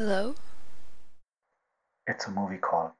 [0.00, 0.34] Hello?
[2.08, 2.94] It's a movie call.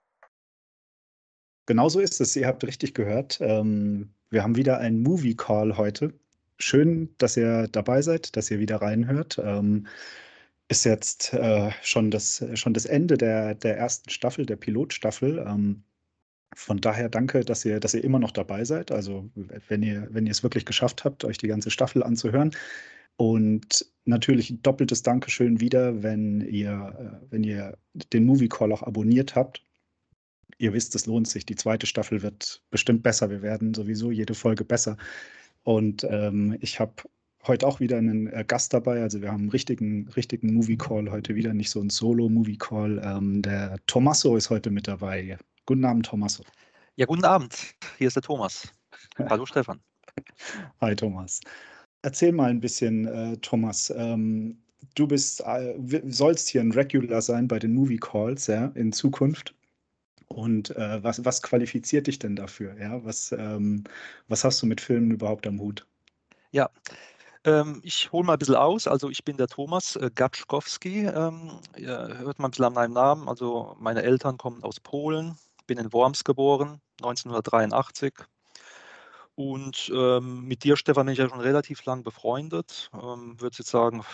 [1.65, 2.37] Genau so ist es.
[2.37, 3.39] Ihr habt richtig gehört.
[3.41, 6.13] Ähm, wir haben wieder einen Movie Call heute.
[6.59, 9.41] Schön, dass ihr dabei seid, dass ihr wieder reinhört.
[9.43, 9.87] Ähm,
[10.69, 15.39] ist jetzt äh, schon, das, schon das Ende der, der ersten Staffel, der Pilotstaffel.
[15.39, 15.83] Ähm,
[16.55, 18.93] von daher danke, dass ihr, dass ihr immer noch dabei seid.
[18.93, 19.31] Also
[19.69, 22.51] wenn ihr, wenn ihr es wirklich geschafft habt, euch die ganze Staffel anzuhören.
[23.21, 27.77] Und natürlich ein doppeltes Dankeschön wieder, wenn ihr, äh, wenn ihr
[28.15, 29.63] den Movie Call auch abonniert habt.
[30.57, 31.45] Ihr wisst, es lohnt sich.
[31.45, 33.29] Die zweite Staffel wird bestimmt besser.
[33.29, 34.97] Wir werden sowieso jede Folge besser.
[35.65, 36.95] Und ähm, ich habe
[37.47, 39.03] heute auch wieder einen äh, Gast dabei.
[39.03, 43.03] Also wir haben einen richtigen, richtigen Movie Call heute wieder, nicht so ein Solo-Movie Call.
[43.05, 45.37] Ähm, der Tommaso ist heute mit dabei.
[45.67, 46.43] Guten Abend, Tommaso.
[46.97, 47.75] Ja, guten Abend.
[47.99, 48.73] Hier ist der Thomas.
[49.19, 49.79] Hallo, Stefan.
[50.81, 51.41] Hi, Thomas.
[52.03, 53.93] Erzähl mal ein bisschen, äh, Thomas.
[53.95, 54.59] Ähm,
[54.95, 55.75] du bist, äh,
[56.07, 59.55] sollst hier ein Regular sein bei den Movie Calls, ja, in Zukunft.
[60.29, 62.77] Und äh, was, was qualifiziert dich denn dafür?
[62.79, 63.05] Ja?
[63.05, 63.85] Was, ähm,
[64.29, 65.87] was hast du mit Filmen überhaupt am Hut?
[66.53, 66.71] Ja,
[67.45, 68.87] ähm, ich hole mal ein bisschen aus.
[68.87, 71.07] Also ich bin der Thomas äh, Gatschkowski.
[71.07, 73.29] Ähm, hört man ein bisschen an meinem Namen.
[73.29, 75.37] Also meine Eltern kommen aus Polen.
[75.67, 78.13] Bin in Worms geboren, 1983.
[79.41, 82.91] Und ähm, mit dir, Stefan, bin ich ja schon relativ lang befreundet.
[82.93, 84.05] Ähm, Würde jetzt sagen,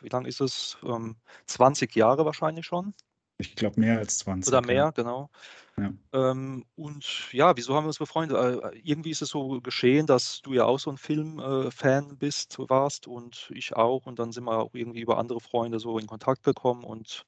[0.00, 0.78] wie lange ist es?
[0.82, 2.94] Ähm, 20 Jahre wahrscheinlich schon.
[3.36, 4.50] Ich glaube mehr als 20.
[4.50, 4.90] Oder mehr, ja.
[4.90, 5.28] genau.
[5.76, 5.92] Ja.
[6.14, 8.38] Ähm, und ja, wieso haben wir uns befreundet?
[8.38, 12.58] Äh, irgendwie ist es so geschehen, dass du ja auch so ein Filmfan äh, bist,
[12.58, 14.06] warst und ich auch.
[14.06, 17.26] Und dann sind wir auch irgendwie über andere Freunde so in Kontakt gekommen und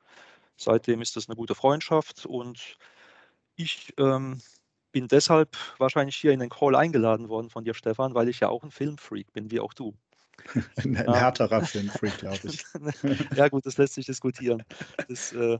[0.56, 2.24] seitdem ist das eine gute Freundschaft.
[2.24, 2.78] Und
[3.54, 4.40] ich ähm,
[4.94, 8.48] bin deshalb wahrscheinlich hier in den Call eingeladen worden von dir, Stefan, weil ich ja
[8.48, 9.92] auch ein Filmfreak bin, wie auch du.
[10.76, 12.64] ein, ein härterer Filmfreak, glaube ich.
[13.36, 14.62] ja, gut, das lässt sich diskutieren.
[15.08, 15.58] Das, äh,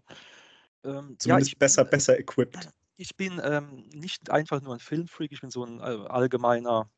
[0.84, 2.68] ähm, Zumindest ja, ich, besser, besser equipped.
[2.96, 6.89] Ich bin ähm, nicht einfach nur ein Filmfreak, ich bin so ein äh, allgemeiner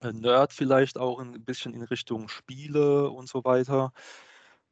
[0.00, 3.92] äh, Nerd vielleicht auch ein bisschen in Richtung Spiele und so weiter.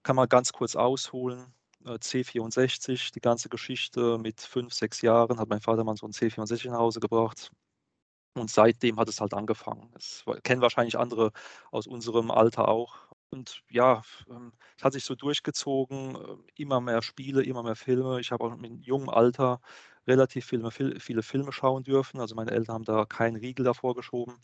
[0.03, 1.53] Kann man ganz kurz ausholen.
[1.85, 6.13] Äh, C64, die ganze Geschichte mit fünf, sechs Jahren hat mein Vater mal so ein
[6.13, 7.51] C64 nach Hause gebracht.
[8.37, 9.91] Und seitdem hat es halt angefangen.
[9.95, 11.33] Das kennen wahrscheinlich andere
[11.73, 12.97] aus unserem Alter auch.
[13.31, 18.21] Und ja, ähm, es hat sich so durchgezogen, äh, immer mehr Spiele, immer mehr Filme.
[18.21, 19.61] Ich habe auch mit jungem Alter
[20.07, 22.21] relativ viele, viele Filme schauen dürfen.
[22.21, 24.37] Also meine Eltern haben da keinen Riegel davor geschoben.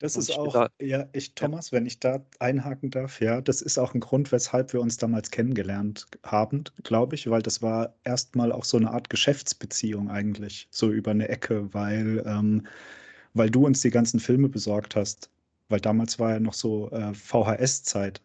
[0.00, 1.76] Das ist auch, da, ja, ich, Thomas, ja.
[1.76, 5.30] wenn ich da einhaken darf, ja, das ist auch ein Grund, weshalb wir uns damals
[5.30, 10.90] kennengelernt haben, glaube ich, weil das war erstmal auch so eine Art Geschäftsbeziehung eigentlich, so
[10.90, 12.66] über eine Ecke, weil, ähm,
[13.34, 15.30] weil du uns die ganzen Filme besorgt hast
[15.68, 18.20] weil damals war ja noch so äh, VHS-Zeit.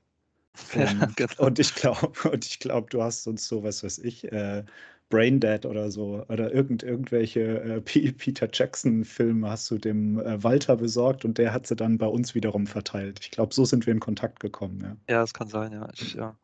[0.75, 1.47] Ja, genau.
[1.47, 4.63] Und ich glaube, und ich glaube, du hast uns so, was weiß ich, äh,
[5.09, 11.25] Braindead oder so oder irgend, irgendwelche äh, Peter Jackson-Filme hast du dem äh, Walter besorgt
[11.25, 13.19] und der hat sie dann bei uns wiederum verteilt.
[13.22, 14.97] Ich glaube, so sind wir in Kontakt gekommen.
[15.08, 15.88] Ja, ja es kann sein, ja.
[15.94, 16.36] Ich, ja.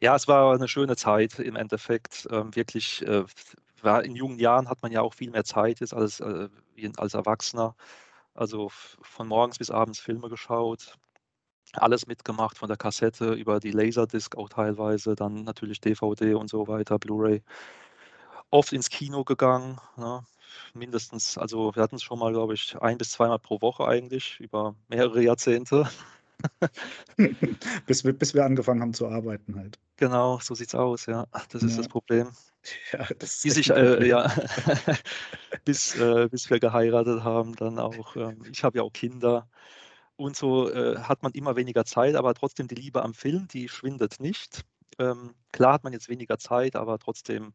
[0.00, 0.16] ja.
[0.16, 2.26] es war eine schöne Zeit im Endeffekt.
[2.30, 3.24] Ähm, wirklich, äh,
[3.82, 6.48] war, in jungen Jahren hat man ja auch viel mehr Zeit jetzt als, äh,
[6.96, 7.76] als Erwachsener.
[8.34, 10.96] Also von morgens bis abends Filme geschaut,
[11.76, 16.68] alles mitgemacht, von der Kassette über die Laserdisc auch teilweise, dann natürlich DVD und so
[16.68, 17.42] weiter, Blu-ray.
[18.50, 20.24] Oft ins Kino gegangen, ne?
[20.74, 24.38] mindestens, also wir hatten es schon mal, glaube ich, ein bis zweimal pro Woche eigentlich,
[24.40, 25.88] über mehrere Jahrzehnte.
[27.86, 29.78] bis, wir, bis wir angefangen haben zu arbeiten halt.
[29.96, 31.26] Genau, so sieht's aus, ja.
[31.50, 31.78] Das ist ja.
[31.78, 32.30] das Problem.
[32.92, 34.32] Ja, das bis ich, äh, ja,
[35.64, 38.16] bis, äh, bis wir geheiratet haben, dann auch.
[38.16, 39.48] Äh, ich habe ja auch Kinder.
[40.16, 43.68] Und so äh, hat man immer weniger Zeit, aber trotzdem die Liebe am Film, die
[43.68, 44.64] schwindet nicht.
[44.98, 47.52] Ähm, klar hat man jetzt weniger Zeit, aber trotzdem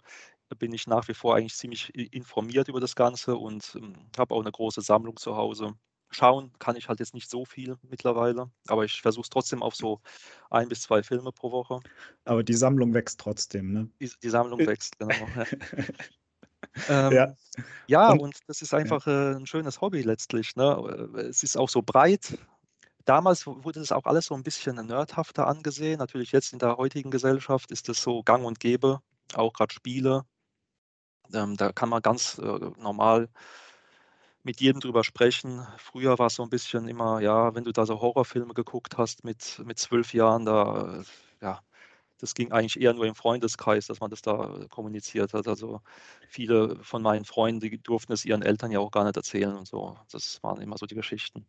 [0.57, 4.41] bin ich nach wie vor eigentlich ziemlich informiert über das Ganze und ähm, habe auch
[4.41, 5.75] eine große Sammlung zu Hause
[6.11, 9.75] schauen kann ich halt jetzt nicht so viel mittlerweile, aber ich versuche es trotzdem auf
[9.75, 10.01] so
[10.49, 11.79] ein bis zwei Filme pro Woche.
[12.25, 13.89] Aber die Sammlung wächst trotzdem, ne?
[14.01, 15.13] Die, die Sammlung wächst, genau.
[16.87, 17.07] Ja.
[17.07, 17.35] ähm, ja,
[17.87, 19.31] ja und, und, das ist einfach ja.
[19.31, 20.55] äh, ein schönes Hobby letztlich.
[20.55, 20.65] Ne?
[21.29, 22.37] Es ist auch so breit.
[23.05, 25.99] Damals wurde das auch alles so ein bisschen nerdhafter angesehen.
[25.99, 29.01] Natürlich jetzt in der heutigen Gesellschaft ist das so gang und gäbe,
[29.33, 30.25] auch gerade Spiele.
[31.33, 33.29] Ähm, da kann man ganz äh, normal
[34.43, 35.65] mit jedem drüber sprechen.
[35.77, 39.23] Früher war es so ein bisschen immer, ja, wenn du da so Horrorfilme geguckt hast
[39.23, 41.03] mit, mit zwölf Jahren, da,
[41.41, 41.61] ja,
[42.19, 45.47] das ging eigentlich eher nur im Freundeskreis, dass man das da kommuniziert hat.
[45.47, 45.81] Also
[46.27, 49.67] viele von meinen Freunden, die durften es ihren Eltern ja auch gar nicht erzählen und
[49.67, 49.97] so.
[50.11, 51.45] Das waren immer so die Geschichten.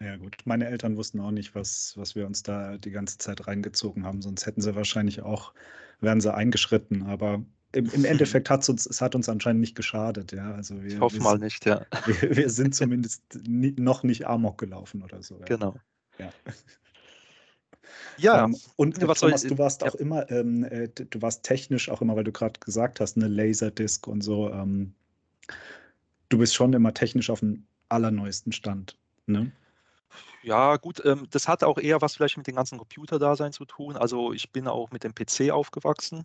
[0.00, 0.36] Ja, gut.
[0.44, 4.22] Meine Eltern wussten auch nicht, was, was wir uns da die ganze Zeit reingezogen haben,
[4.22, 5.52] sonst hätten sie wahrscheinlich auch,
[6.00, 7.02] wären sie eingeschritten.
[7.06, 7.42] Aber
[7.72, 10.52] im, im Endeffekt hat es uns, es hat uns anscheinend nicht geschadet, ja.
[10.54, 11.84] Also wir, Ich hoffe wir, mal sind- nicht, ja.
[12.06, 15.40] wir, wir sind zumindest nie, noch nicht Amok gelaufen oder so.
[15.40, 15.44] Ja.
[15.46, 15.74] Genau.
[16.18, 16.30] Ja.
[18.18, 19.88] Ja, Ähm, und was soll Thomas, ich- du warst ja.
[19.88, 23.28] auch immer, ähm, äh, du warst technisch auch immer, weil du gerade gesagt hast, eine
[23.28, 24.50] Laserdisc und so.
[24.50, 24.94] Ähm,
[26.28, 28.98] du bist schon immer technisch auf dem allerneuesten Stand.
[29.26, 29.50] Ne?
[30.42, 33.96] Ja, gut, ähm, das hat auch eher was vielleicht mit dem ganzen Computerdasein zu tun.
[33.96, 36.24] Also ich bin auch mit dem PC aufgewachsen.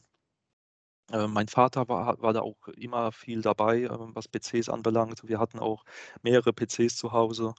[1.12, 5.28] Äh, mein Vater war, war da auch immer viel dabei, äh, was PCs anbelangt.
[5.28, 5.84] Wir hatten auch
[6.22, 7.54] mehrere PCs zu Hause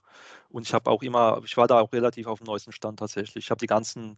[0.49, 3.45] und ich habe auch immer, ich war da auch relativ auf dem neuesten Stand tatsächlich.
[3.45, 4.17] Ich habe die ganzen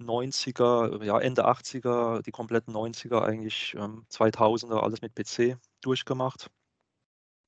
[0.00, 6.50] 90er, ja Ende 80er, die kompletten 90er eigentlich, ähm, 2000er, alles mit PC durchgemacht.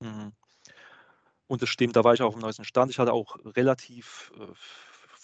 [0.00, 0.32] Mhm.
[1.46, 2.90] Und das stimmt, da war ich auf dem neuesten Stand.
[2.90, 4.52] Ich hatte auch relativ äh,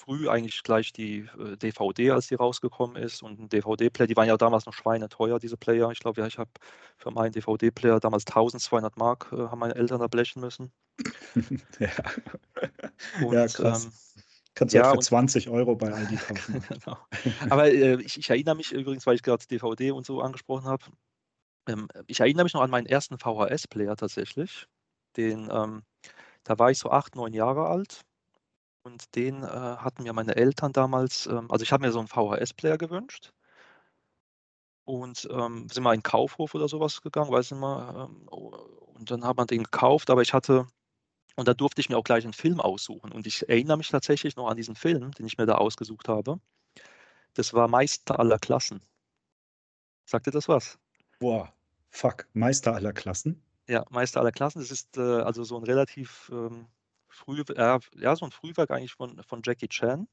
[0.09, 3.23] früh eigentlich gleich die äh, DVD, als die rausgekommen ist.
[3.23, 5.91] Und ein DVD-Player, die waren ja damals noch schweineteuer, diese Player.
[5.91, 6.51] Ich glaube, ja, ich habe
[6.97, 10.73] für meinen DVD-Player damals 1200 Mark, äh, haben meine Eltern da blechen müssen.
[11.79, 11.91] ja.
[13.23, 13.85] Und, ja, krass.
[13.85, 13.93] ähm,
[14.55, 16.65] Kannst du ja, für und- 20 Euro bei Aldi kaufen.
[16.69, 16.97] genau.
[17.51, 20.85] Aber äh, ich, ich erinnere mich übrigens, weil ich gerade DVD und so angesprochen habe,
[21.69, 24.67] ähm, ich erinnere mich noch an meinen ersten VHS-Player tatsächlich.
[25.19, 25.83] Den, ähm,
[26.45, 28.08] da war ich so acht, neun Jahre alt
[28.89, 32.09] und den äh, hatten mir meine Eltern damals, ähm, also ich habe mir so einen
[32.09, 33.33] VHS-Player gewünscht
[34.85, 39.11] und ähm, sind mal in den Kaufhof oder sowas gegangen, weiß nicht mal, ähm, und
[39.11, 40.67] dann hat man den gekauft, aber ich hatte,
[41.37, 44.37] und da durfte ich mir auch gleich einen Film aussuchen und ich erinnere mich tatsächlich
[44.37, 46.41] noch an diesen Film, den ich mir da ausgesucht habe.
[47.35, 48.81] Das war Meister aller Klassen.
[50.07, 50.79] Sagt dir das was?
[51.19, 51.53] Boah,
[51.91, 53.43] fuck, Meister aller Klassen.
[53.69, 54.61] Ja, Meister aller Klassen.
[54.61, 56.67] Das ist äh, also so ein relativ ähm,
[57.19, 60.09] früh, äh, ja, so ein Frühwerk eigentlich von, von Jackie Chan.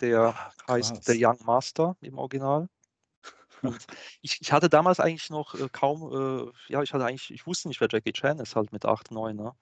[0.00, 0.34] Der
[0.78, 1.04] Ah, heißt.
[1.06, 2.68] The Young Master im Original.
[3.62, 3.86] Und
[4.22, 7.68] ich, ich hatte damals eigentlich noch äh, kaum, äh, ja, ich hatte eigentlich, ich wusste
[7.68, 9.36] nicht, wer Jackie Chan ist, halt mit 8, 9.
[9.36, 9.52] Ne?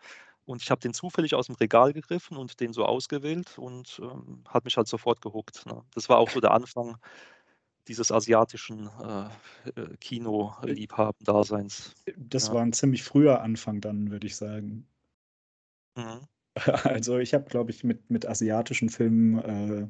[0.46, 4.44] Und ich habe den zufällig aus dem Regal gegriffen und den so ausgewählt und ähm,
[4.48, 5.66] hat mich halt sofort gehuckt.
[5.66, 5.82] Ne?
[5.94, 6.98] Das war auch so der Anfang
[7.88, 9.28] dieses asiatischen äh,
[9.80, 11.96] äh, Kino-Liebhaben-Daseins.
[12.18, 12.50] Das Ja.
[12.50, 14.88] war ein ziemlich früher Anfang dann, würde ich sagen.
[15.96, 16.26] Mhm.
[16.84, 19.86] Also ich habe, glaube ich, mit, mit asiatischen Filmen äh,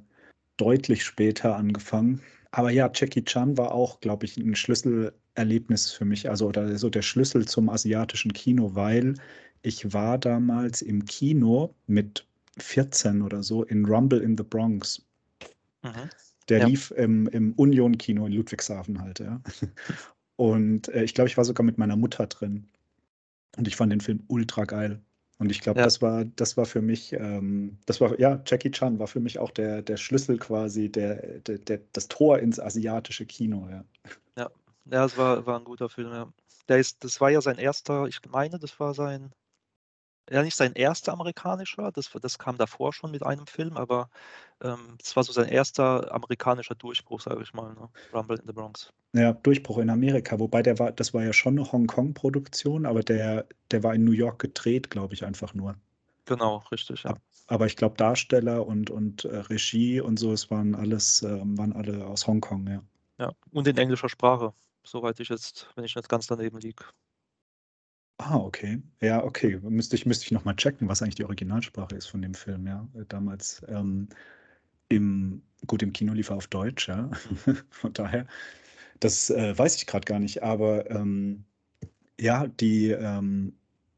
[0.56, 2.20] deutlich später angefangen.
[2.50, 6.88] Aber ja, Jackie Chan war auch, glaube ich, ein Schlüsselerlebnis für mich, also oder so
[6.90, 9.14] der Schlüssel zum asiatischen Kino, weil
[9.62, 12.26] ich war damals im Kino mit
[12.58, 15.04] 14 oder so in Rumble in the Bronx.
[15.82, 16.10] Mhm.
[16.48, 16.66] Der Ja.
[16.66, 19.40] lief im, im Union-Kino in Ludwigshafen halt, ja.
[20.36, 22.69] Und äh, ich glaube, ich war sogar mit meiner Mutter drin.
[23.56, 25.00] Und ich fand den Film ultra geil.
[25.38, 25.84] Und ich glaube, Ja.
[25.84, 29.38] das war, das war für mich, ähm, das war, ja, Jackie Chan war für mich
[29.38, 33.84] auch der, der Schlüssel quasi, der, der, der, das Tor ins asiatische Kino, ja.
[34.88, 36.32] Ja, es war, war ein guter Film, ja.
[36.68, 39.32] Der ist, das war ja sein erster, ich meine, das war sein,
[40.31, 44.11] ja nicht sein erster amerikanischer, das, das kam davor schon mit einem Film, aber
[44.61, 47.88] ähm, das war so sein erster amerikanischer Durchbruch, sage ich mal, ne?
[48.12, 48.93] Rumble in the Bronx.
[49.12, 53.46] Ja, Durchbruch in Amerika, wobei der war, das war ja schon eine Hongkong-Produktion, aber der,
[53.70, 55.76] der war in New York gedreht, glaube ich, einfach nur.
[56.26, 57.14] Genau, richtig, ja.
[57.46, 61.72] Aber ich glaube, Darsteller und, und äh, Regie und so, es waren alles, ähm, waren
[61.72, 62.82] alle aus Hongkong, ja.
[63.19, 63.32] ja.
[63.53, 66.84] Und in englischer Sprache, soweit ich jetzt, wenn ich nicht ganz daneben liege.
[68.19, 68.82] Ah, okay.
[69.01, 69.58] Ja, okay.
[69.63, 72.89] Müsste ich, müsste ich nochmal checken, was eigentlich die Originalsprache ist von dem Film, ja.
[72.94, 74.08] Äh, Damals ähm,
[74.89, 77.11] im, gut, im Kino lief er auf Deutsch, ja.
[77.70, 78.27] Von daher,
[79.01, 80.43] das äh, weiß ich gerade gar nicht.
[80.43, 81.44] Aber ähm,
[82.20, 83.55] ja, die, ähm,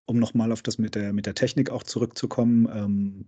[0.07, 3.27] um nochmal auf das mit der, mit der Technik auch zurückzukommen, ähm,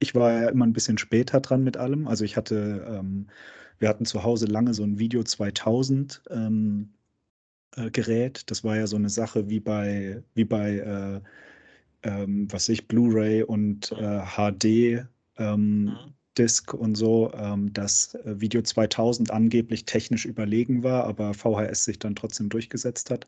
[0.00, 2.08] ich war ja immer ein bisschen später dran mit allem.
[2.08, 3.28] Also ich hatte, ähm,
[3.78, 6.94] wir hatten zu Hause lange so ein Video 2000 ähm,
[7.76, 8.50] äh, Gerät.
[8.50, 11.20] Das war ja so eine Sache wie bei, wie bei, äh,
[12.02, 15.06] ähm, was ich, Blu-ray und äh, HD.
[15.38, 16.14] Ähm, Mhm.
[16.38, 21.98] Disc und so, ähm, dass äh, Video 2000 angeblich technisch überlegen war, aber VHS sich
[21.98, 23.26] dann trotzdem durchgesetzt hat.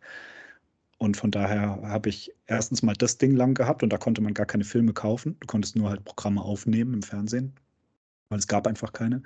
[0.98, 4.34] Und von daher habe ich erstens mal das Ding lang gehabt und da konnte man
[4.34, 5.36] gar keine Filme kaufen.
[5.40, 7.54] Du konntest nur halt Programme aufnehmen im Fernsehen,
[8.30, 9.22] weil es gab einfach keine.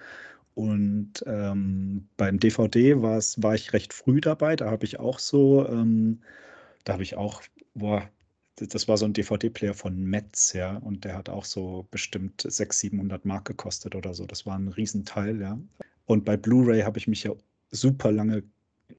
[0.55, 4.57] Und ähm, beim DVD war ich recht früh dabei.
[4.57, 6.21] Da habe ich auch so, ähm,
[6.85, 7.43] da habe ich auch,
[7.75, 8.09] boah,
[8.57, 12.43] das- das war so ein DVD-Player von Metz, ja, und der hat auch so bestimmt
[12.43, 14.27] 600, 700 Mark gekostet oder so.
[14.27, 15.59] Das war ein Riesenteil, ja.
[16.07, 17.33] Und bei Blu-ray habe ich mich ja
[17.71, 18.45] super lange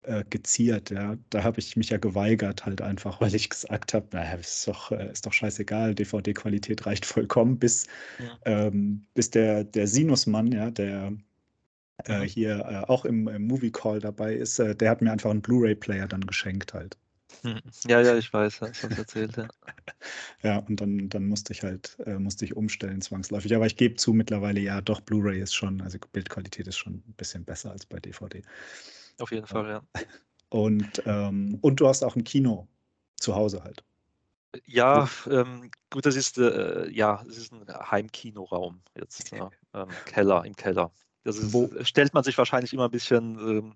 [0.03, 1.17] äh, geziert, ja.
[1.29, 4.91] Da habe ich mich ja geweigert, halt einfach, weil ich gesagt habe, naja, ist doch,
[4.91, 7.87] äh, ist doch scheißegal, DVD-Qualität reicht vollkommen, bis,
[8.19, 8.37] Ja.
[8.45, 11.13] ähm, bis der, der Sinusmann, ja, der
[12.03, 12.25] äh, Mhm.
[12.25, 15.41] hier äh, auch im, im Movie Call dabei ist, äh, der hat mir einfach einen
[15.41, 16.97] Blu-ray-Player dann geschenkt halt.
[17.43, 17.61] Mhm.
[17.87, 19.47] Ja, ja, ich weiß, hast du uns erzählt, ja.
[20.43, 23.55] Ja, und dann, dann musste ich halt, äh, musste ich umstellen zwangsläufig.
[23.55, 27.13] Aber ich gebe zu, mittlerweile, ja, doch, Blu-ray ist schon, also Bildqualität ist schon ein
[27.17, 28.43] bisschen besser als bei DVD.
[29.19, 29.81] Auf jeden Fall, ja.
[30.49, 32.67] Und, ähm, und du hast auch ein Kino
[33.17, 33.83] zu Hause halt.
[34.65, 40.45] Ja, ähm, gut, das ist, äh, ja, das ist ein Heimkinoraum jetzt, ja, ähm, Keller,
[40.45, 40.93] im Keller.
[41.25, 43.73] Das ist, Wo- stellt man sich wahrscheinlich immer ein bisschen ähm,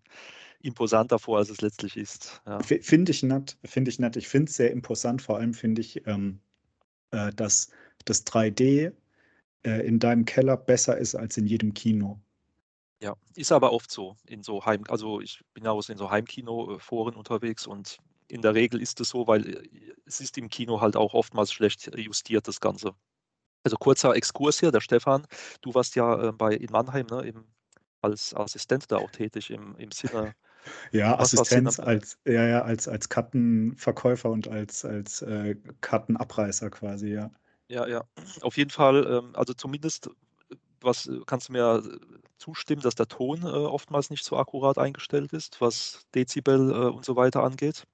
[0.62, 2.42] imposanter vor, als es letztlich ist.
[2.46, 2.60] Ja.
[2.62, 4.16] Finde ich nett, finde ich nett.
[4.16, 5.22] Ich finde es sehr imposant.
[5.22, 6.40] Vor allem finde ich, ähm,
[7.12, 7.72] äh, dass
[8.06, 8.94] das 3D
[9.64, 12.20] äh, in deinem Keller besser ist als in jedem Kino.
[13.02, 16.12] Ja, ist aber oft so in so Heim, also ich bin ja auch in so
[16.12, 19.64] Heimkino-Foren unterwegs und in der Regel ist es so, weil äh,
[20.06, 22.94] es ist im Kino halt auch oftmals schlecht justiert, das Ganze.
[23.64, 25.26] Also kurzer Exkurs hier, der Stefan,
[25.62, 27.46] du warst ja äh, bei in Mannheim, ne, im,
[28.02, 30.36] als Assistent da auch tätig im, im Sinne.
[30.92, 37.14] Ja, Was Assistenz als, ja, ja, als, als Kartenverkäufer und als, als äh, Kartenabreißer quasi,
[37.14, 37.32] ja.
[37.70, 38.04] Ja, ja,
[38.42, 42.96] auf jeden Fall, ähm, also zumindest, äh, was äh, kannst du mir äh, zustimmen, dass
[42.96, 47.44] der Ton äh, oftmals nicht so akkurat eingestellt ist, was Dezibel äh, und so weiter
[47.44, 47.86] angeht.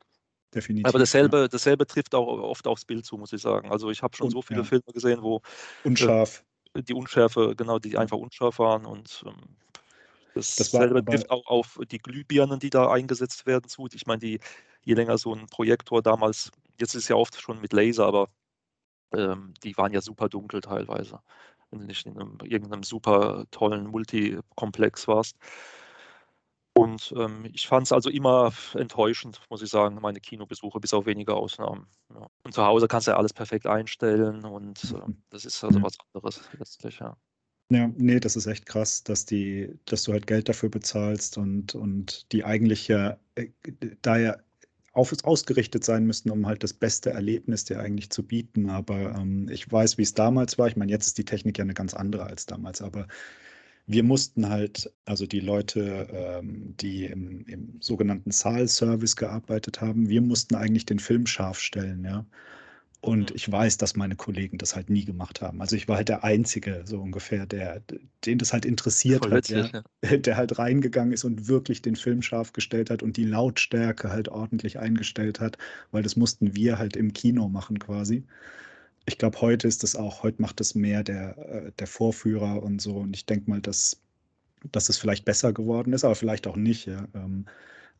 [0.55, 0.85] Definitiv.
[0.87, 1.03] Aber ja.
[1.03, 3.69] dasselbe, dasselbe trifft auch oft aufs Bild zu, muss ich sagen.
[3.69, 4.63] Also ich habe schon Und- so viele ja.
[4.65, 5.41] Filme gesehen, wo
[5.83, 6.43] Unscharf.
[6.75, 9.35] die Unschärfe, genau, die einfach unscharf waren und ähm,
[10.33, 13.87] Das dasselbe aber- trifft auch auf die Glühbirnen, die da eingesetzt werden zu.
[13.93, 14.39] Ich meine, die,
[14.83, 18.29] je länger so ein Projektor damals, jetzt ist es ja oft schon mit Laser, aber
[19.13, 21.19] ähm, die waren ja super dunkel teilweise,
[21.69, 25.35] wenn du nicht in einem, irgendeinem super tollen Multikomplex warst.
[26.77, 31.05] Und ähm, ich fand es also immer enttäuschend, muss ich sagen, meine Kinobesuche, bis auf
[31.05, 31.87] wenige Ausnahmen.
[32.13, 32.27] Ja.
[32.43, 35.83] Und zu Hause kannst du ja alles perfekt einstellen und äh, das ist also Mhm.
[35.83, 37.17] was anderes letztlich, ja.
[37.71, 41.73] Ja, nee, das ist echt krass, dass die, dass du halt Geld dafür bezahlst und,
[41.73, 43.47] und die eigentlich ja äh,
[44.03, 44.37] da ja
[44.93, 48.69] auf, ausgerichtet sein müssten, um halt das beste Erlebnis dir eigentlich zu bieten.
[48.69, 50.67] Aber ähm, ich weiß, wie es damals war.
[50.67, 53.07] Ich meine, jetzt ist die Technik ja eine ganz andere als damals, aber
[53.87, 60.21] wir mussten halt, also die Leute, ähm, die im, im sogenannten Saal-Service gearbeitet haben, wir
[60.21, 62.25] mussten eigentlich den Film scharf stellen, ja.
[63.01, 63.35] Und Mhm.
[63.35, 65.61] ich weiß, dass meine Kollegen das halt nie gemacht haben.
[65.61, 67.83] Also ich war halt der Einzige, so ungefähr, der,
[68.25, 69.73] den das halt interessiert Voll hat, witzig, ja.
[69.73, 69.83] ja.
[70.17, 74.29] der halt reingegangen ist und wirklich den Film scharf gestellt hat und die Lautstärke halt
[74.29, 75.57] ordentlich eingestellt hat,
[75.91, 78.25] weil das mussten wir halt im Kino machen quasi.
[79.05, 82.81] Ich glaube, heute ist das auch, heute macht das mehr der, äh, der Vorführer und
[82.81, 82.97] so.
[82.97, 84.01] Und ich denke mal, dass,
[84.71, 87.07] dass es vielleicht besser geworden ist, aber vielleicht auch nicht, ja.
[87.15, 87.45] Ähm,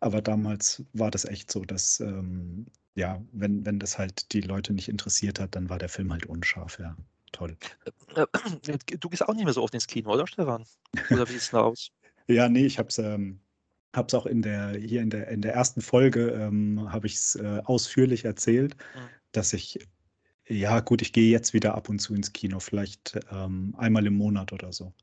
[0.01, 4.73] aber damals war das echt so, dass, ähm, ja, wenn, wenn das halt die Leute
[4.73, 6.97] nicht interessiert hat, dann war der Film halt unscharf, ja.
[7.33, 7.57] Toll.
[8.15, 8.25] Äh,
[8.99, 10.65] Du gehst auch nicht mehr so oft ins Kino, oder Stefan?
[11.09, 11.91] Oder wie sieht es da aus?
[12.27, 13.39] Ja, nee, ich habe es ähm,
[13.95, 17.35] hab's auch in der, hier in der, in der ersten Folge, ähm, habe ich es
[17.35, 19.09] äh, ausführlich erzählt, Mhm.
[19.33, 19.79] dass ich,
[20.47, 24.15] ja gut, ich gehe jetzt wieder ab und zu ins Kino, vielleicht ähm, einmal im
[24.15, 24.93] Monat oder so.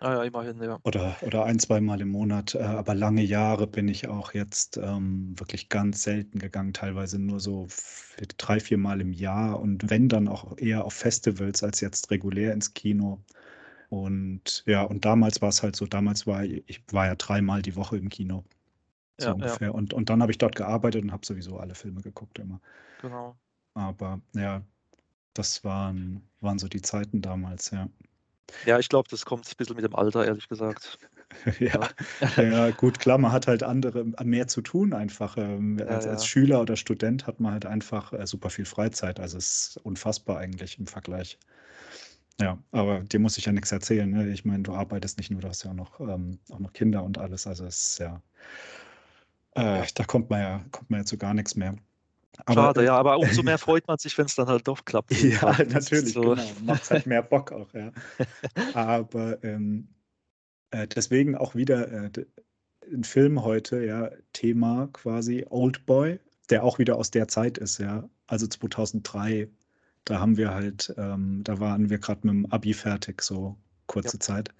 [0.00, 0.80] Ah ja, immerhin, ja.
[0.82, 2.54] Oder, oder ein, zweimal im Monat.
[2.54, 7.40] Äh, aber lange Jahre bin ich auch jetzt ähm, wirklich ganz selten gegangen, teilweise nur
[7.40, 7.66] so
[8.36, 12.52] drei, vier Mal im Jahr und wenn dann auch eher auf Festivals als jetzt regulär
[12.52, 13.22] ins Kino.
[13.90, 17.76] Und ja, und damals war es halt so, damals war ich, war ja dreimal die
[17.76, 18.44] Woche im Kino.
[19.18, 19.58] So Ja, ja.
[19.58, 19.74] ungefähr.
[19.74, 22.60] Und, und dann habe ich dort gearbeitet und habe sowieso alle Filme geguckt immer.
[22.98, 23.38] Genau.
[23.74, 24.64] Aber ja,
[25.34, 27.88] das waren, waren so die Zeiten damals, ja.
[28.64, 30.98] Ja, ich glaube, das kommt ein bisschen mit dem Alter, ehrlich gesagt.
[31.58, 31.94] Ja,
[32.36, 35.36] ja, gut, klar, man hat halt andere, mehr zu tun einfach.
[35.36, 36.26] Ähm, Ja, als, als ja.
[36.26, 39.18] Schüler oder Student hat man halt einfach äh, super viel Freizeit.
[39.20, 41.38] Also es ist unfassbar eigentlich im Vergleich.
[42.40, 44.10] Ja, aber dir muss ich ja nichts erzählen.
[44.10, 44.28] Ne?
[44.32, 47.02] Ich meine, du arbeitest nicht nur, du hast ja auch noch, ähm, auch noch Kinder
[47.04, 47.46] und alles.
[47.46, 48.22] Also es ist ja,
[49.54, 51.76] äh, da kommt man ja, kommt man ja zu gar nichts mehr.
[52.46, 54.84] Aber, Schade, äh, ja, aber umso mehr freut man sich, wenn es dann halt doch
[54.84, 55.12] klappt.
[55.22, 56.20] Ja, natürlich, so.
[56.20, 56.42] genau.
[56.64, 57.92] Macht halt mehr Bock auch, ja.
[58.74, 59.88] Aber ähm,
[60.70, 62.10] äh, deswegen auch wieder äh,
[62.92, 66.18] ein Film heute, ja, Thema quasi Oldboy,
[66.50, 68.08] der auch wieder aus der Zeit ist, ja.
[68.26, 69.48] Also 2003,
[70.04, 74.16] da haben wir halt, ähm, da waren wir gerade mit dem Abi fertig, so kurze
[74.16, 74.20] Ja.
[74.20, 74.50] Zeit.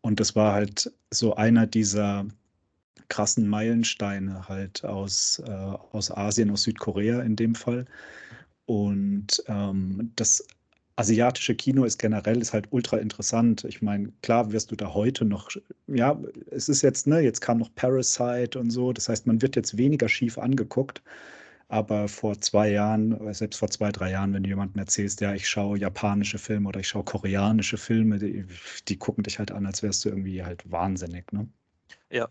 [0.00, 2.26] Und das war halt so einer dieser
[3.08, 7.86] krassen Meilensteine halt aus, äh, aus Asien, aus Südkorea in dem Fall.
[8.66, 10.44] Und ähm, das
[10.96, 13.64] asiatische Kino ist generell ist halt ultra interessant.
[13.64, 15.48] Ich meine, klar wirst du da heute noch,
[15.86, 18.92] ja, es ist jetzt, ne, jetzt kam noch Parasite und so.
[18.92, 21.02] Das heißt, man wird jetzt weniger schief angeguckt.
[21.68, 25.48] Aber vor zwei Jahren, selbst vor zwei, drei Jahren, wenn du jemandem erzählst, ja, ich
[25.48, 28.46] schaue japanische Filme oder ich schaue koreanische Filme, die,
[28.88, 31.46] die gucken dich halt an, als wärst du irgendwie halt wahnsinnig, ne?
[32.10, 32.26] Ja,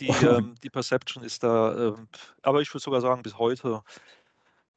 [0.00, 2.08] die, ähm, die Perception ist da, ähm,
[2.42, 3.82] aber ich würde sogar sagen, bis heute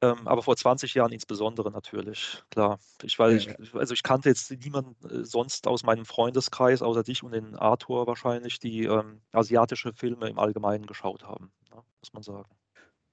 [0.03, 2.79] ähm, aber vor 20 Jahren insbesondere natürlich, klar.
[3.03, 7.03] Ich, weil Ja, ich, also ich kannte jetzt niemanden äh, sonst aus meinem Freundeskreis, außer
[7.03, 12.13] dich und den Arthur wahrscheinlich, die ähm, asiatische Filme im Allgemeinen geschaut haben, ne, muss
[12.13, 12.49] man sagen.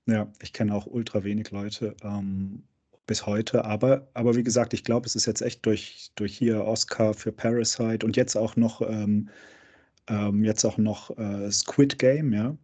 [0.07, 2.62] Ja, ich kenne auch ultra wenig Leute ähm,
[3.07, 3.66] bis heute.
[3.66, 7.33] Aber, aber wie gesagt, ich glaube, es ist jetzt echt durch, durch hier Oscar für
[7.33, 9.28] Parasite und jetzt auch noch, ähm,
[10.08, 12.56] ähm, jetzt auch noch äh, Squid Game, ja.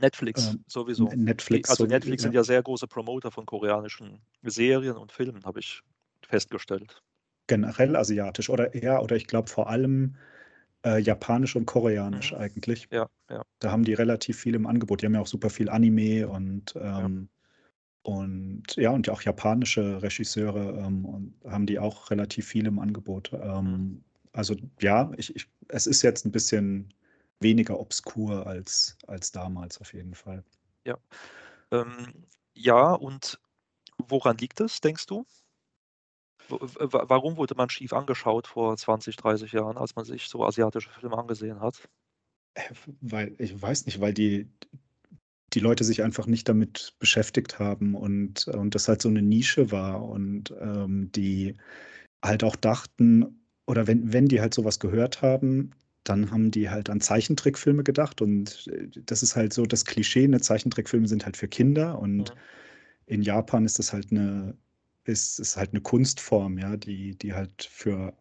[0.00, 1.08] Netflix Ähm, sowieso.
[1.14, 2.28] Netflix, also so, Netflix ja.
[2.28, 5.82] sind ja sehr große Promoter von koreanischen Serien und Filmen, habe ich
[6.26, 7.02] festgestellt.
[7.46, 10.16] generell asiatisch oder ja, oder ich glaube vor allem
[10.86, 12.38] äh, japanisch und koreanisch Mhm.
[12.38, 12.88] eigentlich.
[12.92, 13.42] Ja, ja.
[13.60, 15.02] Da haben die relativ viel im Angebot.
[15.02, 17.28] Die haben ja auch super viel Anime und ähm,
[18.02, 23.32] und ja, und auch japanische Regisseure ähm, und haben die auch relativ viel im Angebot.
[23.34, 26.92] Ähm, also ja, ich, ich, es ist jetzt ein bisschen
[27.40, 30.44] weniger obskur als, als damals auf jeden Fall.
[31.70, 33.40] Ähm, ja, und
[33.98, 35.24] woran liegt es, denkst du?
[36.48, 41.16] Warum wurde man schief angeschaut vor 20, 30 Jahren, als man sich so asiatische Filme
[41.16, 41.88] angesehen hat?
[42.54, 44.50] Äh, Weil, ich weiß nicht, weil die,
[45.54, 49.70] die Leute sich einfach nicht damit beschäftigt haben und, und das halt so eine Nische
[49.70, 51.56] war und ähm, die
[52.22, 55.70] halt auch dachten, oder wenn, wenn die halt sowas gehört haben,
[56.04, 60.28] dann haben die halt an Zeichentrickfilme gedacht und äh, das ist halt so das Klischee,
[60.28, 60.40] ne?
[60.40, 62.38] Zeichentrickfilme sind halt für Kinder und Mhm.
[63.06, 64.56] in Japan ist das halt eine,
[65.04, 68.14] ist, ist halt eine Kunstform, ja, die, die halt für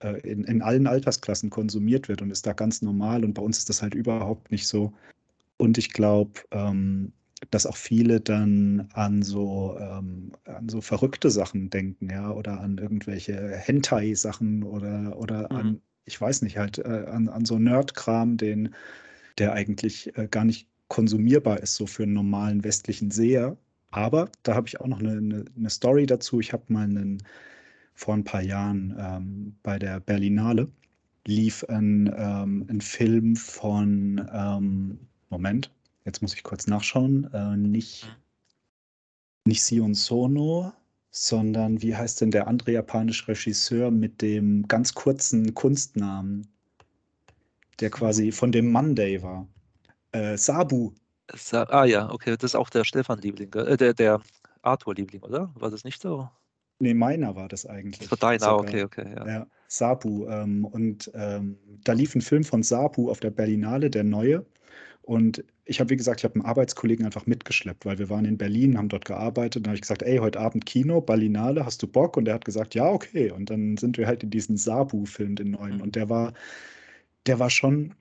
[0.00, 3.24] äh, in, in allen Altersklassen konsumiert wird und ist da ganz normal.
[3.24, 4.92] Und bei uns ist das halt überhaupt nicht so.
[5.58, 7.12] Und ich glaube, ähm,
[7.50, 12.78] dass auch viele dann an so, ähm, an so verrückte Sachen denken, ja, oder an
[12.78, 15.56] irgendwelche Hentai-Sachen oder, oder Mhm.
[15.56, 18.74] an, ich weiß nicht, halt äh, an, an so Nerd-Kram, den,
[19.38, 23.56] der eigentlich äh, gar nicht konsumierbar ist, so für einen normalen westlichen Seher.
[23.90, 26.40] Aber da habe ich auch noch eine, eine, eine Story dazu.
[26.40, 27.22] Ich habe mal einen,
[27.94, 30.68] vor ein paar Jahren ähm, bei der Berlinale
[31.26, 34.98] lief ein, ähm, ein Film von, ähm,
[35.30, 35.70] Moment,
[36.04, 38.22] jetzt muss ich kurz nachschauen, äh, nicht, Mhm.
[39.46, 40.72] nicht Sion Sono,
[41.10, 46.48] sondern wie heißt denn der andere japanische Regisseur mit dem ganz kurzen Kunstnamen,
[47.80, 49.46] der quasi von dem Monday war?
[50.12, 50.92] Äh, Sabu.
[51.34, 54.20] Sa- Ah ja, okay, das ist auch der Stefan-Liebling, äh, der, der
[54.62, 55.52] Arthur-Liebling, oder?
[55.54, 56.28] War das nicht so?
[56.80, 58.08] Nee, meiner war das eigentlich.
[58.08, 58.58] Das war deiner, sogar.
[58.60, 59.26] okay, okay, ja.
[59.26, 60.26] Ja, Sabu.
[60.28, 64.44] Ähm, und ähm, da lief ein Film von Sabu auf der Berlinale, der neue.
[65.04, 68.38] Und ich habe, wie gesagt, ich habe einen Arbeitskollegen einfach mitgeschleppt, weil wir waren in
[68.38, 69.64] Berlin, haben dort gearbeitet.
[69.64, 72.16] Dann habe ich gesagt, ey, heute Abend Kino, Berlinale, hast du Bock?
[72.16, 73.30] Und er hat gesagt, ja, okay.
[73.30, 75.76] Und dann sind wir halt in diesen Sabu-Film, den neuen.
[75.76, 75.82] Mhm.
[75.82, 76.32] Und der war,
[77.26, 77.94] der war schon,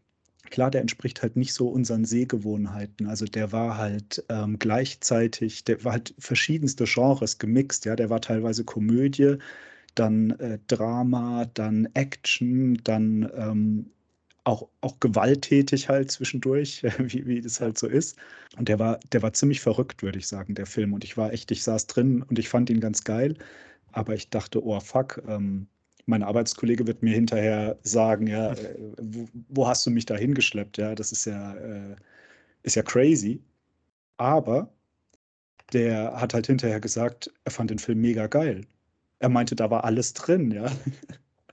[0.50, 3.08] klar, der entspricht halt nicht so unseren Sehgewohnheiten.
[3.08, 7.86] Also der war halt ähm, gleichzeitig, der war halt verschiedenste Genres gemixt.
[7.86, 9.38] Ja, der war teilweise Komödie,
[9.96, 13.93] dann äh, Drama, dann Action, dann ähm,
[14.44, 18.18] auch, auch gewalttätig halt zwischendurch, wie, wie das halt so ist.
[18.58, 20.94] Und der war, der war ziemlich verrückt, würde ich sagen, der Film.
[20.94, 23.36] Und ich war echt, ich saß drin und ich fand ihn ganz geil.
[23.92, 25.68] Aber ich dachte, oh fuck, ähm,
[26.06, 30.78] mein Arbeitskollege wird mir hinterher sagen, ja, äh, wo, wo hast du mich da hingeschleppt?
[30.78, 31.96] Ja, das ist ja, äh,
[32.64, 33.42] ist ja crazy.
[34.18, 34.70] Aber
[35.72, 38.66] der hat halt hinterher gesagt, er fand den Film mega geil.
[39.20, 40.70] Er meinte, da war alles drin, ja.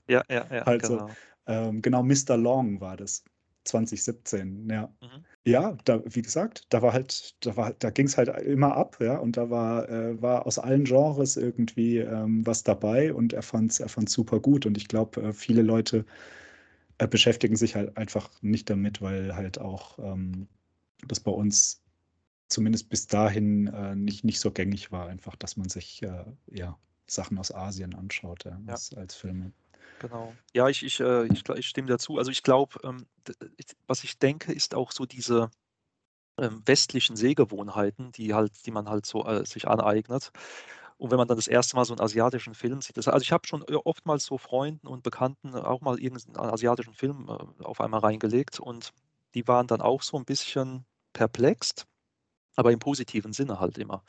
[0.07, 1.11] Ja, ja, ja, Also, genau.
[1.47, 2.37] Ähm, genau, Mr.
[2.37, 3.23] Long war das.
[3.65, 4.87] 2017, ja.
[5.01, 5.25] Mhm.
[5.45, 8.97] Ja, da, wie gesagt, da war halt, da war, da ging es halt immer ab,
[8.99, 13.41] ja, und da war, äh, war aus allen Genres irgendwie ähm, was dabei und er
[13.43, 14.65] fand es er fand's super gut.
[14.65, 16.05] Und ich glaube, äh, viele Leute
[16.99, 20.47] äh, beschäftigen sich halt einfach nicht damit, weil halt auch ähm,
[21.07, 21.83] das bei uns
[22.49, 26.77] zumindest bis dahin äh, nicht, nicht so gängig war, einfach, dass man sich äh, ja,
[27.07, 28.73] Sachen aus Asien anschaut, ja, Ja.
[28.73, 29.53] als, als Filme.
[30.01, 30.33] Genau.
[30.55, 32.17] Ja, ich, ich, äh, ich, ich stimme dazu.
[32.17, 33.05] Also ich glaube, ähm,
[33.85, 35.51] was ich denke, ist auch so diese
[36.39, 40.31] ähm, westlichen Sehgewohnheiten, die halt, die man halt so äh, sich aneignet.
[40.97, 43.31] Und wenn man dann das erste Mal so einen asiatischen Film sieht, das, also ich
[43.31, 47.81] habe schon äh, oftmals so Freunden und Bekannten auch mal irgendeinen asiatischen Film äh, auf
[47.81, 48.91] einmal reingelegt und
[49.35, 51.87] die waren dann auch so ein bisschen perplext,
[52.55, 54.03] aber im positiven Sinne halt immer.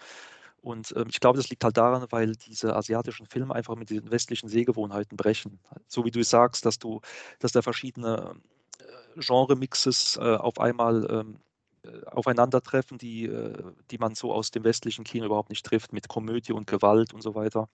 [0.63, 4.11] Und ähm, ich glaube, das liegt halt daran, weil diese asiatischen Filme einfach mit den
[4.13, 5.61] westlichen Sehgewohnheiten brechen.
[5.89, 7.01] So wie du sagst, dass du,
[7.41, 8.37] dass da verschiedene
[8.81, 11.41] äh, Genre-Mixes äh, auf einmal ähm,
[11.85, 16.09] äh, aufeinandertreffen, die, äh, die man so aus dem westlichen Kino überhaupt nicht trifft, mit
[16.09, 17.69] Komödie und Gewalt und so weiter.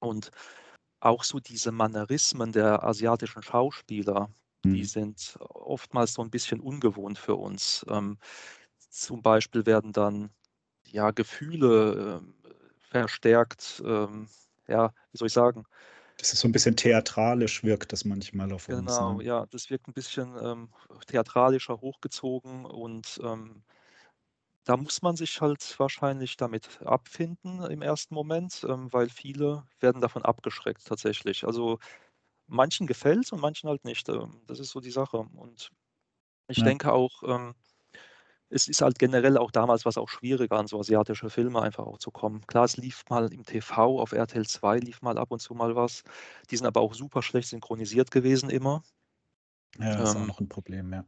[0.00, 0.30] Und
[1.00, 4.30] auch so diese Mannerismen der asiatischen Schauspieler,
[4.72, 4.84] die Mhm.
[4.84, 7.84] sind oftmals so ein bisschen ungewohnt für uns.
[7.88, 8.18] Ähm,
[8.90, 10.30] zum Beispiel werden dann
[10.92, 12.34] ja Gefühle ähm,
[12.78, 14.28] verstärkt, ähm,
[14.68, 15.64] ja, wie soll ich sagen?
[16.16, 19.20] Das ist so ein bisschen theatralisch wirkt das manchmal auf uns, Genau, ne?
[19.20, 20.72] ja, das wirkt ein bisschen ähm,
[21.06, 23.64] theatralischer hochgezogen und ähm,
[24.64, 30.00] da muss man sich halt wahrscheinlich damit abfinden im ersten Moment, ähm, weil viele werden
[30.00, 31.44] davon abgeschreckt tatsächlich.
[31.44, 31.78] Also
[32.46, 34.08] manchen gefällt's und manchen halt nicht.
[34.08, 35.18] Ähm, das ist so die Sache.
[35.18, 35.70] Und
[36.48, 36.64] ich Ja.
[36.64, 37.54] denke auch, ähm,
[38.52, 41.98] es ist halt generell auch damals war's auch schwieriger, an so asiatische Filme einfach auch
[41.98, 42.42] zu kommen.
[42.46, 45.76] Klar, es lief mal im TV, auf RTL 2 lief mal ab und zu mal
[45.76, 46.02] was.
[46.50, 48.82] Die sind aber auch super schlecht synchronisiert gewesen immer.
[49.78, 51.04] Ja, ist auch Ähm noch 'n Problem, ja.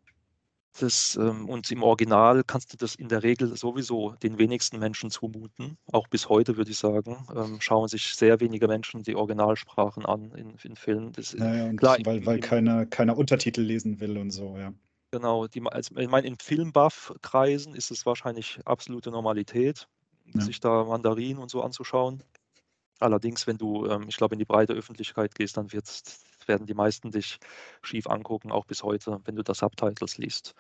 [0.81, 5.09] Das, ähm und im Original kannst du das in der Regel sowieso den wenigsten Menschen
[5.11, 5.79] zumuten.
[5.93, 10.33] Auch bis heute, würde ich sagen, ähm, schauen sich sehr wenige Menschen die Originalsprachen an
[10.33, 11.13] in in Filmen.
[11.13, 14.19] Das ist Ja, ja, und klar, weil im weil im keiner keiner Untertitel lesen will
[14.19, 14.73] und so, ja.
[15.15, 19.87] Genau, die also, ich meine, in Film-Buff-Kreisen ist es wahrscheinlich absolute Normalität,
[20.35, 20.49] Ja.
[20.49, 22.25] sich da Mandarin und so anzuschauen.
[23.01, 25.73] Allerdings, wenn du, ähm, ich glaube, in die breite Öffentlichkeit gehst, dann
[26.47, 27.39] werden die meisten dich
[27.83, 30.55] schief angucken, auch bis heute, wenn du da Subtitles liest.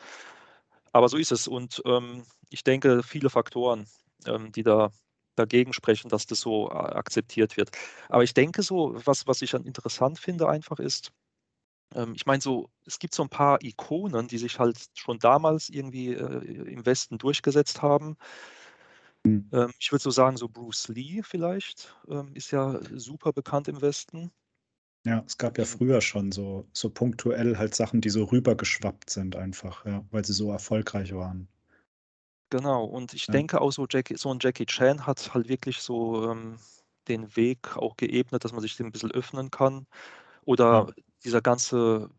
[0.92, 3.86] Aber so ist es und, ähm, ich denke, viele Faktoren,
[4.26, 4.90] ähm, die da
[5.36, 7.70] dagegen sprechen, dass das so a akzeptiert wird.
[8.08, 11.10] Aber ich denke so, was was ich dann interessant finde einfach ist
[12.14, 16.12] ich meine so, es gibt so 'n paar Ikonen, die sich halt schon damals irgendwie,
[16.14, 18.16] äh, im Westen durchgesetzt haben.
[19.26, 19.54] Mhm.
[19.54, 23.80] Ähm, ich würde so sagen, so Bruce Lee vielleicht, ähm, ist ja super bekannt im
[23.82, 24.30] Westen.
[25.06, 29.10] Ja, es gab ja Ähm früher schon so so punktuell halt Sachen, die so rübergeschwappt
[29.10, 31.48] sind einfach, ja, weil sie so erfolgreich waren.
[32.52, 33.44] Genau, und ich Ja.
[33.44, 36.58] denke auch so Jackie so 'n Jackie Chan hat halt wirklich so, ähm,
[37.08, 39.86] den Weg auch geebnet, dass man sich dem 'n bisschen öffnen kann.
[40.70, 40.94] Ja.
[41.24, 42.10] Dieser ganze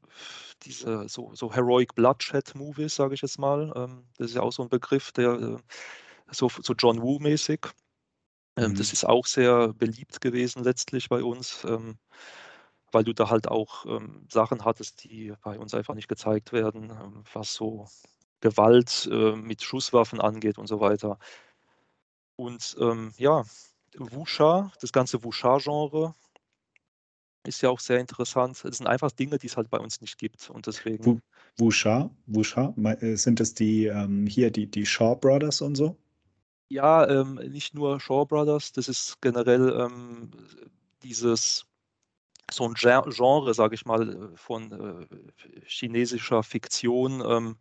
[0.64, 3.72] diese so so Heroic Bloodshed Movies, sage ich jetzt mal.
[3.76, 5.58] Ähm, das ist ja auch so 'n Begriff, der, äh,
[6.32, 7.62] so so John Woo mäßig.
[8.58, 8.94] Ähm, das Mhm.
[8.94, 12.00] ist auch sehr beliebt gewesen letztlich bei uns, ähm,
[12.92, 16.92] weil du da halt auch, ähm, Sachen hattest, die bei uns einfach nicht gezeigt werden,
[16.92, 17.88] ähm, was so
[18.42, 21.20] Gewalt, äh, mit Schusswaffen angeht und so weiter.
[22.40, 23.44] Und, ähm, ja,
[23.98, 26.16] Wuxia, das ganze Wuxia-Genre
[27.46, 28.64] ist ja auch sehr interessant.
[28.64, 31.22] Das sind einfach Dinge, die es halt bei uns nicht gibt und deswegen
[31.58, 32.10] Wuxia?
[32.28, 32.74] Wuxia?
[33.02, 35.98] Äh, sind das die, ähm hier die die Shaw Brothers und so?
[36.72, 40.32] Ja, ähm, nicht nur Shaw Brothers, das ist generell, ähm,
[41.04, 41.66] dieses
[42.52, 45.08] so 'n Gen Genre, sage ich mal, äh, von, äh,
[45.68, 47.58] chinesischer Fiktion, ähm,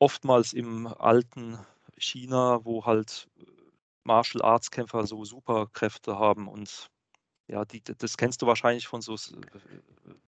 [0.00, 1.58] oftmals im alten
[1.98, 3.28] China, wo halt
[4.04, 6.88] Martial Arts Kämpfer so Superkräfte haben und
[7.48, 9.36] ja, die das kennst du wahrscheinlich von so sie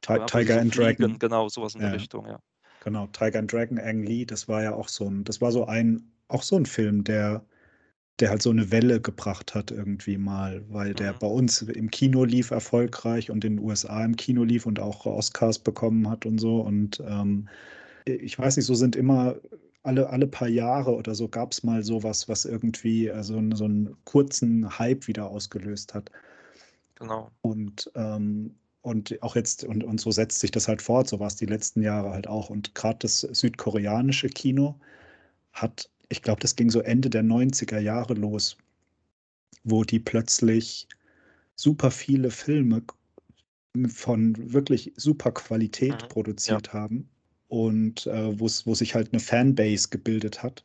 [0.03, 1.21] Tiger so and fliegen, Dragon.
[1.21, 1.95] genau, so was in der Ja.
[1.95, 2.41] Richtung, ja.
[2.81, 5.67] Genau, Tiger and Dragon, Ang Lee, das war ja auch so 'n das war so
[5.67, 7.47] ein auch so 'n Film, der
[8.21, 11.17] der halt so 'ne Welle gebracht hat irgendwie mal, weil der Mhm.
[11.17, 15.07] bei uns im Kino lief erfolgreich und in den USA im Kino lief und auch
[15.07, 16.61] Oscars bekommen hat und so.
[16.63, 17.49] Und, ähm,
[18.07, 19.37] ich weiß nicht, so sind immer
[19.85, 23.67] alle alle paar Jahre oder so gab's mal so was, irgendwie, äh, so 'n so
[23.67, 26.11] 'n kurzen Hype wieder ausgelöst hat.
[26.99, 27.35] Genau.
[27.43, 31.37] Und, ähm und auch jetzt und und so setzt sich das halt fort, so war's
[31.37, 32.51] die letzten Jahre halt auch.
[32.51, 34.79] Und grad das südkoreanische Kino
[35.53, 38.57] hat ich glaube, das ging so Ende der 90er Jahre los
[39.67, 40.87] wo die plötzlich
[41.57, 42.83] super viele Filme
[43.89, 46.15] von wirklich super Qualität Mhm.
[46.47, 46.59] Ja.
[46.59, 47.11] produziert haben
[47.49, 50.65] und, äh, wo sich halt 'ne Fanbase gebildet hat,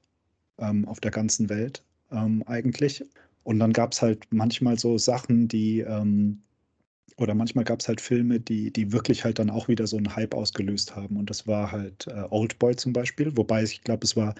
[0.60, 3.04] ähm, auf der ganzen Welt, ähm, eigentlich.
[3.44, 6.44] Und dann gab's halt manchmal so Sachen, die, ähm
[7.18, 10.36] oder manchmal gab's halt Filme, die die wirklich halt dann auch wieder so 'n Hype
[10.36, 11.18] ausgelöst haben.
[11.18, 14.36] Und das war halt, äh, Oldboy zum Beispiel, wobei ich glaube, es war,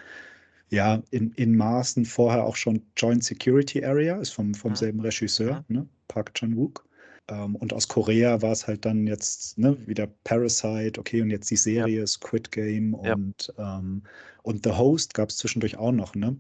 [0.70, 4.78] ja, in in Maßen vorher auch schon Joint Security Area, ist vom vom Mhm.
[4.78, 5.66] selben Regisseur, Mhm.
[5.70, 6.86] ne, Park Chan-wook.
[7.30, 11.58] Ähm, und aus Korea war's halt dann jetzt, ne, wieder Parasite, okay, und jetzt die
[11.76, 11.90] Ja.
[11.90, 13.16] Serie Squid Game Ja.
[13.16, 14.04] und, ähm
[14.44, 16.38] und The Host gab's zwischendurch auch noch, ne?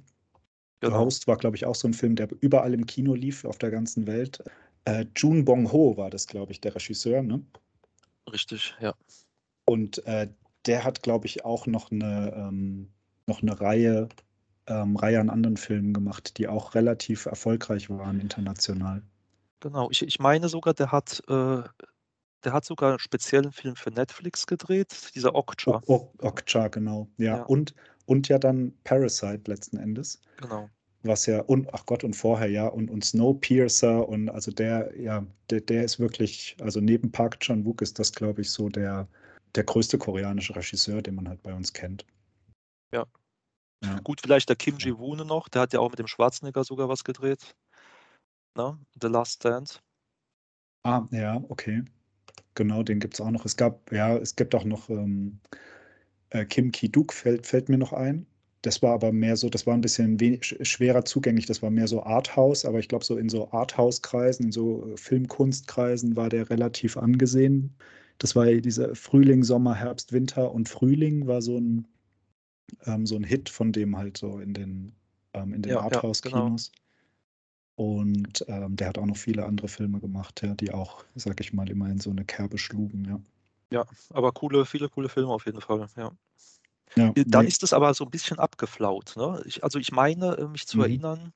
[0.83, 0.97] The Genau.
[0.97, 3.69] Host war, glaube ich, auch so 'n Film, der überall im Kino lief auf der
[3.71, 4.41] ganzen Welt.
[4.85, 7.43] Äh, Jun Bong-ho war das, glaube ich, der Regisseur, ne?
[8.27, 8.93] Richtig, ja.
[9.67, 10.27] Und, äh,
[10.65, 12.91] der hat, glaube ich, auch noch 'ne ähm,
[13.27, 14.09] noch 'ne Reihe,
[14.67, 19.03] ähm, Reihe an anderen Filmen gemacht, die auch relativ erfolgreich waren international.
[19.61, 21.63] Genau, ich, ich meine sogar, der hat, äh,
[22.43, 25.81] der hat sogar einen speziellen Film für Netflix gedreht, dieser Okja.
[25.87, 27.09] Okja, genau.
[27.17, 27.35] Ja.
[27.35, 27.45] ja.
[27.45, 27.73] Und,
[28.09, 30.19] und ja dann Parasite letzten Endes.
[30.37, 30.69] Genau.
[31.03, 35.25] Was ja, und ach Gott, und vorher ja, und, und Snowpiercer und also der, ja,
[35.49, 39.07] der, der ist wirklich, also neben Park Chan-wook ist das, glaube ich, so der,
[39.55, 42.05] der größte koreanische Regisseur, den man halt bei uns kennt.
[42.91, 43.05] Ja.
[43.83, 43.99] ja.
[44.03, 47.03] Gut, vielleicht der Kim Ji-woon noch, der hat ja auch mit dem Schwarzenegger sogar was
[47.03, 47.55] gedreht.
[48.57, 48.77] Ne?
[48.99, 49.81] The Last Stand.
[50.83, 51.83] Ah, ja, okay.
[52.55, 53.45] Genau, den gibt es auch noch.
[53.45, 55.39] Es gab, ja, es gibt auch noch ähm,
[56.31, 58.25] äh, Kim Ki-duk, fällt, fällt mir noch ein.
[58.61, 62.03] Das war aber mehr so, das war ein bisschen schwerer zugänglich, das war mehr so
[62.03, 66.97] Arthouse, aber ich glaube, so in so Arthouse-Kreisen, in so äh, Filmkunstkreisen war der relativ
[66.97, 67.73] angesehen.
[68.17, 71.87] Das war ja dieser Frühling, Sommer, Herbst, Winter und Frühling war so ein,
[72.85, 74.91] ähm, so ein Hit von dem halt so in den,
[75.33, 76.71] ähm, in den ja, Arthouse-Kinos.
[76.73, 76.89] Ja, genau.
[77.79, 81.53] Und ähm, der hat auch noch viele andere Filme gemacht, ja, die auch, sag ich
[81.53, 83.21] mal, immer in so eine Kerbe schlugen, ja.
[83.71, 86.11] Ja, aber coole, viele coole Filme auf jeden Fall, ja.
[86.95, 87.49] Ja, äh, Dann nee.
[87.49, 89.13] ist es aber so ein bisschen abgeflaut.
[89.15, 89.43] Ne?
[89.45, 90.83] Ich, also ich meine, äh, mich zu mhm.
[90.83, 91.33] erinnern,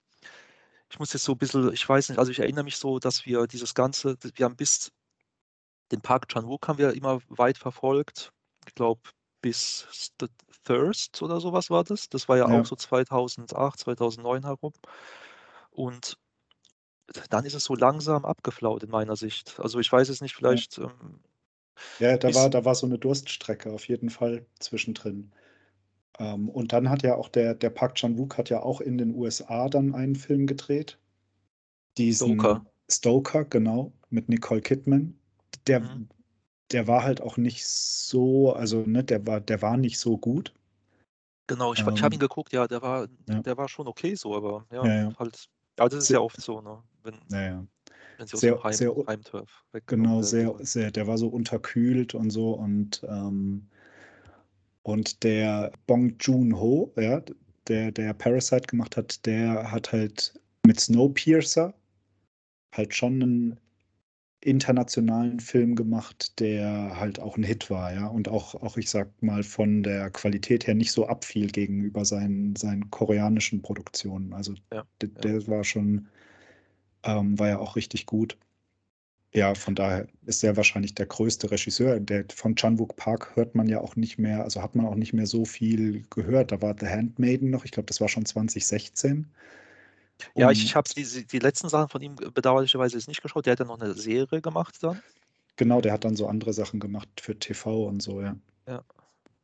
[0.90, 3.26] ich muss jetzt so ein bisschen, ich weiß nicht, also ich erinnere mich so, dass
[3.26, 4.92] wir dieses Ganze, wir haben bis
[5.92, 8.32] den Park Chan-wook haben wir immer weit verfolgt.
[8.68, 9.02] Ich glaube,
[9.42, 9.88] bis
[10.20, 10.28] The
[10.64, 12.10] Thirst oder sowas war das.
[12.10, 14.74] Das war ja, ja, auch so 2008, 2009 herum.
[15.70, 16.18] Und
[17.30, 19.60] dann ist es so langsam abgeflaut in meiner Sicht.
[19.60, 20.78] Also ich weiß es nicht, vielleicht.
[20.78, 21.20] Ja, ähm,
[22.00, 25.32] ja da, war, da war so eine Durststrecke auf jeden Fall zwischendrin.
[26.20, 29.16] Ähm, und dann hat ja auch der, der Park Chan-wook hat ja auch in den
[29.16, 31.00] USA dann einen Film gedreht.
[31.98, 32.66] Diesen Stoker.
[32.90, 35.18] Stoker, genau, mit Nicole Kidman.
[35.68, 36.10] Der, mhm.
[36.72, 40.54] der war halt auch nicht so, also ne, der war, der war nicht so gut.
[41.48, 43.42] Genau, ich, ähm, ich habe ihn geguckt, ja, der war, ja.
[43.42, 45.16] der war schon okay so, aber ja, ja, ja.
[45.18, 46.82] halt, ja, das ist ja oft so, ne?
[47.04, 47.66] Wenn, ja,
[48.24, 52.14] wenn sie sehr, aus dem Heim, sehr, Heimturf Genau, sehr, sehr, der war so unterkühlt
[52.16, 53.68] und so und ähm,
[54.84, 57.22] und der Bong Joon-ho, ja,
[57.68, 60.34] der, der Parasite gemacht hat, der hat halt
[60.66, 61.74] mit Snowpiercer
[62.74, 63.60] halt schon einen
[64.42, 69.10] internationalen Film gemacht, der halt auch ein Hit war, ja, und auch, auch ich sag
[69.22, 74.34] mal, von der Qualität her nicht so abfiel gegenüber seinen, seinen koreanischen Produktionen.
[74.34, 75.22] Also ja, der, ja.
[75.22, 76.10] der war schon,
[77.04, 78.38] ähm, war ja auch richtig gut.
[79.34, 82.00] Ja, von daher ist er wahrscheinlich der größte Regisseur.
[82.00, 85.14] Der, von Chan-wook Park hört man ja auch nicht mehr, also hat man auch nicht
[85.14, 86.52] mehr so viel gehört.
[86.52, 89.28] Da war The Handmaiden noch, ich glaube, das war schon 2016.
[90.36, 93.48] Ja, ich, ich habe die, die letzten Sachen von ihm bedauerlicherweise jetzt nicht geschaut.
[93.48, 95.02] Der hat ja noch eine Serie gemacht dann.
[95.56, 98.36] Genau, der hat dann so andere Sachen gemacht für TV und so, ja.
[98.68, 98.84] Ja,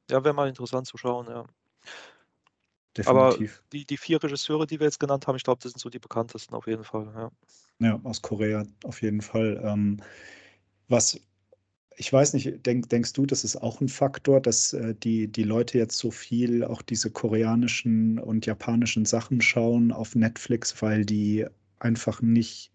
[0.10, 1.46] ja wäre mal interessant zu schauen, ja.
[2.98, 3.58] Definitiv.
[3.58, 5.90] Aber die, die vier Regisseure, die wir jetzt genannt haben, ich glaube, das sind so
[5.90, 7.32] die bekanntesten auf jeden Fall, ja.
[7.80, 9.62] Ja, aus Korea auf jeden Fall.
[9.64, 10.02] Ähm,
[10.88, 11.20] was,
[11.96, 15.44] ich weiß nicht, denk, denkst du, das ist auch ein Faktor, dass äh, die, die
[15.44, 21.46] Leute jetzt so viel auch diese koreanischen und japanischen Sachen schauen auf Netflix, weil die
[21.80, 22.72] einfach nicht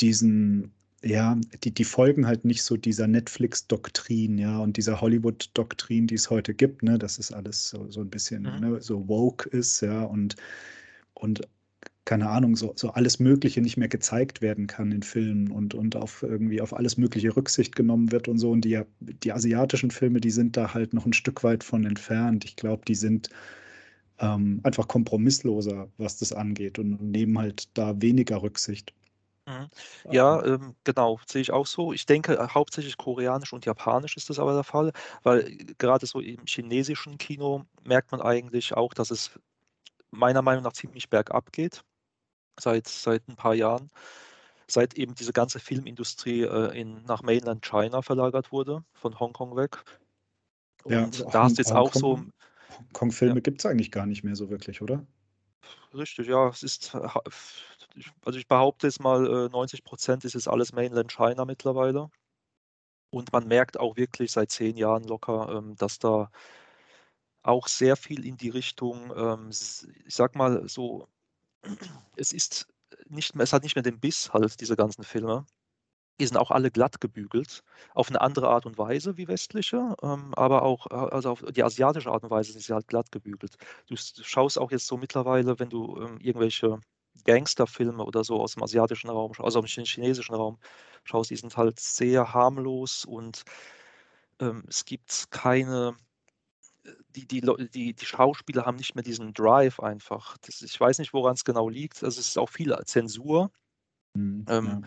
[0.00, 0.72] diesen,
[1.04, 6.30] ja, die, die folgen halt nicht so dieser Netflix-Doktrin, ja, und dieser Hollywood-Doktrin, die es
[6.30, 8.60] heute gibt, ne, dass es alles so, so ein bisschen mhm.
[8.60, 10.36] ne, so woke ist, ja, und,
[11.14, 11.42] und
[12.06, 15.96] keine Ahnung, so, so alles Mögliche nicht mehr gezeigt werden kann in Filmen und, und
[15.96, 18.52] auf irgendwie auf alles Mögliche Rücksicht genommen wird und so.
[18.52, 22.44] Und die, die asiatischen Filme, die sind da halt noch ein Stück weit von entfernt.
[22.44, 23.28] Ich glaube, die sind
[24.20, 28.94] ähm, einfach kompromissloser, was das angeht und nehmen halt da weniger Rücksicht.
[29.46, 29.68] Mhm.
[30.10, 31.92] Ja, ähm, ähm genau, sehe ich auch so.
[31.92, 36.06] Ich denke, äh, hauptsächlich koreanisch und japanisch ist das aber der Fall, weil äh, gerade
[36.06, 39.30] so im chinesischen Kino merkt man eigentlich auch, dass es
[40.10, 41.82] meiner Meinung nach ziemlich bergab geht
[42.58, 43.90] seit, seit ein paar Jahren,
[44.66, 49.84] seit eben diese ganze Filmindustrie äh, in, nach Mainland China verlagert wurde, von Hongkong weg.
[50.84, 52.20] Und ja, also da hast du jetzt auch so.
[52.78, 53.40] Hongkong-Filme ja.
[53.40, 55.06] gibt es eigentlich gar nicht mehr so wirklich, oder?
[55.94, 56.48] Richtig, ja.
[56.48, 56.96] Es ist,
[58.24, 62.10] also ich behaupte jetzt mal, 90 äh, Prozent ist jetzt alles Mainland China mittlerweile.
[63.10, 66.30] Und man merkt auch wirklich seit zehn Jahren locker, ähm, dass da
[67.42, 71.08] auch sehr viel in die Richtung, ähm, ich sag mal so,
[72.16, 72.68] es ist
[73.08, 75.46] nicht mehr, es hat nicht mehr den Biss halt, diese ganzen Filme.
[76.20, 77.62] Die sind auch alle glatt gebügelt,
[77.94, 81.62] auf eine andere Art und Weise wie westliche, ähm, aber auch, äh, also auf die
[81.62, 83.56] asiatische Art und Weise sind sie halt glatt gebügelt.
[83.86, 86.80] Du schaust auch jetzt so mittlerweile, wenn du irgendwelche
[87.24, 90.58] Gangsterfilme oder so aus dem asiatischen Raum, also aus dem chinesischen Raum
[91.04, 93.44] schaust, die sind halt sehr harmlos und
[94.40, 95.96] ähm, es gibt keine
[97.16, 100.36] die, die, die, die Schauspieler haben nicht mehr diesen Drive einfach.
[100.38, 102.02] Das, ich weiß nicht, woran es genau liegt.
[102.04, 103.50] Also es ist auch viel Zensur.
[104.14, 104.86] Mhm, ähm,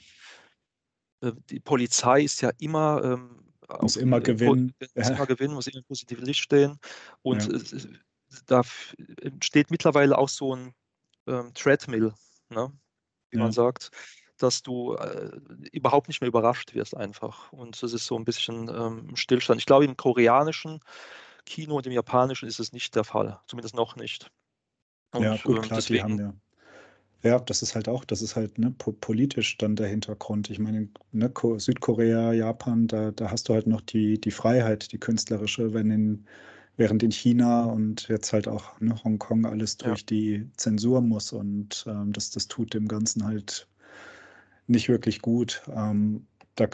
[1.21, 1.29] ja.
[1.29, 3.49] Äh, die Polizei ist ja immer ähm,
[3.81, 4.73] muss immer gewinnen.
[4.95, 6.79] Muss immer gewinnen, muss immer im positiven Licht stehen.
[7.21, 7.79] Und ja.
[8.45, 8.61] da
[9.21, 10.73] entsteht mittlerweile auch so ein
[11.29, 12.13] ähm, Treadmill,
[12.49, 12.71] ne?
[13.29, 13.43] wie ja.
[13.43, 13.91] man sagt,
[14.37, 15.31] dass du äh,
[15.71, 17.51] überhaupt nicht mehr überrascht wirst einfach.
[17.51, 19.59] Und das ist so ein bisschen ähm, Stillstand.
[19.59, 20.79] Ich glaube, im koreanischen
[21.45, 24.31] Kino und im japanischen ist es nicht der Fall, zumindest noch nicht.
[25.11, 26.33] Und, ja, gut, ähm, klar, deswegen, die haben ja.
[27.21, 30.49] Ja, das ist halt auch, das ist halt ne, politisch dann der Hintergrund.
[30.49, 34.99] Ich meine, ne, Südkorea, Japan, da, da hast du halt noch die, die Freiheit, die
[34.99, 36.25] künstlerische, wenn in,
[36.79, 40.05] während in China und jetzt halt auch ne, Hongkong alles durch ja.
[40.09, 43.67] die Zensur muss und ähm, das, das tut dem Ganzen halt
[44.67, 45.61] nicht wirklich gut.
[45.75, 46.67] Ähm, da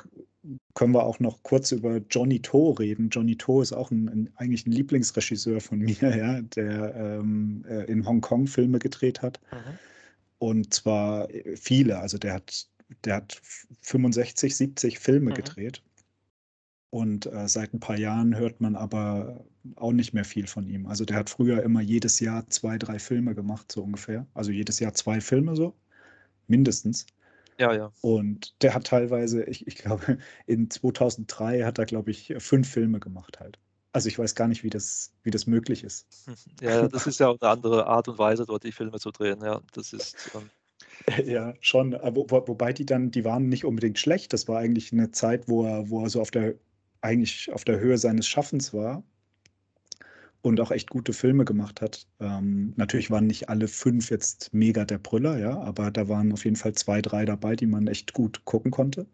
[0.75, 3.09] können wir auch noch kurz über Johnny To reden.
[3.09, 7.85] Johnny To ist auch ein, ein, eigentlich ein Lieblingsregisseur von mir, ja, der ähm, äh,
[7.85, 9.39] in Hongkong Filme gedreht hat.
[9.51, 9.79] Mhm.
[10.37, 11.97] Und zwar äh, viele.
[11.97, 12.67] Also der hat,
[13.05, 13.41] der hat
[13.81, 15.35] 65, 70 Filme mhm.
[15.35, 15.81] gedreht.
[16.95, 19.43] Und äh, seit ein paar Jahren hört man aber
[19.75, 20.85] auch nicht mehr viel von ihm.
[20.85, 24.25] Also der hat früher immer jedes Jahr zwei, drei Filme gemacht, so ungefähr.
[24.33, 25.75] Also jedes Jahr zwei Filme so,
[26.47, 27.05] mindestens.
[27.57, 27.91] Ja, ja.
[27.99, 33.01] Und der hat teilweise, ich, ich glaube, in 2003 hat er, glaube ich, fünf Filme
[33.01, 33.59] gemacht halt.
[33.91, 36.07] Also ich weiß gar nicht, wie das, wie das möglich ist.
[36.61, 39.41] Ja, das ist ja auch eine andere Art und Weise, dort die Filme zu drehen.
[39.41, 40.31] Ja, das ist.
[40.33, 40.49] Ähm
[41.25, 41.91] ja, schon.
[41.91, 44.31] Wo, wo, wobei die dann, die waren nicht unbedingt schlecht.
[44.31, 46.55] Das war eigentlich eine Zeit, wo er, wo er so auf der,
[47.05, 49.03] eigentlich auf der Höhe seines Schaffens war
[50.41, 52.07] und auch echt gute Filme gemacht hat.
[52.19, 56.45] Ähm, natürlich waren nicht alle fünf jetzt mega der Brüller, ja, aber da waren auf
[56.45, 59.07] jeden Fall zwei, drei dabei, die man echt gut gucken konnte.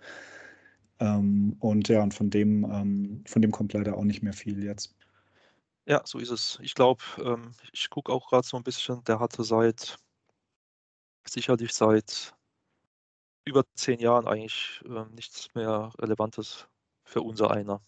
[1.00, 4.64] Ähm, und ja, und von dem, ähm, von dem kommt leider auch nicht mehr viel
[4.64, 4.96] jetzt.
[5.88, 6.60] Ja, so ist es.
[6.62, 9.98] Ich glaube, ähm, ich gucke auch gerade so ein bisschen, der hatte seit,
[11.28, 12.34] sicherlich seit
[13.46, 16.68] über zehn Jahren eigentlich äh, nichts mehr Relevantes
[17.12, 17.82] für unser einer.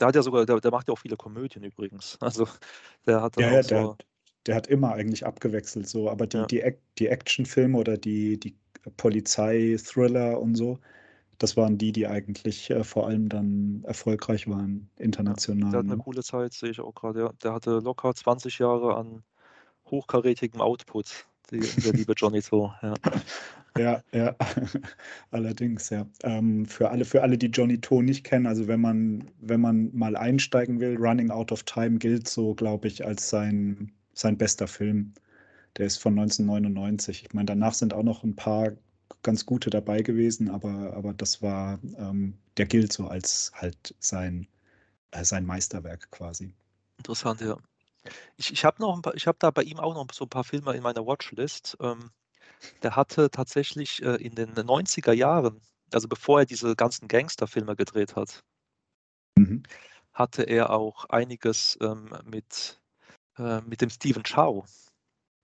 [0.00, 2.18] Der hat ja sogar, der, der macht ja auch viele Komödien übrigens.
[2.20, 2.48] Also
[3.06, 3.96] der hat ja, ja der, so
[4.46, 6.46] der, hat immer eigentlich abgewechselt so, aber die, ja.
[6.46, 6.62] die,
[6.98, 8.56] die Actionfilme oder die, die
[8.96, 10.78] Polizei-Thriller und so,
[11.38, 15.70] das waren die, die eigentlich äh, vor allem dann erfolgreich waren, international.
[15.70, 16.02] Der hat eine ne?
[16.02, 17.20] coole Zeit, sehe ich auch gerade.
[17.20, 17.32] Ja.
[17.42, 19.22] Der hatte locker 20 Jahre an
[19.90, 22.72] hochkarätigem Output, die, der liebe Johnny So.
[22.82, 22.94] Ja.
[23.76, 24.34] Ja, ja,
[25.30, 26.06] allerdings, ja.
[26.22, 29.90] Ähm, für alle, für alle, die Johnny To nicht kennen, also wenn man, wenn man
[29.94, 34.66] mal einsteigen will, Running Out of Time gilt so, glaube ich, als sein, sein bester
[34.68, 35.12] Film.
[35.76, 37.24] Der ist von 1999.
[37.26, 38.72] Ich meine, danach sind auch noch ein paar
[39.22, 44.46] ganz gute dabei gewesen, aber, aber das war, ähm, der gilt so als halt sein,
[45.10, 46.54] äh, sein Meisterwerk quasi.
[46.98, 47.56] Interessant, ja.
[48.36, 50.30] Ich, ich habe noch ein paar, ich habe da bei ihm auch noch so ein
[50.30, 51.76] paar Filme in meiner Watchlist.
[51.80, 52.10] Ähm,
[52.82, 55.60] der hatte tatsächlich äh, in den 90er Jahren,
[55.92, 58.42] also bevor er diese ganzen Gangsterfilme gedreht hat,
[59.36, 59.62] mhm.
[60.12, 62.80] hatte er auch einiges ähm, mit,
[63.38, 64.66] äh, mit dem Stephen Chow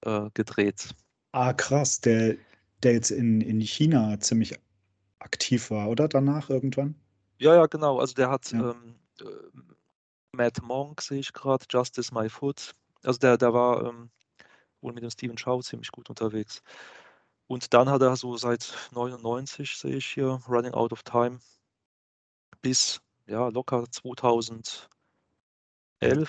[0.03, 0.95] äh, gedreht.
[1.33, 2.37] Ah, krass, der,
[2.83, 4.59] der jetzt in, in China ziemlich
[5.21, 6.09] aktiv war, oder?
[6.09, 6.95] Danach irgendwann?
[7.39, 7.99] Ja, ja, genau.
[7.99, 8.71] Also der hat ja.
[8.71, 9.25] ähm, äh,
[10.33, 12.75] Matt Monk, sehe ich gerade, Justice My Foot.
[13.03, 14.11] Also der, der war ähm,
[14.83, 16.63] wohl mit dem Stephen Chow ziemlich gut unterwegs.
[17.47, 21.41] Und dann hat er so seit 99, sehe ich hier, Running Out of Time,
[22.63, 24.89] bis ja, locker 2011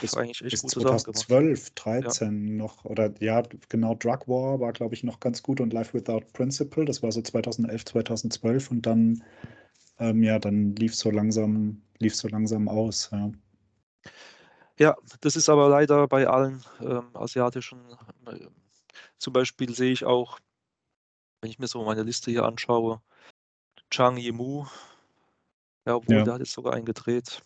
[0.02, 2.54] bis, eigentlich echt bis gute 2012, 13 ja.
[2.54, 6.22] noch, oder ja, genau, Drug War war, glaube ich, noch ganz gut und Life Without
[6.34, 9.24] Principle, das war so 2011, 2012 und dann,
[10.00, 13.32] ähm, ja, dann lief so langsam, lief so langsam aus, ja.
[14.80, 17.80] Ja, das ist aber leider bei allen ähm, asiatischen,
[18.26, 18.48] äh,
[19.18, 20.40] zum Beispiel sehe ich auch
[21.44, 23.02] wenn ich mir so meine Liste hier anschaue,
[23.92, 24.66] Chang Yimou,
[25.86, 26.24] ja, obwohl ja.
[26.24, 27.42] der hat jetzt sogar einen gedreht.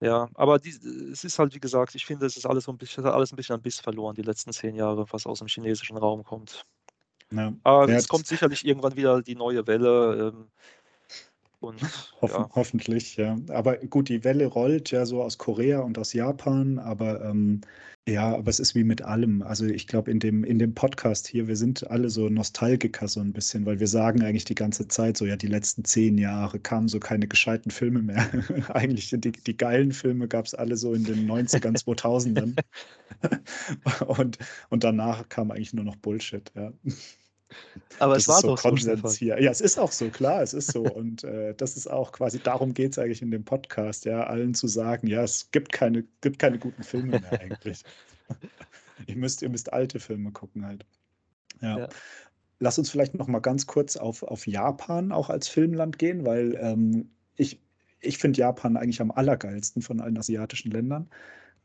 [0.00, 2.78] Ja, aber die, es ist halt, wie gesagt, ich finde, es ist alles, so ein
[2.78, 5.96] bisschen, alles ein bisschen an Biss verloren, die letzten zehn Jahre, was aus dem chinesischen
[5.96, 6.64] Raum kommt.
[7.32, 7.52] Ja.
[7.64, 10.32] Aber ja, es kommt sicherlich irgendwann wieder die neue Welle.
[10.32, 10.50] Ähm,
[11.62, 11.80] und,
[12.20, 12.50] Hoffen, ja.
[12.54, 13.38] Hoffentlich, ja.
[13.48, 17.60] Aber gut, die Welle rollt ja so aus Korea und aus Japan, aber ähm,
[18.08, 19.42] ja, aber es ist wie mit allem.
[19.42, 23.20] Also ich glaube, in dem, in dem Podcast hier, wir sind alle so Nostalgiker so
[23.20, 26.58] ein bisschen, weil wir sagen eigentlich die ganze Zeit so, ja, die letzten zehn Jahre
[26.58, 28.28] kamen so keine gescheiten Filme mehr.
[28.74, 32.56] eigentlich die, die geilen Filme gab es alle so in den 90ern, 2000ern.
[34.06, 34.38] und,
[34.68, 36.72] und danach kam eigentlich nur noch Bullshit, ja.
[37.98, 38.68] Aber Das es war so doch so.
[38.68, 39.40] Konsens hier.
[39.40, 40.82] Ja, es ist auch so, klar, es ist so.
[40.82, 44.54] Und äh, das ist auch quasi, darum geht es eigentlich in dem Podcast, ja, allen
[44.54, 47.82] zu sagen, ja, es gibt keine, gibt keine guten Filme mehr eigentlich.
[49.06, 50.84] ihr, müsst, ihr müsst alte Filme gucken halt.
[51.60, 51.78] Ja.
[51.78, 51.88] Ja.
[52.58, 56.56] Lass uns vielleicht noch mal ganz kurz auf, auf Japan auch als Filmland gehen, weil
[56.60, 57.60] ähm, ich,
[58.00, 61.08] ich finde Japan eigentlich am allergeilsten von allen asiatischen Ländern.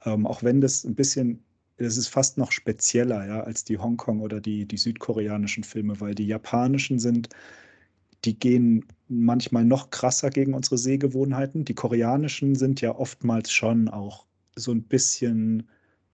[0.05, 1.43] Ähm, auch wenn das ein bisschen,
[1.77, 6.15] es ist fast noch spezieller, ja, als die Hongkong- oder die, die südkoreanischen Filme, weil
[6.15, 7.29] die japanischen sind,
[8.25, 11.65] die gehen manchmal noch krasser gegen unsere Sehgewohnheiten.
[11.65, 14.25] Die koreanischen sind ja oftmals schon auch
[14.55, 15.69] so ein bisschen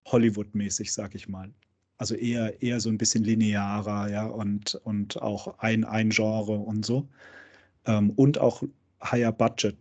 [0.05, 1.51] Hollywood-mäßig, sag ich mal.
[1.97, 6.85] Also eher, eher so ein bisschen linearer, ja, und, und auch ein, ein Genre und
[6.85, 7.07] so.
[7.85, 8.63] Ähm, und auch
[9.03, 9.77] higher budget.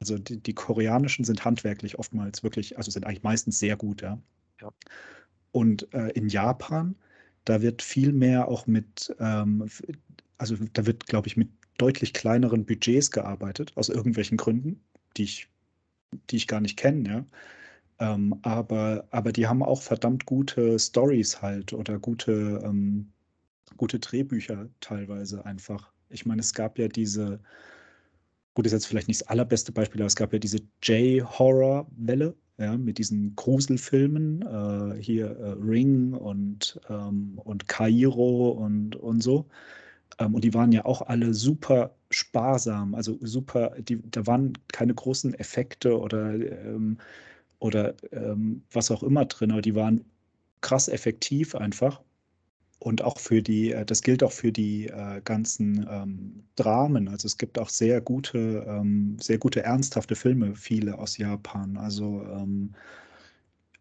[0.00, 4.20] Also die, die koreanischen sind handwerklich oftmals wirklich, also sind eigentlich meistens sehr gut, ja.
[4.62, 4.72] Ja.
[5.52, 6.96] Und äh, in Japan,
[7.44, 9.68] da wird viel mehr auch mit, ähm,
[10.38, 14.80] also da wird, glaube ich, mit deutlich kleineren Budgets gearbeitet, aus irgendwelchen Gründen,
[15.16, 15.48] die ich,
[16.30, 17.26] die ich gar nicht kenne, ja.
[17.98, 23.12] Ähm, aber, aber die haben auch verdammt gute Stories halt oder gute, ähm,
[23.76, 25.92] gute Drehbücher teilweise einfach.
[26.08, 27.40] Ich meine, es gab ja diese,
[28.54, 32.76] gut, ist jetzt vielleicht nicht das allerbeste Beispiel, aber es gab ja diese J-Horror-Welle, ja,
[32.76, 39.46] mit diesen Gruselfilmen, äh, hier äh, Ring und, ähm, und Kairo und, und so.
[40.18, 44.94] Ähm, und die waren ja auch alle super sparsam, also super, die, da waren keine
[44.94, 46.98] großen Effekte oder, ähm,
[47.58, 50.04] oder ähm, was auch immer drin, aber die waren
[50.60, 52.02] krass effektiv einfach.
[52.82, 57.08] Und auch für die, äh, das gilt auch für die äh, ganzen ähm, Dramen.
[57.08, 61.76] Also es gibt auch sehr gute, ähm, sehr gute ernsthafte Filme, viele aus Japan.
[61.76, 62.74] Also ähm,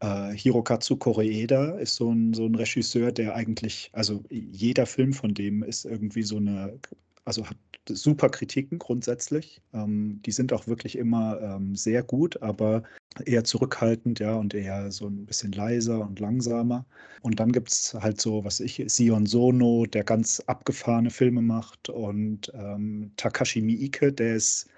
[0.01, 5.33] äh, Hirokazu Koreeda ist so ein, so ein Regisseur, der eigentlich, also jeder Film von
[5.33, 6.77] dem ist irgendwie so eine,
[7.25, 7.57] also hat
[7.89, 9.61] super Kritiken grundsätzlich.
[9.73, 12.83] Ähm, die sind auch wirklich immer ähm, sehr gut, aber
[13.25, 16.85] eher zurückhaltend, ja, und eher so ein bisschen leiser und langsamer.
[17.21, 21.89] Und dann gibt es halt so, was ich, Sion Sono, der ganz abgefahrene Filme macht
[21.89, 24.69] und ähm, Takashi Miike, der ist,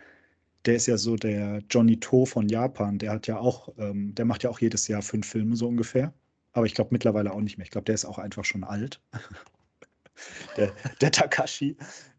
[0.65, 4.25] der ist ja so der Johnny To von Japan, der hat ja auch, ähm, der
[4.25, 6.13] macht ja auch jedes Jahr fünf Filme so ungefähr.
[6.53, 7.65] Aber ich glaube mittlerweile auch nicht mehr.
[7.65, 9.01] Ich glaube, der ist auch einfach schon alt.
[10.57, 10.71] der,
[11.01, 11.75] der Takashi.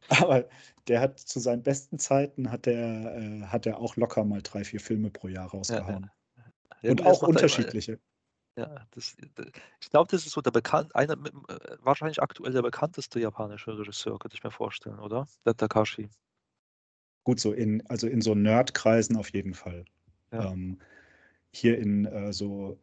[0.08, 0.48] Aber
[0.88, 4.64] der hat zu seinen besten Zeiten hat der, äh, hat er auch locker mal drei,
[4.64, 6.10] vier Filme pro Jahr rausgehauen.
[6.82, 8.00] Ja, Und gut, das auch er unterschiedliche.
[8.56, 9.16] Ja, das,
[9.80, 14.18] ich glaube, das ist so der bekannt, einer, äh, wahrscheinlich aktuell der bekannteste japanische Regisseur,
[14.18, 15.26] könnte ich mir vorstellen, oder?
[15.44, 16.08] Der Takashi.
[17.24, 19.84] Gut, so in, also in so Nerdkreisen auf jeden Fall.
[20.30, 20.52] Ja.
[20.52, 20.78] Ähm,
[21.52, 22.78] hier in äh, so,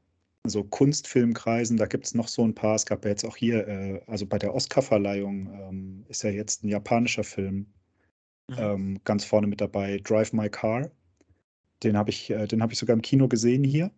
[0.47, 2.75] so Kunstfilmkreisen, da gibt es noch so ein paar.
[2.75, 6.63] Es gab ja jetzt auch hier, äh, also bei der Oscarverleihung ähm, ist ja jetzt
[6.63, 7.67] ein japanischer Film
[8.49, 8.57] Mhm.
[8.57, 10.91] ähm, ganz vorne mit dabei, Drive My Car.
[11.83, 13.91] Den habe ich, äh, den habe ich sogar im Kino gesehen hier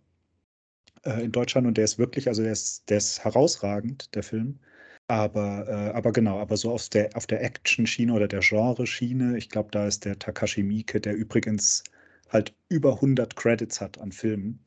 [1.04, 4.60] äh, in Deutschland und der ist wirklich, also der ist, der ist herausragend, der Film.
[5.08, 9.50] Aber, äh, aber genau, aber so auf der, auf der Action-Schiene oder der Genre-Schiene, ich
[9.50, 11.84] glaube, da ist der Takashi Miike, der übrigens
[12.30, 14.66] halt über 100 Credits hat an Filmen.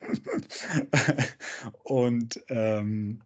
[1.84, 3.20] Und ähm,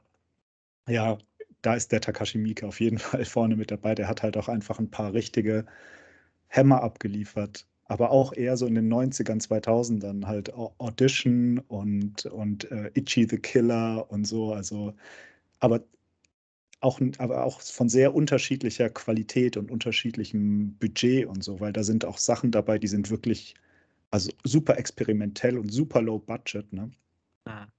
[0.88, 1.18] ja,
[1.62, 3.94] da ist der Takashi Miike auf jeden Fall vorne mit dabei.
[3.94, 5.66] Der hat halt auch einfach ein paar richtige
[6.48, 7.66] Hämmer abgeliefert.
[7.86, 13.26] Aber auch eher so in den 90ern, 2000ern halt Au- Audition und, und äh, Itchy
[13.30, 14.54] the Killer und so.
[14.54, 14.94] Also,
[15.60, 15.82] aber
[16.80, 22.04] auch, aber auch von sehr unterschiedlicher Qualität und unterschiedlichem Budget und so, weil da sind
[22.04, 23.54] auch Sachen dabei, die sind wirklich
[24.12, 26.90] also super experimentell und super low budget, ne?
[27.46, 27.72] Mhm.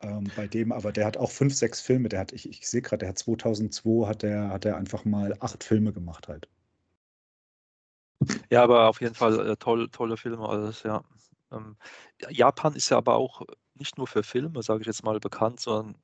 [0.00, 2.08] Ähm, bei dem, aber der hat auch fünf, sechs Filme.
[2.08, 5.36] Der hat, ich, ich sehe gerade, der hat 2002 hat der, hat er einfach mal
[5.40, 6.48] acht Filme gemacht halt.
[8.50, 11.04] Ja, aber auf jeden Fall äh, toll, tolle Filme, alles, ja.
[11.52, 11.76] Ähm,
[12.20, 13.42] ja, Japan ist ja aber auch
[13.74, 15.96] nicht nur für Filme, sage ich jetzt mal, bekannt, sondern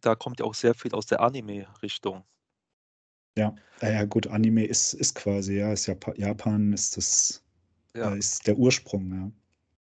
[0.00, 2.24] da kommt ja auch sehr viel aus der Anime-Richtung.
[3.36, 7.44] Ja, ja, ja, gut, Anime ist, ist quasi, ja, ist Japa Japan ist das,
[7.98, 8.12] Ja.
[8.14, 9.30] äh, ist der Ursprung, ja.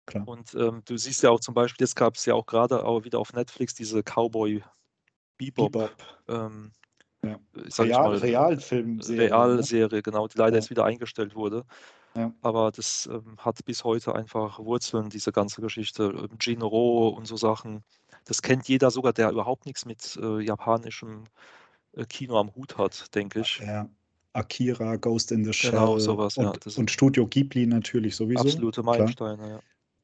[0.05, 0.27] Klar.
[0.27, 3.03] Und ähm, du siehst ja auch zum Beispiel, jetzt gab es ja auch gerade auch
[3.03, 4.63] wieder auf Netflix diese Cowboy
[5.37, 5.91] Bebop, Bebop.
[6.29, 6.71] ähm,
[7.23, 7.37] Ja.
[7.77, 9.17] Real, mal, Realfilmserie.
[9.17, 9.23] ne?
[9.25, 10.61] Realserie, genau, die leider Ja.
[10.61, 11.65] jetzt wieder eingestellt wurde.
[12.15, 12.33] Ja.
[12.41, 16.03] Aber das ähm, hat bis heute einfach Wurzeln, diese ganze Geschichte.
[16.05, 17.83] Ähm, Jinro und so Sachen.
[18.25, 21.25] Das kennt jeder sogar, der überhaupt nichts mit äh, japanischem
[21.93, 23.59] äh, Kino am Hut hat, denke ich.
[23.59, 23.89] Ja.
[24.37, 28.15] Akira, Ghost in the Shell Genau, sowas, ja, und, das sind- und Studio Ghibli natürlich
[28.15, 28.41] sowieso.
[28.41, 28.95] Absolute klar.
[28.97, 29.59] Meilensteine, ja.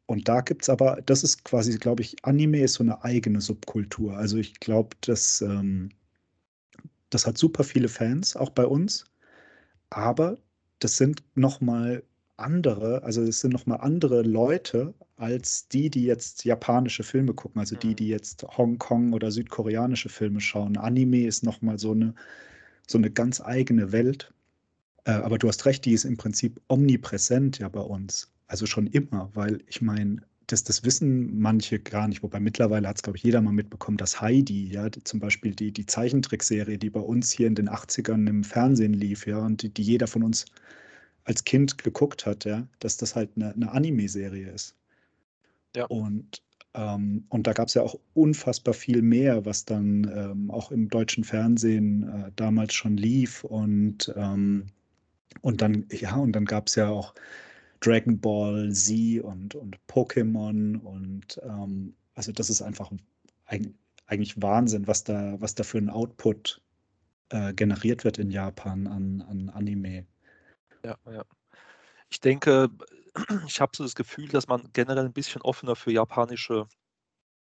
[0.05, 3.39] Und da gibt es aber, das ist quasi, glaube ich, Anime ist so eine eigene
[3.41, 4.17] Subkultur.
[4.17, 5.89] Also ich glaube, dass ähm,
[7.09, 9.05] das hat super viele Fans, auch bei uns.
[9.89, 10.37] Aber
[10.79, 12.03] das sind noch mal
[12.37, 17.59] andere, also es sind noch mal andere Leute als die, die jetzt japanische Filme gucken,
[17.59, 17.95] also die, Mhm.
[17.95, 20.75] die jetzt Hongkong oder südkoreanische Filme schauen.
[20.77, 22.15] Anime ist noch mal so eine
[22.87, 24.33] so eine ganz eigene Welt.
[25.05, 28.31] Äh, aber du hast recht, die ist im Prinzip omnipräsent ja bei uns.
[28.47, 32.97] Also schon immer, weil ich meine, das, das wissen manche gar nicht, wobei mittlerweile hat
[32.97, 36.77] es, glaube ich, jeder mal mitbekommen, dass Heidi, ja, die, zum Beispiel die, die Zeichentrickserie,
[36.77, 40.07] die bei uns hier in den 80ern im Fernsehen lief, ja, und die, die jeder
[40.07, 40.45] von uns
[41.23, 44.75] als Kind geguckt hat, ja, dass das halt eine, eine Anime-Serie ist.
[45.75, 45.85] Ja.
[45.85, 46.42] Und,
[46.73, 50.89] ähm, und da gab es ja auch unfassbar viel mehr, was dann ähm, auch im
[50.89, 53.43] deutschen Fernsehen äh, damals schon lief.
[53.43, 54.67] Und, ähm,
[55.41, 57.13] und dann, ja, und dann gab es ja auch
[57.79, 62.91] Dragon Ball Z und, und Pokémon und ähm, also das ist einfach
[63.45, 63.69] eig
[64.07, 66.61] eigentlich Wahnsinn, was da, was da für ein Output
[67.29, 70.05] äh, generiert wird in Japan an, an Anime.
[70.85, 71.23] Ja, ja.
[72.09, 72.69] Ich denke,
[73.47, 76.67] ich habe so das Gefühl, dass man generell ein bisschen offener für japanische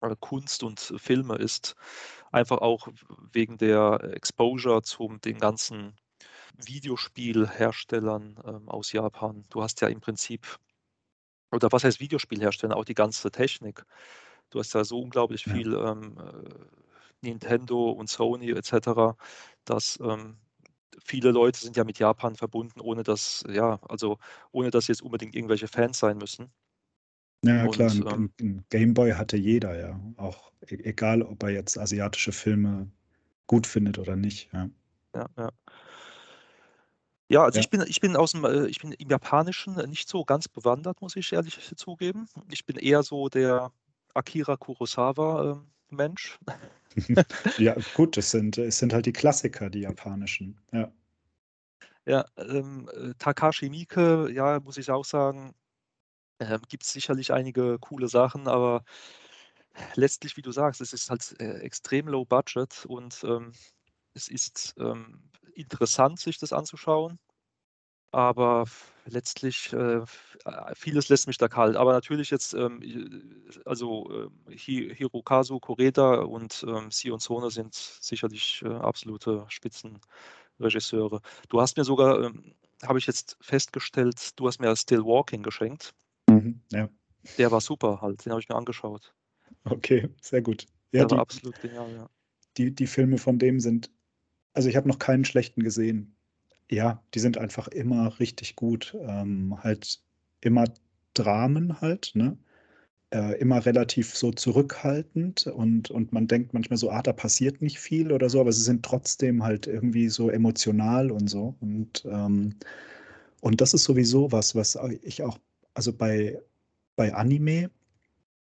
[0.01, 1.75] äh, Kunst und Filme ist.
[2.31, 2.89] Einfach auch
[3.33, 5.97] wegen der Exposure zu den ganzen
[6.57, 9.45] Videospielherstellern ähm, aus Japan.
[9.51, 10.59] Du hast ja im Prinzip,
[11.51, 13.83] oder was heißt Videospielhersteller, auch die ganze Technik.
[14.51, 15.53] Du hast ja so unglaublich Ja.
[15.53, 19.17] viel ähm, äh, Nintendo und Sony etc.,
[19.65, 20.37] dass ähm,
[21.05, 24.17] viele Leute sind ja mit Japan verbunden, ohne dass, ja, also
[24.51, 26.51] ohne dass jetzt unbedingt irgendwelche Fans sein müssen.
[27.43, 29.99] Ja, klar, Und, ein, ähm, ein, ein Gameboy hatte jeder, ja.
[30.17, 32.91] Auch e egal, ob er jetzt asiatische Filme
[33.47, 34.69] gut findet oder nicht, ja.
[35.15, 35.49] Ja, ja.
[37.31, 37.59] Ja, also Ja.
[37.59, 41.15] ich bin ich bin aus'm äh, ich bin im Japanischen nicht so ganz bewandert, muss
[41.15, 42.27] ich ehrlich zugeben.
[42.51, 43.71] Ich bin eher so der
[44.15, 46.39] Akira Kurosawa, ähm, Mensch.
[47.57, 50.91] Ja, gut, es sind es sind halt die Klassiker, die japanischen, ja.
[52.07, 55.53] Ja, ähm, äh, Takashi Miike, ja, muss ich auch sagen,
[56.39, 58.83] ähm, gibt's sicherlich einige coole Sachen, aber
[59.95, 63.53] letztlich, wie du sagst, es ist halt, äh, extrem low budget und, ähm,
[64.13, 67.19] es ist, ähm, interessant, sich das anzuschauen.
[68.11, 68.65] Aber
[69.05, 69.97] letztlich, äh,
[70.45, 71.75] äh, vieles lässt mich da kalt.
[71.75, 78.61] Aber natürlich jetzt, ähm, äh, also, Hi Hirokazu Koreeda und, ähm, Sion Sono sind sicherlich,
[78.63, 81.21] äh, absolute Spitzenregisseure.
[81.49, 85.93] Du hast mir sogar, ähm, habe ich jetzt festgestellt du hast mir Still Walking geschenkt.
[86.29, 86.89] Mhm, ja.
[87.37, 89.13] Der war super halt, den habe ich mir angeschaut.
[89.65, 90.65] Okay, sehr gut.
[90.93, 92.09] Ja, Der war die absolut genial, ja.
[92.57, 93.91] die die Filme von dem sind
[94.53, 96.18] also, ich habe noch keinen schlechten gesehen.
[96.71, 98.95] Ja, die sind einfach immer richtig gut.
[99.01, 100.01] Ähm, halt
[100.41, 100.65] immer
[101.15, 102.37] Dramen halt, ne?
[103.13, 107.79] Äh, immer relativ so zurückhaltend und und man denkt manchmal so: „Ah, da passiert nicht
[107.79, 111.55] viel“ oder so, aber sie sind trotzdem halt irgendwie so emotional und so.
[111.61, 112.55] Und, ähm
[113.41, 115.39] und das ist sowieso was, was ich auch
[115.75, 116.41] also, bei
[116.97, 117.71] bei Anime,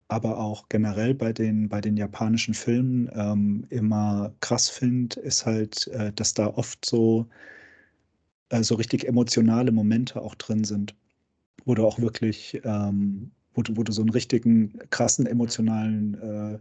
[0.09, 5.87] aber auch generell bei den bei den japanischen Filmen, ähm, immer krass finde, ist halt,
[5.89, 7.27] äh, dass da oft so
[8.49, 10.95] äh, so richtig emotionale Momente auch drin sind,
[11.65, 16.59] wo du auch wirklich, ähm wo du wo du so 'n richtigen krassen emotionalen, äh,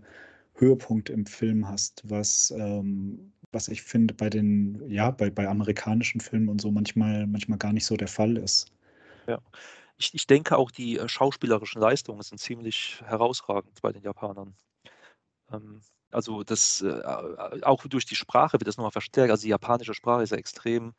[0.56, 6.20] Höhepunkt im Film hast, was, ähm was ich finde bei den ja, bei bei amerikanischen
[6.20, 8.72] Filmen und so manchmal manchmal gar nicht so der Fall ist.
[9.28, 9.40] Ja.
[9.98, 14.56] Ich ich denke auch, die, äh, schauspielerischen Leistungen sind ziemlich herausragend bei den Japanern.
[15.52, 15.82] Ähm,
[16.12, 19.30] also, das, äh, a auch durch die Sprache wird das noch mal verstärkt.
[19.32, 20.94] Also, die japanische Sprache ist ja extrem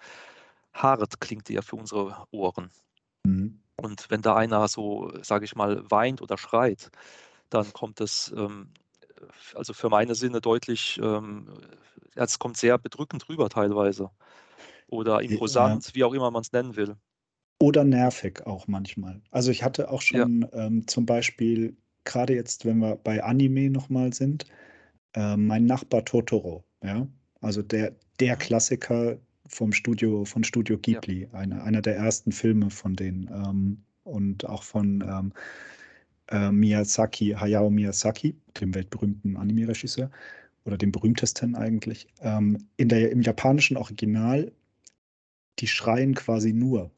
[0.83, 2.71] hart, klingt die ja für unsere Ohren.
[3.25, 3.57] Mhm.
[3.79, 6.89] Und wenn da einer so, sage ich mal, weint oder schreit,
[7.49, 8.73] dann kommt das, ähm,
[9.55, 11.49] also, für meine Sinne deutlich, ähm
[12.15, 14.11] ja, es kommt sehr bedrückend rüber teilweise
[14.87, 15.77] oder J ja.
[15.77, 16.97] imposant, wie auch immer man's nennen will.
[17.61, 19.21] Oder nervig auch manchmal.
[19.31, 20.27] Also, ich hatte auch Ja.
[20.27, 21.75] schon, ähm, zum Beispiel
[22.05, 24.45] grade jetzt, wenn wir bei Anime noch mal sind,
[25.15, 27.07] äh, Mein Nachbar Totoro, ja?
[27.41, 28.37] Also, der der Mhm.
[28.37, 30.99] Klassiker vom Studio von Studio Ja.
[30.99, 35.33] Ghibli, einer einer der ersten Filme von denen, ähm, und auch von, ähm,
[36.29, 40.09] äh, Miyazaki Hayao Miyazaki, dem weltberühmten Anime-Regisseur
[40.65, 42.07] oder dem berühmtesten eigentlich.
[42.21, 44.51] Ähm, in der im japanischen Original
[45.59, 46.91] die schreien quasi nur.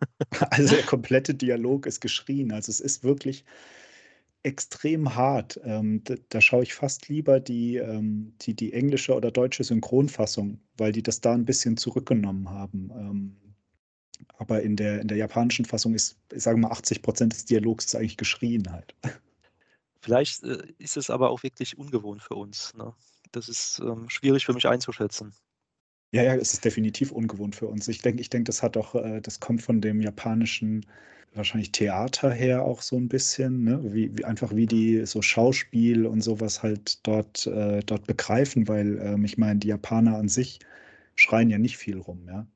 [0.50, 2.52] Also, der komplette Dialog ist geschrien.
[2.52, 3.44] Also, es ist wirklich
[4.44, 5.58] extrem hart.
[5.64, 10.60] Ähm, d da schaue ich fast lieber die, ähm die die englische oder deutsche Synchronfassung,
[10.76, 12.90] weil die das da 'n bisschen zurückgenommen haben.
[12.96, 13.36] Ähm,
[14.38, 17.96] aber in der in der japanischen Fassung ist, ich sage mal, 80% des Dialogs ist
[17.96, 18.94] eigentlich geschrien halt.
[20.02, 22.94] Vielleicht, äh, ist es aber auch wirklich ungewohnt für uns, ne?
[23.32, 25.34] Das ist, ähm, schwierig für mich einzuschätzen.
[26.14, 27.88] Ja, ja, es ist definitiv ungewohnt für uns.
[27.88, 30.86] Ich denke, ich denke, das hat auch, äh, das kommt von dem japanischen
[31.34, 33.80] wahrscheinlich Theater her auch so ein bisschen, ne?
[33.92, 38.96] Wie, wie einfach wie die so Schauspiel und sowas halt dort, äh, dort begreifen, weil
[39.02, 40.60] ähm, ich meine, die Japaner an sich
[41.16, 42.46] schreien ja nicht viel rum, ja.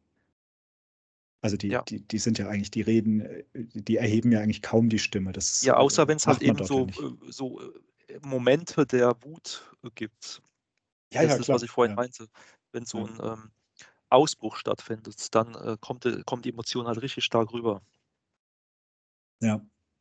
[1.41, 1.83] Also die, Ja.
[1.83, 5.33] die, die sind ja eigentlich, die reden, äh, die erheben ja eigentlich kaum die Stimme.
[5.33, 7.61] Das Ja, außer äh, wenn es halt eben so, ja so
[8.23, 10.43] Momente der Wut gibt.
[11.13, 11.57] Ja, Das ja, ist, klar.
[11.57, 11.97] was ich vorhin Ja.
[11.97, 12.29] meinte.
[12.73, 13.07] Wenn so Ja.
[13.07, 13.51] ein ähm,
[14.11, 17.83] Ausbruch stattfindet, dann äh, kommt, äh, kommt die Emotion halt richtig stark rüber.
[19.41, 19.61] Ja,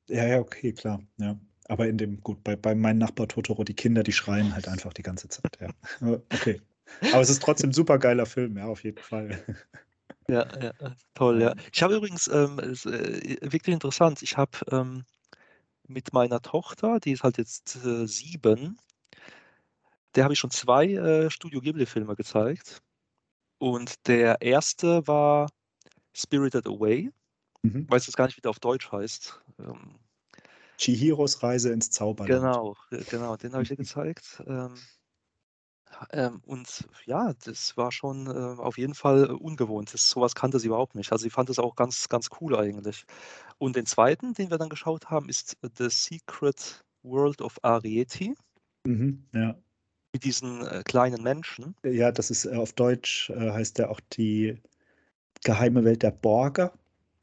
[0.09, 1.39] ja, ja, okay, klar, ja.
[1.69, 4.93] Aber in dem, gut, bei, bei meinem Nachbar Totoro, die Kinder, die schreien halt einfach
[4.93, 5.69] die ganze Zeit, ja.
[5.99, 6.61] Aber Okay.
[7.11, 9.43] Aber es ist trotzdem ein super geiler Film, ja, auf jeden Fall.
[10.29, 11.49] Ja, ja, äh, toll, ja.
[11.49, 11.55] Ja.
[11.73, 15.05] Ich habe übrigens, ähm, es, äh, wirklich interessant, ich habe ähm,
[15.87, 18.77] mit meiner Tochter, die ist halt jetzt äh, sieben,
[20.17, 22.81] der habe ich schon zwei äh, Studio Ghibli-Filme gezeigt.
[23.59, 25.47] Und der erste war
[26.11, 27.11] Spirited Away.
[27.61, 27.89] Mhm.
[27.89, 29.39] Weiß jetzt gar nicht, wie der auf Deutsch heißt.
[29.59, 29.99] Ähm,
[30.77, 32.29] Chihiros Reise ins Zauberland.
[32.29, 34.43] genau, äh, genau, den habe ich ihr gezeigt.
[34.47, 34.73] Ähm,
[36.11, 39.93] ähm, und ja, das war schon äh, auf jeden Fall äh, ungewohnt.
[39.93, 41.11] Das, sowas kannte sie überhaupt nicht.
[41.11, 43.05] Also sie fand es auch ganz, ganz cool eigentlich.
[43.59, 48.35] Und den zweiten, den wir dann geschaut haben, ist The Secret World of Arieti
[48.87, 49.55] Mhm, ja.
[50.17, 51.75] Mit diesen äh, kleinen Menschen.
[51.83, 54.59] Ja, das ist äh, auf Deutsch äh, heißt der auch die
[55.43, 56.73] geheime Welt der Borger.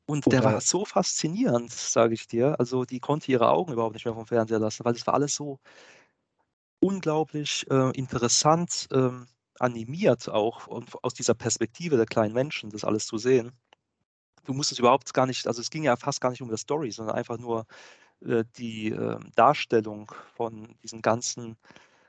[0.06, 2.60] Und der war so faszinierend, sage ich dir.
[2.60, 5.34] Also die konnte ihre Augen überhaupt nicht mehr vom Fernseher lassen, weil es war alles
[5.34, 5.58] so
[6.78, 9.26] unglaublich äh, interessant ähm,
[9.58, 13.50] animiert auch und aus dieser Perspektive der kleinen Menschen, das alles zu sehen.
[14.44, 16.92] Du musstest überhaupt gar nicht, also es ging ja fast gar nicht um die Story,
[16.92, 17.66] sondern einfach nur
[18.24, 21.56] äh, die äh, Darstellung von diesen ganzen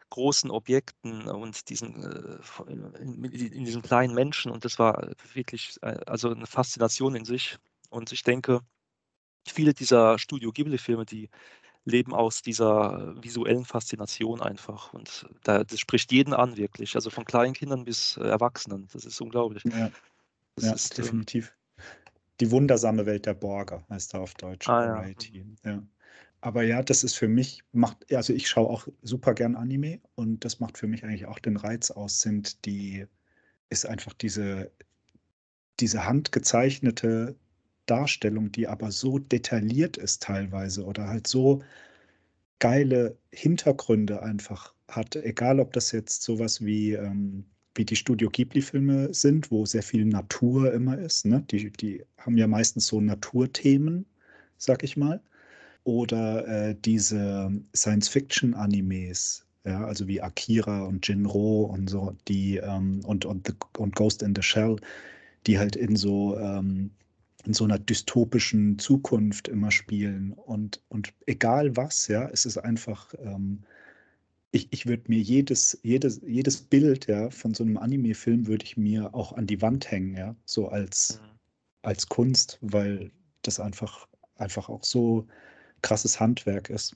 [0.09, 6.29] großen Objekten und diesen äh, in, diesen kleinen Menschen und das war wirklich äh, also
[6.29, 7.57] eine Faszination in sich.
[7.89, 8.61] Und ich denke,
[9.47, 11.29] viele dieser Studio Ghibli-Filme, die
[11.85, 14.91] leben aus dieser visuellen Faszination einfach.
[14.93, 16.95] Und da, das spricht jeden an, wirklich.
[16.95, 18.87] Also von kleinen Kindern bis äh, Erwachsenen.
[18.91, 19.63] Das ist unglaublich.
[19.65, 19.91] Ja,
[20.55, 21.55] Das ja ist, ähm, definitiv.
[22.39, 24.67] Die wundersame Welt der Borger heißt er auf Deutsch.
[24.67, 24.95] Ah, ja.
[24.95, 25.45] Variety.
[25.63, 25.81] ja.
[26.45, 30.45] Aber ja, das ist für mich, macht, also ich schaue auch super gern Anime und
[30.45, 33.07] das macht für mich eigentlich auch den Reiz aus, sind die,
[33.71, 34.71] ist einfach diese,
[35.79, 37.35] diese handgezeichnete
[37.87, 41.63] Darstellung, die aber so detailliert ist teilweise oder halt so
[42.59, 49.15] geile Hintergründe einfach hat, egal ob das jetzt sowas wie, ähm, wie die Studio Ghibli-Filme
[49.15, 51.25] sind, wo sehr viel Natur immer ist.
[51.25, 51.43] Ne?
[51.49, 54.05] Die, die haben ja meistens so Naturthemen,
[54.59, 55.23] sag ich mal.
[55.85, 63.25] Oder äh, diese Science-Fiction-Animes, ja, also wie Akira und Jinro und so, die ähm, und,
[63.25, 64.77] und, The, und Ghost in the Shell,
[65.47, 66.91] die halt in so ähm,
[67.45, 70.33] in so einer dystopischen Zukunft immer spielen.
[70.33, 73.63] Und, und egal was, ja, es ist einfach, ähm,
[74.51, 78.77] ich, ich würde mir jedes, jedes, jedes Bild ja, von so einem Anime-Film würde ich
[78.77, 81.39] mir auch an die Wand hängen, ja, so als, Mhm.
[81.83, 83.11] als Kunst, weil
[83.43, 84.07] das einfach,
[84.37, 85.27] einfach auch so
[85.81, 86.95] krasses Handwerk ist.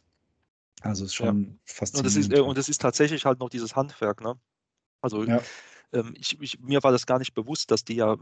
[0.82, 1.34] Also es ist Ja.
[1.34, 1.60] schon
[1.92, 2.18] Und das faszinierend.
[2.18, 4.40] ist, äh, und das ist tatsächlich halt noch dieses Handwerk, ne?
[5.02, 5.50] Also ja,
[5.94, 8.18] ähm, ich, ich, mir war das gar nicht bewusst, dass die ja,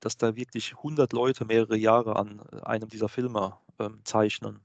[0.00, 4.60] dass da wirklich 100 Leute mehrere Jahre an äh, einem dieser Filme ähm, zeichnen.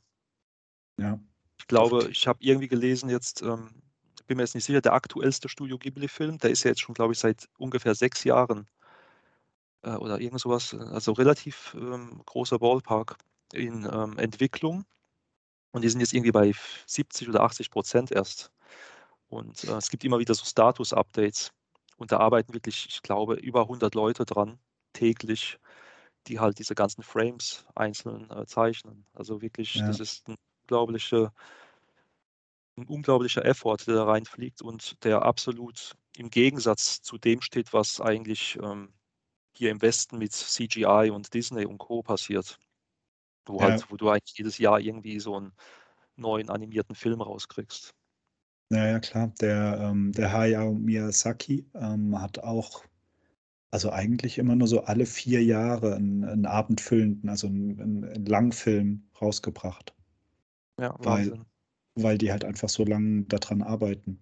[0.98, 1.20] ja,
[1.60, 3.82] Ich glaube, ich habe irgendwie gelesen jetzt, ähm,
[4.28, 7.12] bin mir jetzt nicht sicher, der aktuellste Studio Ghibli-Film, der ist ja jetzt schon, glaube
[7.14, 8.68] ich, seit ungefähr sechs Jahren
[9.84, 13.18] äh, oder irgend sowas, äh, also relativ ähm, großer Ballpark
[13.54, 14.86] in ähm, Entwicklung.
[15.76, 16.54] Und die sind jetzt irgendwie bei
[16.88, 18.50] 70 oder 80 Prozent erst.
[19.28, 21.52] Und äh, es gibt immer wieder so Status-Updates.
[21.98, 24.58] Und da arbeiten wirklich, ich glaube, über 100 Leute dran,
[24.94, 25.60] täglich,
[26.28, 29.06] die halt diese ganzen Frames einzeln äh, zeichnen.
[29.14, 29.88] Also wirklich, Ja.
[29.88, 31.34] das ist ein unglaublicher,
[32.78, 38.00] ein unglaublicher Effort, der da reinfliegt und der absolut im Gegensatz zu dem steht, was
[38.00, 38.94] eigentlich ähm,
[39.52, 42.02] hier im Westen mit CGI und Disney und Co.
[42.02, 42.60] passiert.
[43.46, 43.70] Wo Ja.
[43.70, 45.54] halt, wo du eigentlich jedes Jahr irgendwie so einen
[46.16, 47.94] neuen animierten Film rauskriegst.
[48.72, 49.34] Ja, ja, klar.
[49.42, 52.84] Der, ähm, der Hayao Miyazaki ähm, hat auch,
[53.72, 59.10] also eigentlich immer nur so alle vier Jahre einen, einen abendfüllenden, also einen, einen, Langfilm
[59.22, 59.94] rausgebracht,
[60.80, 61.46] Ja, Weil- Wahnsinn.
[61.96, 64.22] weil die halt einfach so lange daran arbeiten.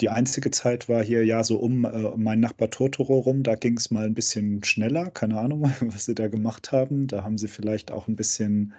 [0.00, 3.54] Die einzige Zeit war hier ja so um, äh, um mein Nachbar Totoro rum, da
[3.54, 7.06] ging es mal ein bisschen schneller, keine Ahnung, was sie da gemacht haben.
[7.06, 8.74] Da haben sie vielleicht auch ein bisschen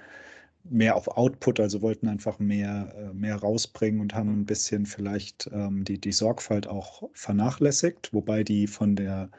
[0.63, 5.49] mehr auf Output, also wollten einfach mehr, äh, mehr rausbringen und haben ein bisschen vielleicht
[5.53, 9.30] ähm, die, die Sorgfalt auch vernachlässigt, wobei die von der,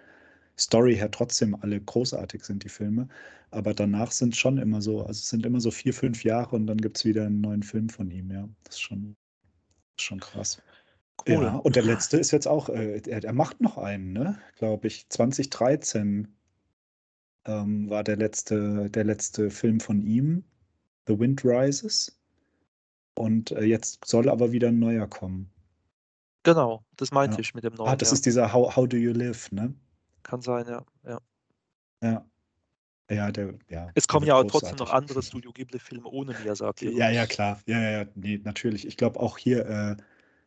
[0.59, 3.09] Story her trotzdem alle großartig sind, die Filme.
[3.51, 6.57] Aber danach sind es schon immer so, also es sind immer so vier, fünf Jahre
[6.57, 8.49] und dann gibt es wieder einen neuen Film von ihm, ja.
[8.65, 9.17] Das ist schon,
[9.99, 10.63] schon krass.
[11.29, 11.45] Cool.
[11.45, 14.39] Ja, und der letzte ist jetzt auch, äh, er, er macht noch einen, ne?
[14.57, 15.09] Glaube ich.
[15.09, 16.29] 2013
[17.47, 20.45] ähm, war der letzte, der letzte Film von ihm,
[21.07, 22.21] The Wind Rises.
[23.15, 25.51] Und äh, jetzt soll aber wieder ein neuer kommen.
[26.43, 27.41] Genau, das meinte Ja.
[27.41, 27.89] ich mit dem neuen.
[27.89, 28.15] Ah, das ja.
[28.15, 29.75] ist dieser How, How Do You Live, ne?
[30.23, 30.85] Kann sein, ja.
[31.05, 31.21] ja.
[32.03, 32.25] Ja.
[33.11, 33.89] Ja, der, ja.
[33.95, 36.91] Es kommen ja auch trotzdem noch andere Studio Ghibli-Filme ohne Miyazaki.
[36.97, 37.61] Ja, ja, klar.
[37.67, 38.87] Ja, ja, ja, nee, natürlich.
[38.87, 39.97] Ich glaube auch hier, äh,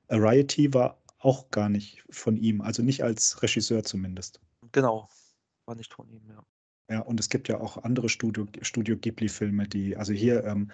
[0.09, 4.41] Variety war auch gar nicht von ihm, also nicht als Regisseur zumindest.
[4.71, 5.09] Genau,
[5.65, 6.43] war nicht von ihm, ja.
[6.91, 10.71] Ja, und es gibt ja auch andere Studio, Studio Ghibli-Filme, die, also hier, ähm,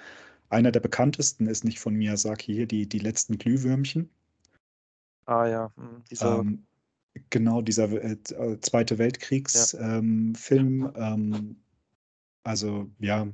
[0.50, 4.10] einer der bekanntesten ist nicht von Miyazaki, hier die, die letzten Glühwürmchen.
[5.26, 6.66] Ah ja, hm, dieser, Ähm,
[7.30, 9.84] genau, dieser äh, äh, Zweite Weltkriegs-Film.
[9.84, 11.56] Ähm, Film, ähm,
[12.44, 13.28] also ja,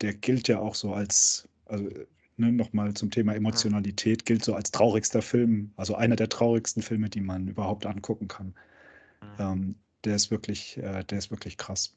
[0.00, 1.88] der gilt ja auch so als, also
[2.38, 7.08] ne, nochmal zum Thema Emotionalität, gilt so als traurigster Film, also einer der traurigsten Filme,
[7.10, 8.54] die man überhaupt angucken kann.
[9.22, 11.96] hm, Ähm, der ist wirklich, äh, der ist wirklich krass.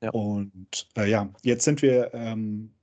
[0.00, 0.10] Ja.
[0.10, 2.74] Und äh, ja, jetzt sind wir ähm,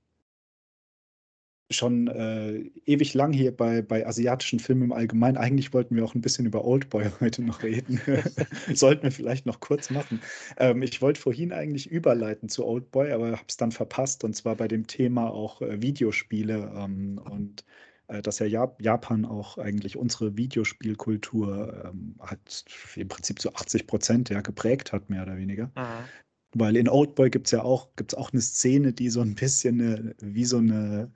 [1.70, 5.36] schon äh, ewig lang hier bei, bei asiatischen Filmen im Allgemeinen.
[5.36, 8.00] Eigentlich wollten wir auch ein bisschen über Oldboy heute noch reden.
[8.74, 10.20] Sollten wir vielleicht noch kurz machen.
[10.58, 14.24] Ähm, ich wollte vorhin eigentlich überleiten zu Oldboy, aber habe es dann verpasst.
[14.24, 17.64] Und zwar bei dem Thema auch äh, Videospiele ähm, und
[18.08, 22.64] äh, dass ja Jap- Japan auch eigentlich unsere Videospielkultur ähm, hat
[22.96, 25.70] im Prinzip zu 80 Prozent ja, geprägt hat, mehr oder weniger.
[25.76, 26.08] mhm.
[26.52, 29.80] Weil in Oldboy gibt es ja auch, gibt's auch eine Szene, die so ein bisschen
[29.80, 31.12] eine, wie so eine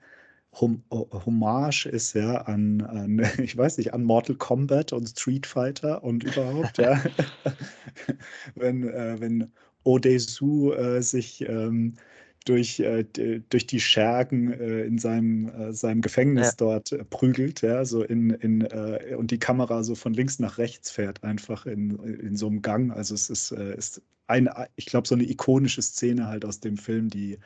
[0.61, 5.45] Hom O- Hommage ist, ja, an, an, ich weiß nicht, an Mortal Kombat und Street
[5.47, 7.01] Fighter und überhaupt, ja.
[8.55, 9.51] wenn, äh, wenn
[9.83, 11.95] Odesu äh, sich ähm,
[12.45, 13.03] durch, äh,
[13.49, 16.57] durch die Schergen äh, in seinem, äh, seinem Gefängnis Ja.
[16.57, 20.57] dort äh, prügelt, ja, so in, in äh, und die Kamera so von links nach
[20.57, 22.91] rechts fährt, einfach in, in so einem Gang.
[22.91, 26.77] Also es ist, äh, ist eine, ich glaube, so eine ikonische Szene halt aus dem
[26.77, 27.39] Film, die,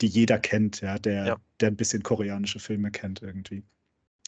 [0.00, 1.36] die jeder kennt, ja, der, Ja.
[1.60, 3.64] der ein bisschen koreanische Filme kennt irgendwie.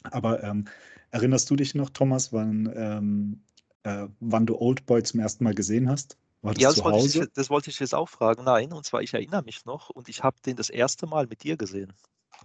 [0.04, 0.66] Aber ähm,
[1.10, 3.42] erinnerst du dich noch, Thomas, wann, ähm,
[3.84, 6.18] äh, wann du Oldboy zum ersten Mal gesehen hast?
[6.42, 8.44] War das Ja, das wollte, ich, das wollte ich jetzt auch fragen.
[8.44, 11.42] Nein, und zwar, ich erinnere mich noch und ich habe den das erste Mal mit
[11.42, 11.92] dir gesehen.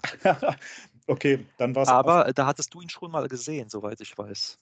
[1.07, 3.99] okay, dann war es auf, Aber äh, da hattest du ihn schon mal gesehen, soweit
[4.01, 4.57] ich weiß.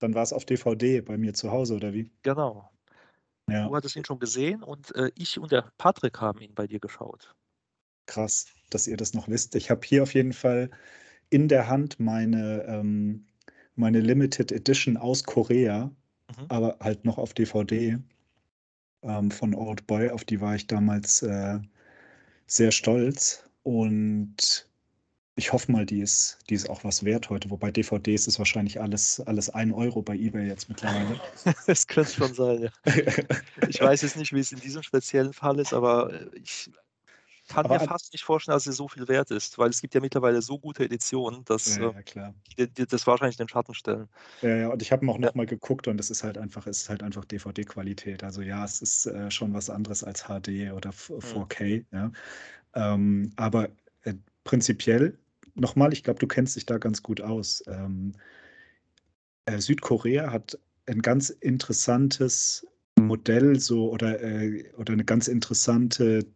[0.00, 2.10] dann war's auf DVD bei mir zu Hause, oder wie?
[2.22, 2.68] Genau.
[3.48, 6.68] Ja, Du hattest ihn schon gesehen und äh, ich und der Patrick haben ihn bei
[6.68, 7.34] dir geschaut.
[8.06, 9.54] krass, dass ihr das noch wisst.
[9.54, 10.70] Ich habe hier auf jeden Fall
[11.30, 13.26] in der Hand meine, ähm,
[13.76, 15.90] meine Limited Edition aus Korea,
[16.28, 16.48] Mhm.
[16.48, 17.98] aber halt noch auf DVD
[19.02, 20.10] ähm, von Old Boy.
[20.10, 21.60] Auf die war ich damals äh,
[22.46, 23.48] sehr stolz.
[23.64, 24.70] Und
[25.36, 27.50] ich hoffe mal, die ist, die ist auch was wert heute.
[27.50, 31.20] Wobei DVDs ist wahrscheinlich alles, alles 1 Euro bei eBay jetzt mittlerweile.
[31.66, 32.70] Das könnte schon sein, ja.
[33.66, 36.70] Ich weiß jetzt nicht, wie es in diesem speziellen Fall ist, aber äh, ich
[37.48, 39.94] kann Aber mir fast nicht vorstellen, dass es so viel wert ist, weil es gibt
[39.94, 43.50] ja mittlerweile so gute Editionen, dass ja, äh, ja, die, die das wahrscheinlich in den
[43.50, 44.08] Schatten stellen.
[44.42, 45.30] Ja, ja, und ich habe auch Ja.
[45.30, 48.24] noch mal geguckt und es ist halt einfach, es ist halt einfach DVD-Qualität.
[48.24, 51.22] Also ja, es ist äh, schon was anderes als HD oder F- Mhm.
[51.22, 52.10] 4K, ja.
[52.74, 53.70] Ähm, aber
[54.02, 54.14] äh,
[54.44, 55.18] prinzipiell,
[55.54, 57.62] nochmal, ich glaube, du kennst dich da ganz gut aus.
[57.66, 58.12] Ähm,
[59.46, 62.66] äh, Südkorea hat ein ganz interessantes
[62.98, 66.26] Modell so oder, äh, oder eine ganz interessante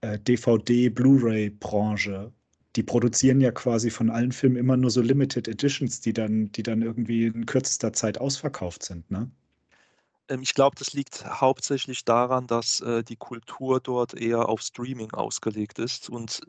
[0.00, 2.32] äh, DVD-Blu-ray-Branche.
[2.76, 6.62] Die produzieren ja quasi von allen Filmen immer nur so Limited Editions, die dann, die
[6.62, 9.30] dann irgendwie in kürzester Zeit ausverkauft sind, ne?
[10.28, 15.12] Ähm, ich glaube, das liegt hauptsächlich daran, dass äh, die Kultur dort eher auf Streaming
[15.12, 16.08] ausgelegt ist.
[16.08, 16.40] Und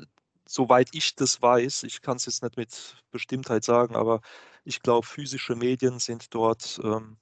[0.47, 4.21] soweit ich das weiß, ich kann es jetzt nicht mit Bestimmtheit sagen, aber
[4.63, 7.17] ich glaube, physische Medien sind dort ähm,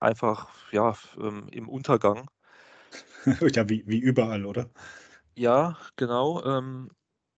[0.00, 2.28] einfach ja, ähm, im Untergang.
[3.54, 4.70] ja, wie, wie überall, oder?
[5.36, 6.44] Ja, genau.
[6.44, 6.90] Ähm,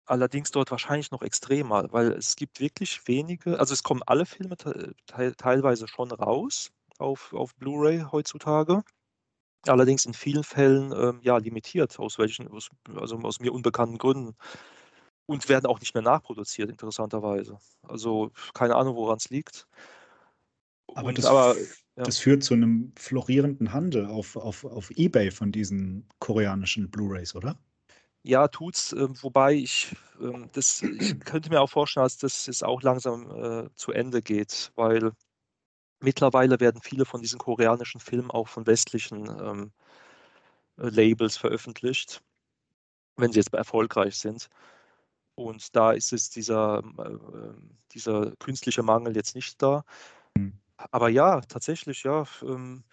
[0.06, 4.56] allerdings dort wahrscheinlich noch extremer, weil es gibt wirklich wenige, also es kommen alle Filme
[4.56, 8.82] te teil teilweise schon raus auf, auf Blu-ray heutzutage.
[9.66, 14.36] Allerdings in vielen Fällen ähm, ja limitiert, aus welchen, aus, also aus mir unbekannten Gründen.
[15.32, 17.58] Und werden auch nicht mehr nachproduziert, interessanterweise.
[17.82, 19.66] Also keine Ahnung, woran es liegt.
[20.94, 21.56] Aber Und das, aber
[21.96, 22.04] ja.
[22.04, 27.58] das führt zu einem florierenden Handel auf, auf, auf eBay von diesen koreanischen Blu-rays, oder?
[28.24, 32.64] Ja, tut's, ähm, wobei ich, ähm, das, ich könnte mir auch vorstellen, dass das jetzt
[32.64, 35.12] auch langsam äh, zu Ende geht, weil
[36.00, 39.72] mittlerweile werden viele von diesen koreanischen Filmen auch von westlichen ähm,
[40.78, 42.22] äh, Labels veröffentlicht,
[43.16, 44.48] wenn sie jetzt erfolgreich sind.
[45.34, 47.54] Und da ist es dieser, äh,
[47.92, 49.84] dieser künstliche Mangel jetzt nicht da.
[50.36, 50.60] Mhm.
[50.76, 52.24] Aber ja, tatsächlich, ja.
[52.42, 52.84] Ähm,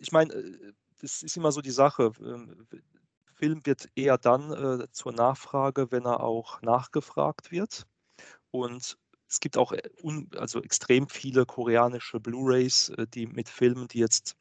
[0.00, 2.12] ich meine, äh, das ist immer so die Sache.
[2.20, 2.66] Ähm,
[3.34, 7.86] Film wird eher dann äh, zur Nachfrage, wenn er auch nachgefragt wird.
[8.50, 13.88] Und es gibt auch äh, un, also extrem viele koreanische Blu-rays, äh, die mit Filmen,
[13.88, 14.36] die jetzt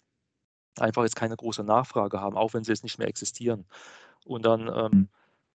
[0.78, 3.66] einfach jetzt keine große Nachfrage haben, auch wenn sie jetzt nicht mehr existieren.
[4.26, 5.10] Und dann ähm, Mhm.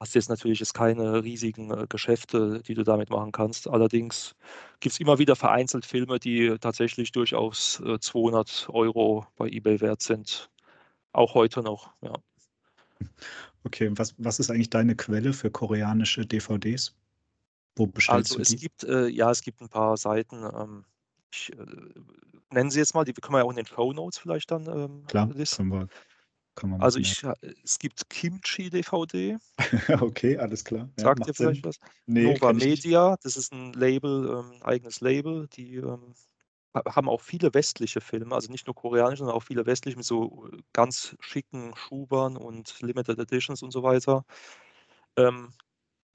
[0.01, 3.69] Hast du jetzt natürlich jetzt keine riesigen äh, Geschäfte, die du damit machen kannst.
[3.69, 4.35] Allerdings
[4.81, 10.01] gibt es immer wieder vereinzelt Filme, die tatsächlich durchaus äh, 200 Euro bei eBay wert
[10.03, 10.51] sind.
[11.13, 12.15] Auch heute noch, ja.
[13.65, 16.97] Okay, was, was ist eigentlich deine Quelle für koreanische DVDs?
[17.77, 18.57] Wo bestellst Also du es die?
[18.57, 20.43] gibt, äh, ja, es gibt ein paar Seiten.
[20.43, 20.85] Ähm,
[21.33, 21.67] ich äh,
[22.51, 24.67] nenne sie jetzt mal, die können wir ja auch in den Show Notes vielleicht dann
[24.67, 25.71] ähm, Klar, listen.
[25.71, 25.89] können wir,
[26.61, 27.35] können wir Also ich, äh,
[27.65, 29.39] es gibt Kimchi DVD, ja.
[30.03, 30.91] Okay, alles klar.
[30.97, 31.65] Ja, sagt macht vielleicht Sinn.
[31.65, 31.79] was?
[32.07, 32.53] Nee, Nova.
[32.53, 36.15] Media, das ist ein Label, ähm, eigenes Label, die ähm,
[36.75, 40.07] ha- haben auch viele westliche Filme, also nicht nur koreanische, sondern auch viele westliche mit
[40.07, 44.25] so äh, ganz schicken Schubern und Limited Editions und so weiter.
[45.17, 45.53] Ähm,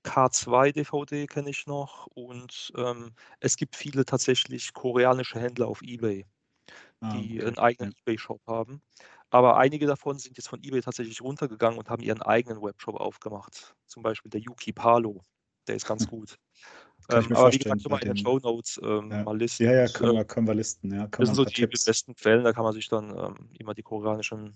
[0.03, 6.27] K2 DVD kenne ich noch und ähm, es gibt viele tatsächlich koreanische Händler auf eBay,
[7.01, 7.43] Ah, die okay.
[7.43, 7.95] einen eigenen Ja.
[8.01, 8.81] eBay-Shop haben.
[9.35, 13.75] Aber einige davon sind jetzt von eBay tatsächlich runtergegangen und haben ihren eigenen Webshop aufgemacht.
[13.85, 15.25] Zum Beispiel der Yuki Palo,
[15.67, 16.37] der ist ganz gut.
[17.09, 18.17] Kann ich Ähm, aber wie gesagt, wir in den.
[18.17, 19.65] Show Notes ähm, Ja, mal listen.
[19.65, 20.89] ja, ja können, äh, wir, können wir listen.
[20.89, 21.83] Ja, das sind so die Tipps.
[21.83, 24.55] besten Quellen, da kann man sich dann ähm, immer die koreanischen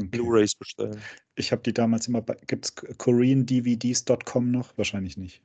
[0.00, 0.08] Okay.
[0.18, 1.00] Blu-rays bestellen.
[1.36, 2.34] Ich habe die damals immer bei.
[2.46, 4.76] Gibt es KoreanDVDs.com noch?
[4.76, 5.42] Wahrscheinlich nicht.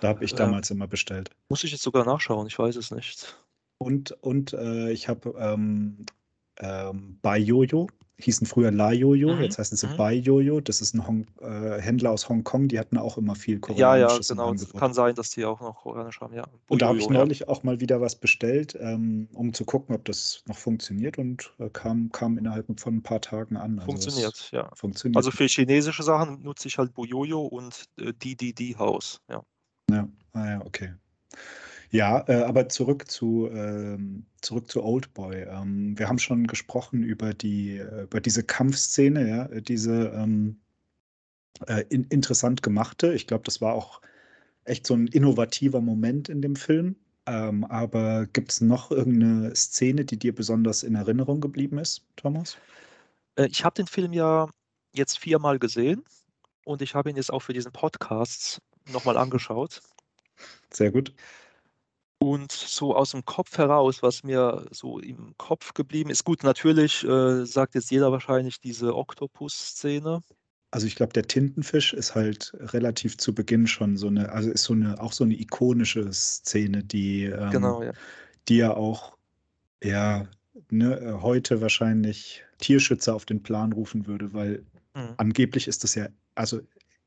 [0.00, 1.30] Da habe ich Ähm, damals immer bestellt.
[1.50, 3.36] muss ich jetzt sogar nachschauen, ich weiß es nicht.
[3.78, 6.06] Und, und äh, ich habe ähm,
[6.60, 7.88] ähm, bei Jojo,
[8.22, 9.96] hießen früher La Jojo, Mhm, jetzt heißen sie mhm.
[9.96, 10.60] bei Jojo.
[10.60, 14.06] Das ist ein Hong, äh, Händler aus Hongkong, die hatten auch immer viel Ja, ja,
[14.06, 14.52] Koreanisches im genau.
[14.52, 16.44] Es kann sein, dass die auch noch koreanisch haben, ja.
[16.68, 17.24] Und da habe ich Bojojo, ja.
[17.24, 21.52] neulich auch mal wieder was bestellt, ähm, um zu gucken, ob das noch funktioniert und
[21.58, 23.78] äh, kam, kam innerhalb von ein paar Tagen an.
[23.78, 24.70] Also Funktioniert, ja.
[24.74, 25.16] funktioniert.
[25.16, 29.42] Also für chinesische Sachen nutze ich halt Bojojo und äh, DDD House, ja.
[29.90, 30.94] Ja, ah ja, okay.
[31.92, 35.42] Ja, äh, aber zurück zu, ähm, zurück zu Oldboy.
[35.42, 40.58] Ähm, wir haben schon gesprochen über die, äh, über diese Kampfszene, ja, äh, diese ähm,
[41.66, 43.12] äh, in, interessant gemachte.
[43.12, 44.00] Ich glaube, das war auch
[44.64, 46.96] echt so ein innovativer Moment in dem Film.
[47.26, 52.56] Ähm, aber gibt es noch irgendeine Szene, die dir besonders in Erinnerung geblieben ist, Thomas?
[53.36, 54.48] Äh, ich habe den Film ja
[54.94, 56.02] jetzt viermal gesehen
[56.64, 59.82] und ich habe ihn jetzt auch für diesen Podcast nochmal angeschaut.
[60.70, 61.14] Sehr gut.
[62.22, 67.02] Und so aus dem Kopf heraus, was mir so im Kopf geblieben ist, gut, natürlich
[67.04, 70.22] äh, sagt jetzt jeder wahrscheinlich diese Oktopus-Szene.
[70.70, 74.64] Also ich glaube, der Tintenfisch ist halt relativ zu Beginn schon so eine, also ist
[74.64, 77.92] so eine, auch so eine ikonische Szene, die, ähm, Genau, ja.
[78.48, 79.18] die ja auch,
[79.84, 80.28] ja,
[80.70, 85.18] ne, heute wahrscheinlich Tierschützer auf den Plan rufen würde, weil Mhm.
[85.18, 86.60] angeblich ist das ja, also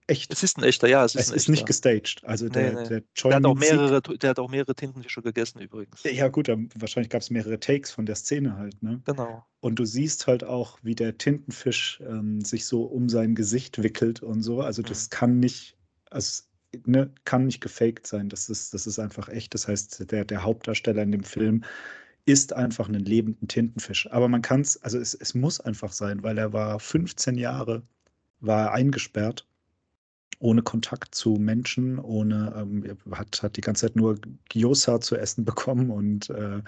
[0.07, 2.23] echt, Es ist ein echter, ja, es ist es ist nicht gestaged.
[2.23, 2.83] Also Nee, der, nee.
[2.89, 6.03] der Der hat auch mehrere, der hat auch mehrere Tintenfische gegessen übrigens.
[6.03, 9.01] ja gut, dann, wahrscheinlich gab es mehrere Takes von der Szene halt, ne?
[9.05, 9.45] Genau.
[9.61, 14.21] Und du siehst halt auch, wie der Tintenfisch ähm, sich so um sein Gesicht wickelt
[14.21, 14.61] und so.
[14.61, 15.09] Also das Mhm.
[15.09, 15.75] kann nicht,
[16.11, 16.43] also,
[16.85, 18.29] ne, kann nicht gefaked sein.
[18.29, 19.53] Das ist, das ist einfach echt.
[19.55, 21.63] Das heißt, der, der Hauptdarsteller in dem Film
[22.25, 24.11] ist einfach einen lebenden Tintenfisch.
[24.11, 27.83] Aber man kann es, also es, es muss einfach sein, weil er war 15 Jahre,
[28.39, 29.47] war er eingesperrt,
[30.45, 34.19] ohne Kontakt zu Menschen, ohne, ähm, hat, hat die ganze Zeit nur
[34.49, 36.61] Gyoza zu essen bekommen und äh,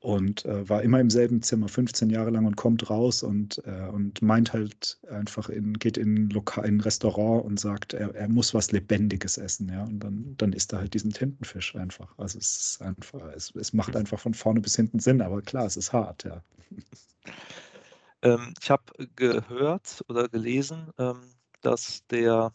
[0.00, 3.86] und äh, war immer im selben Zimmer 15 Jahre lang und kommt raus und, äh,
[3.86, 8.28] und meint halt einfach in, geht in, Loka in ein Restaurant und sagt, er, er
[8.28, 9.84] muss was Lebendiges essen, ja.
[9.84, 12.18] Und dann, dann isst er halt diesen Tintenfisch einfach.
[12.18, 15.66] Also es ist einfach, es, es macht einfach von vorne bis hinten Sinn, aber klar,
[15.66, 16.42] es ist hart, ja.
[18.22, 18.82] Ähm, ich habe
[19.14, 21.20] gehört oder gelesen, ähm,
[21.60, 22.52] dass der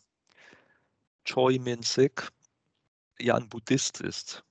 [1.28, 2.30] Choi Min-sik
[3.20, 4.44] ja ein Buddhist ist.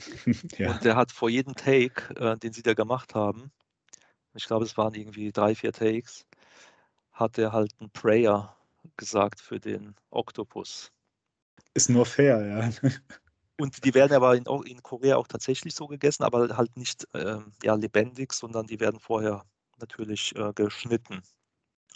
[0.58, 0.70] ja.
[0.70, 3.52] Und der hat vor jedem Take, äh, den sie da gemacht haben,
[4.34, 6.24] ich glaube, es waren irgendwie drei, vier Takes,
[7.12, 8.56] hat er halt ein Prayer
[8.96, 10.92] gesagt für den Oktopus.
[11.74, 12.90] Ist nur fair, ja.
[13.60, 17.52] Und die werden aber in, in Korea auch tatsächlich so gegessen, aber halt nicht ähm,
[17.62, 19.44] ja, lebendig, sondern die werden vorher
[19.78, 21.22] natürlich äh, geschnitten.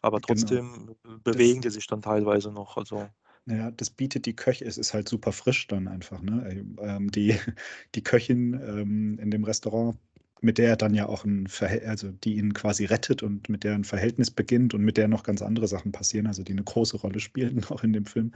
[0.02, 0.26] Aber Genau.
[0.26, 2.76] trotzdem bewegen die sich dann teilweise noch.
[2.76, 3.08] Also
[3.48, 6.64] Ja, das bietet die Köche es ist halt super frisch dann einfach, ne?
[6.80, 7.36] Ähm, die
[7.94, 9.98] die Köchin, ähm, in dem Restaurant,
[10.40, 13.62] mit der er dann ja auch 'n Verhält also, die ihn quasi rettet und mit
[13.64, 16.62] der 'n Verhältnis beginnt und mit der noch ganz andere Sachen passieren, also, die 'ne
[16.64, 18.32] große Rolle spielen auch in dem Film.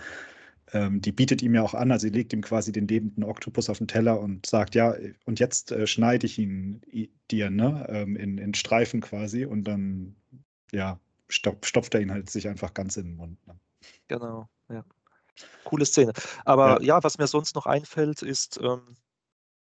[0.72, 3.70] Ähm, die bietet ihm ja auch an also, sie legt ihm quasi den lebenden Oktopus
[3.70, 4.94] auf 'n Teller und sagt: „Ja,
[5.26, 9.64] und jetzt, äh, schneide ich ihn i dir, ne, ähm, in in Streifen quasi“ und
[9.64, 10.16] dann,
[10.72, 11.00] ja,
[11.30, 13.58] stop stopft er ihn halt sich einfach ganz in 'n Mund, ne?
[14.10, 14.84] Genau, ja.
[15.64, 16.12] Coole Szene.
[16.44, 16.96] Aber Ja.
[16.98, 18.96] ja, was mir sonst noch einfällt, ist, ähm,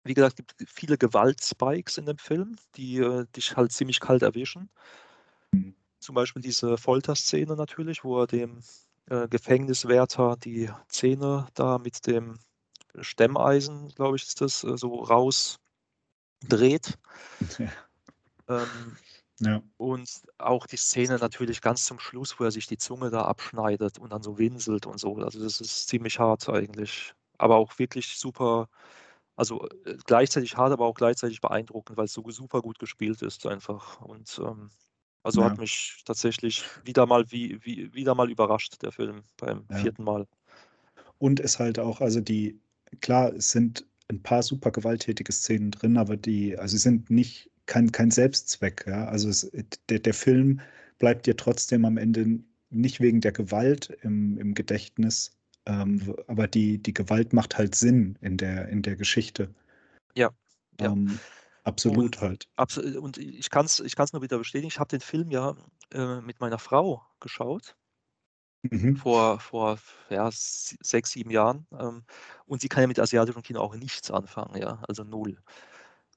[0.05, 4.71] wie gesagt, gibt viele Gewalt-Spikes in dem Film, die, äh, dich halt ziemlich kalt erwischen.
[5.53, 5.75] Mhm.
[6.01, 8.61] Zum Beispiel diese Folterszene natürlich, wo er dem,
[9.11, 12.39] äh, Gefängniswärter die Zähne da mit dem
[13.01, 15.61] Stemmeisen, glaube ich, ist das, äh, so rausdreht.
[17.59, 17.73] Ja.
[18.49, 18.97] Ähm,
[19.41, 19.62] Ja.
[19.78, 23.99] und auch die Szene natürlich ganz zum Schluss, wo er sich die Zunge da abschneidet
[23.99, 25.16] und dann so winselt und so.
[25.18, 28.68] Also, das ist ziemlich hart eigentlich, aber auch wirklich super
[29.36, 34.01] also, äh, gleichzeitig hart, aber auch gleichzeitig beeindruckend, weil's so super gut gespielt ist einfach
[34.03, 34.70] und, ähm,
[35.24, 35.59] also, hat Ja.
[35.59, 39.89] mich tatsächlich wieder mal wie wie wieder mal überrascht, der Film beim Ja.
[39.89, 40.05] 4.
[40.05, 40.26] Mal.
[41.20, 42.61] Und ist halt auch also, die
[43.01, 47.93] klar, es sind 'n paar super gewalttätige Szenen drin, aber die also, sind nicht kein
[47.93, 49.07] kein Selbstzweck, ja?
[49.07, 49.51] Also, es
[49.91, 50.61] der der Film
[50.99, 52.41] bleibt dir trotzdem am Ende
[52.71, 58.19] nicht wegen der Gewalt im im Gedächtnis, ähm, aber die die Gewalt macht halt Sinn
[58.23, 59.55] in der in der Geschichte.
[60.14, 60.31] Ja,
[60.81, 60.93] ja.
[60.93, 61.21] Ähm,
[61.64, 62.49] absolut Und halt.
[62.57, 64.69] abs äh, und ich kann's ich kann's nur wieder bestätigen.
[64.69, 65.57] Ich habe den Film ja,
[65.93, 67.77] äh, mit meiner Frau geschaut
[68.64, 69.03] Mhm.
[69.03, 69.79] vor vor
[70.11, 72.05] ja, s 6, 7 Jahren, ähm,
[72.47, 75.39] und sie kann ja mit asiatischem Kino auch nichts anfangen, ja, also 0.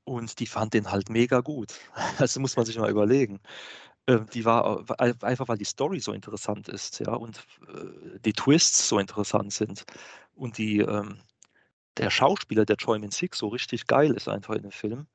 [0.05, 1.79] Und die fand den halt mega gut.
[2.19, 3.39] Das muss man sich mal überlegen.
[4.07, 4.85] Ähm, die war
[5.23, 9.85] einfach, weil die Story so interessant ist, ja, und äh, die Twists so interessant sind
[10.35, 11.19] und die, ähm
[11.97, 15.07] der Schauspieler, der Choi Min-sik, so richtig geil ist einfach in dem Film,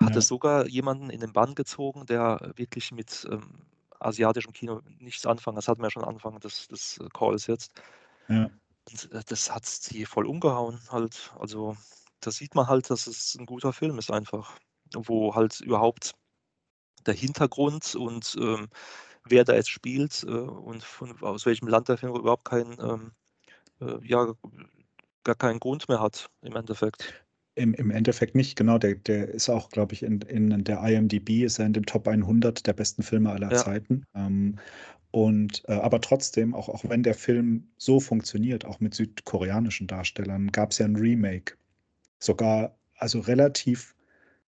[0.00, 0.16] hat Ja.
[0.16, 3.66] es sogar jemanden in den Bann gezogen, der wirklich mit, ähm,
[4.00, 7.72] asiatischem Kino nichts anfangen das hatten wir ja schon Anfang des des Calls jetzt.
[8.28, 8.50] Ja.
[8.90, 11.32] Und, äh, das hat sie voll umgehauen halt.
[11.38, 11.76] Also,
[12.20, 14.58] da sieht man halt, dass es 'n guter Film ist einfach,
[14.94, 16.14] wo halt überhaupt
[17.06, 18.68] der Hintergrund und, ähm,
[19.24, 23.12] wer da jetzt spielt, äh, und von aus welchem Land der Film überhaupt keinen, ähm,
[23.80, 24.34] äh, ja,
[25.24, 27.24] gar keinen Grund mehr hat im Endeffekt.
[27.58, 28.76] Im im Endeffekt nicht, genau.
[28.76, 32.06] Der der ist auch, glaube ich, in in der IMDb ist er in den Top
[32.06, 33.66] 100 der besten Filme aller Ja.
[33.66, 34.04] Zeiten.
[34.14, 34.56] Ähm,
[35.12, 40.48] und, äh aber trotzdem, auch auch wenn der Film so funktioniert, auch mit südkoreanischen Darstellern,
[40.52, 41.56] gab's ja 'n Remake.
[42.18, 43.94] Sogar also, relativ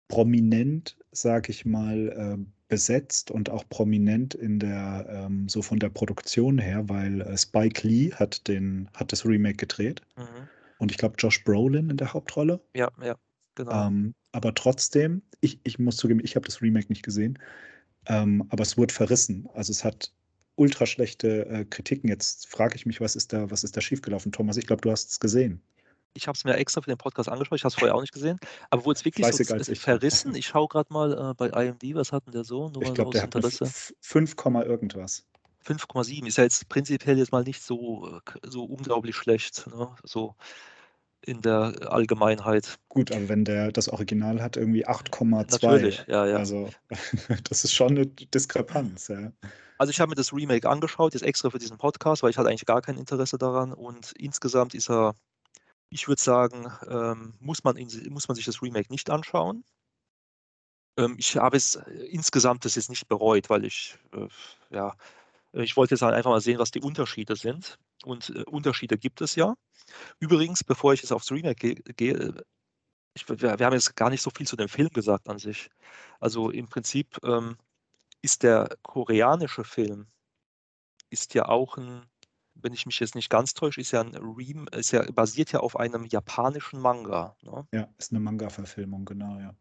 [0.08, 5.88] prominent, sage ich mal, äh, besetzt und auch prominent in der ähm, so von der
[5.90, 10.48] Produktion her, weil, äh, Spike Lee hat den hat das Remake gedreht Mhm.
[10.78, 12.60] und ich glaube, Josh Brolin in der Hauptrolle.
[12.74, 13.16] Ja, ja,
[13.54, 13.88] genau.
[13.88, 17.38] Ähm, aber trotzdem, ich ich muss zugeben, ich habe das Remake nicht gesehen,
[18.06, 19.48] ähm, aber es wurde verrissen.
[19.54, 20.12] Also, es hat
[20.56, 22.08] ultra schlechte, äh, Kritiken.
[22.10, 24.56] Jetzt frage ich mich, was ist da was ist da schiefgelaufen, Thomas?
[24.58, 25.62] Ich glaube, du hast's gesehen.
[26.16, 27.58] Ich habe es mir extra für den Podcast angeschaut.
[27.58, 28.38] Ich habe es vorher auch nicht gesehen.
[28.70, 29.80] Aber wurde es wirklich so als ich.
[29.80, 30.34] verrissen?
[30.34, 32.68] Ich schaue grad mal, äh, bei IMDb, was hat 'n der so?
[32.70, 33.64] Nur Ich glaube, der hat Interesse.
[33.66, 35.26] F 5 Komma irgendwas.
[35.64, 40.34] 5,7 ist ja jetzt prinzipiell jetzt mal nicht so, äh, so unglaublich schlecht, ne, so
[41.22, 42.78] in der Allgemeinheit.
[42.88, 46.36] Gut, aber wenn der das Original hat irgendwie 8,2, Natürlich, ja, ja.
[46.36, 46.70] also,
[47.50, 49.32] das ist schon 'ne D Diskrepanz, ja.
[49.78, 52.48] Also, ich habe mir das Remake angeschaut, jetzt extra für diesen Podcast, weil ich hatte
[52.48, 55.14] eigentlich gar kein Interesse daran und insgesamt ist er
[55.90, 59.64] ich würde sagen, ähm, muss man si muss man sich das Remake nicht anschauen.
[60.98, 61.74] Ähm, ich habe es
[62.10, 64.28] insgesamt das jetzt nicht bereut, weil ich, äh,
[64.70, 64.94] ja
[65.52, 69.20] ich wollte jetzt halt einfach mal sehen, was die Unterschiede sind und, äh, Unterschiede gibt
[69.22, 69.54] es ja.
[70.20, 72.34] Übrigens, bevor ich jetzt aufs Remake ge gehe,
[73.14, 75.70] ich wir wir haben jetzt gar nicht so viel zu dem Film gesagt an sich.
[76.20, 77.56] Also, im Prinzip, ähm,
[78.22, 80.08] ist der koreanische Film
[81.12, 82.02] ist ja auch 'n
[82.66, 85.60] wenn ich mich jetzt nicht ganz täusche, ist ja 'n Rem ist ja basiert ja
[85.60, 87.68] auf einem japanischen Manga, ne?
[87.72, 89.56] Ja, ist 'ne Manga-Verfilmung, genau, ja.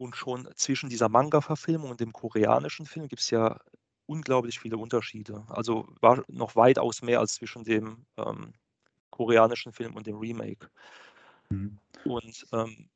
[0.00, 3.58] Und schon zwischen dieser Manga-Verfilmung und dem koreanischen Film gibt's ja
[4.06, 5.44] unglaublich viele Unterschiede.
[5.48, 8.54] Also, war noch weitaus mehr als zwischen dem, ähm,
[9.10, 10.70] koreanischen Film und dem Remake.
[11.50, 11.80] Mhm.
[12.06, 12.88] Und, ähm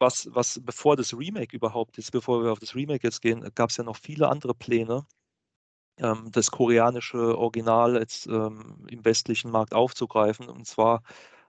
[0.00, 3.78] was was bevor das Remake überhaupt ist bevor wir auf das Remake jetzt gehen, gab's
[3.78, 5.06] ja noch viele andere Pläne,
[5.98, 10.48] ähm, das koreanische Original jetzt, ähm, im westlichen Markt aufzugreifen.
[10.48, 11.02] Und zwar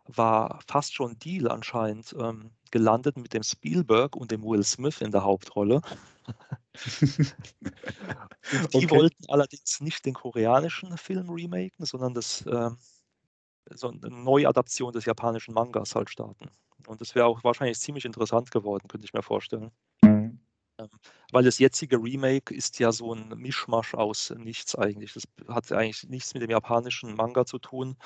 [0.08, 5.12] war fast schon Deal anscheinend, ähm, gelandet mit dem Spielberg und dem Will Smith in
[5.12, 5.82] der Hauptrolle.
[8.74, 8.90] Die Okay.
[8.92, 12.78] wollten allerdings nicht den koreanischen Film remaken, sondern das, ähm,
[13.74, 16.50] so 'ne Neuadaption des japanischen Mangas halt starten.
[16.88, 19.72] Und das wäre auch wahrscheinlich ziemlich interessant geworden, könnte ich mir vorstellen.
[20.92, 21.00] Ähm,
[21.32, 25.14] weil das jetzige Remake ist ja so 'n Mischmasch aus nichts eigentlich.
[25.14, 27.98] Das hat eigentlich nichts mit dem japanischen Manga zu tun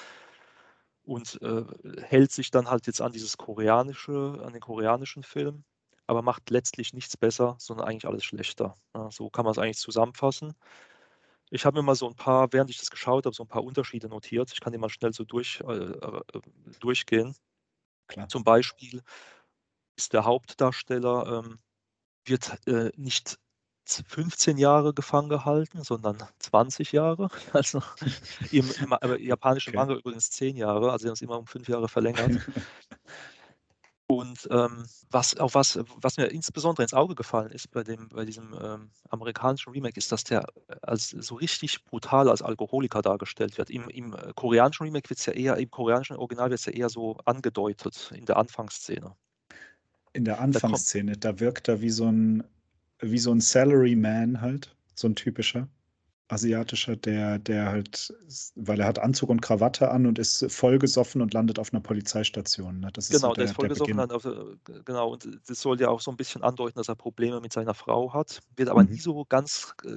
[1.05, 1.63] und, äh,
[2.01, 5.63] hält sich dann halt jetzt an dieses koreanische an den koreanischen Film,
[6.07, 8.75] aber macht letztlich nichts besser, sondern eigentlich alles schlechter.
[8.95, 10.53] Ja, so kann man's eigentlich zusammenfassen.
[11.51, 13.63] Ich habe mir mal so 'n paar während ich das geschaut habe, so 'n paar
[13.65, 14.51] Unterschiede notiert.
[14.53, 16.21] Ich kann die mal schnell so durch äh, äh,
[16.81, 17.35] durchgehen.
[18.07, 18.29] Klar.
[18.29, 19.03] Zum Beispiel
[19.97, 21.59] ist der Hauptdarsteller, ähm,
[22.25, 23.39] wird, äh, nicht
[23.85, 27.29] z 15 Jahre gefangen gehalten, sondern 20 Jahre.
[27.53, 27.81] Also,
[28.51, 29.75] im im äh, japanischen Okay.
[29.75, 32.33] Manga übrigens 10 Jahre, also, sie haben's immer um 5 Jahre verlängert.
[34.09, 38.25] Und, ähm, was auf was was mir insbesondere ins Auge gefallen ist bei dem bei
[38.25, 40.45] diesem, ähm, amerikanischen Remake, ist, dass der
[40.81, 43.69] als so richtig brutal als Alkoholiker dargestellt wird.
[43.69, 47.15] Im im, äh, koreanischen Remake wird's ja eher im koreanischen Original wird's ja eher so
[47.25, 49.15] angedeutet in der Anfangsszene.
[50.15, 52.43] In der Da Anfangsszene, da wirkt er wie so 'n
[52.99, 55.69] wie so 'n Salaryman halt, so 'n typischer
[56.29, 58.13] asiatischer, der der halt
[58.55, 62.79] weil er hat Anzug und Krawatte an und ist vollgesoffen und landet auf 'ner Polizeistation,
[62.81, 62.89] ne?
[62.93, 64.23] Das ist so Genau, der der ist der vollgesoffen, dann auf
[64.85, 67.73] genau, und das soll ja auch so 'n bisschen andeuten, dass er Probleme mit seiner
[67.73, 69.01] Frau hat, wird aber nie Mhm.
[69.01, 69.89] so ganz, äh,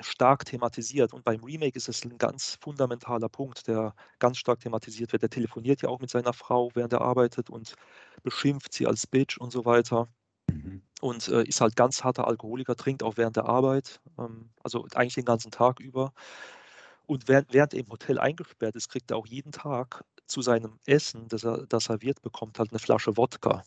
[0.00, 1.12] stark thematisiert.
[1.14, 5.22] Und beim Remake ist es 'n ganz fundamentaler Punkt, der ganz stark thematisiert wird.
[5.22, 7.74] Der telefoniert ja auch mit seiner Frau, während er arbeitet und
[8.22, 10.08] beschimpft sie als Bitch und so weiter.
[10.50, 10.86] Mhm.
[11.02, 15.14] Und, äh, ist halt ganz harter Alkoholiker, trinkt auch während der Arbeit, ähm, also, eigentlich
[15.16, 16.12] den ganzen Tag über.
[17.06, 20.78] Und während während er im Hotel eingesperrt ist, kriegt er auch jeden Tag zu seinem
[20.86, 23.64] Essen, das er da serviert bekommt, halt 'ne Flasche Wodka.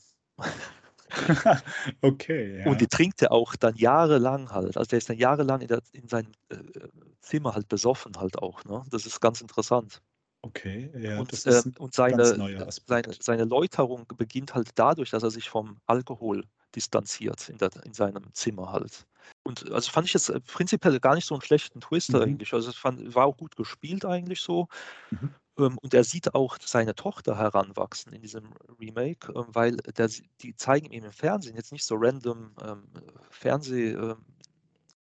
[2.04, 2.90] Okay, Und die ja.
[2.90, 4.78] trinkt er auch dann jahrelang halt.
[4.78, 6.90] Also, der ist dann jahrelang in der in seinem, äh, äh,
[7.22, 8.84] Zimmer halt besoffen halt auch, ne?
[8.92, 10.02] Das ist ganz interessant.
[10.44, 15.10] Okay, ja, Und, das ist 'n und seine äh, seine seine Läuterung beginnt halt dadurch,
[15.10, 16.46] dass er sich vom Alkohol
[16.76, 19.06] distanziert in der in seinem Zimmer halt.
[19.50, 22.40] Und also, fand ich jetzt, äh, prinzipiell gar nicht so 'n schlechten Twist Mhm.
[22.40, 22.54] eigentlich.
[22.54, 24.68] Also, es fand war auch gut gespielt eigentlich so.
[25.12, 25.40] Mhm.
[25.60, 30.10] Ähm, und er sieht auch seine Tochter heranwachsen in diesem Remake, ähm, weil der
[30.42, 32.90] die zeigen ihm im Fernsehen jetzt nicht so random, ähm,
[33.32, 34.26] Fernseh ähm,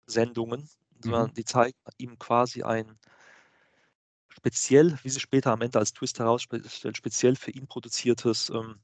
[0.07, 0.69] Sendungen,
[1.03, 1.27] Mhm.
[1.27, 2.99] sondern die zeigen ihm quasi ein
[4.29, 8.79] speziell, wie sich später am Ende als Twist herausspel stellt, speziell für ihn produziertes, ähm,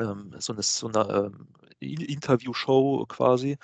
[0.00, 1.00] ähm, so 'ne so 'ne,
[1.34, 1.48] ähm,
[1.80, 3.58] In Interviewshow quasi,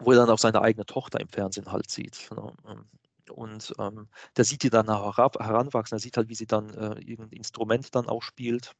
[0.00, 2.52] wo er dann auch seine eigene Tochter im Fernsehen halt sieht, ne?
[2.68, 2.86] Ähm,
[3.30, 5.96] und, ähm, der sieht die dann herab heranwachsen.
[5.96, 8.72] Er sieht halt, wie sie dann, äh, irgend Instrument dann auch spielt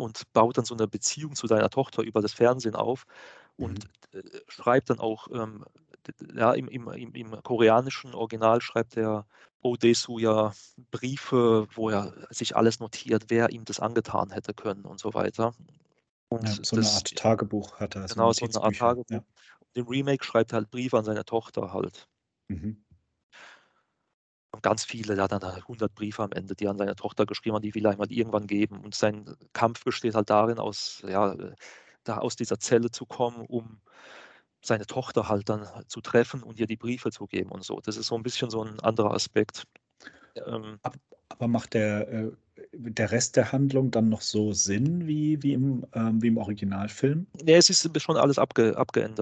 [0.00, 3.04] und baut dann so 'ne Beziehung zu seiner Tochter über das Fernsehen auf
[3.56, 3.94] und, Mhm.
[4.12, 5.64] äh, schreibt dann auch, ähm,
[6.34, 9.26] ja, im im im koreanischen Original schreibt der
[9.62, 10.52] Oh Dae-soo ja
[10.90, 15.52] Briefe, wo er sich alles notiert, wer ihm das angetan hätte können und so weiter.
[16.42, 19.04] Ja, Und so 'ne das Art Tagebuch hat er, so genau, so 'ne Art Tagebuch.
[19.10, 19.24] ja.
[19.76, 22.06] Im Remake schreibt er halt Briefe an seine Tochter halt.
[22.50, 22.84] Mhm.
[24.54, 26.94] Und ganz viele, der hat dann da 100 Briefe am Ende, die er an seine
[26.94, 28.84] Tochter geschrieben hat, die ihm halt irgendwann geben.
[28.84, 31.34] Und sein Kampf besteht halt darin, aus ja,
[32.04, 33.80] da aus dieser Zelle zu kommen, um
[34.64, 37.80] seine Tochter halt dann zu treffen und ihr die Briefe zu geben und so.
[37.80, 39.64] Das ist so 'n bisschen so 'n anderer Aspekt.
[40.46, 40.96] Ähm Ab
[41.30, 42.32] aber macht der, äh
[42.72, 47.26] der Rest der Handlung dann noch so Sinn wie wie im ähm, wie im Originalfilm?
[47.42, 48.76] Ne, es ist schon alles abge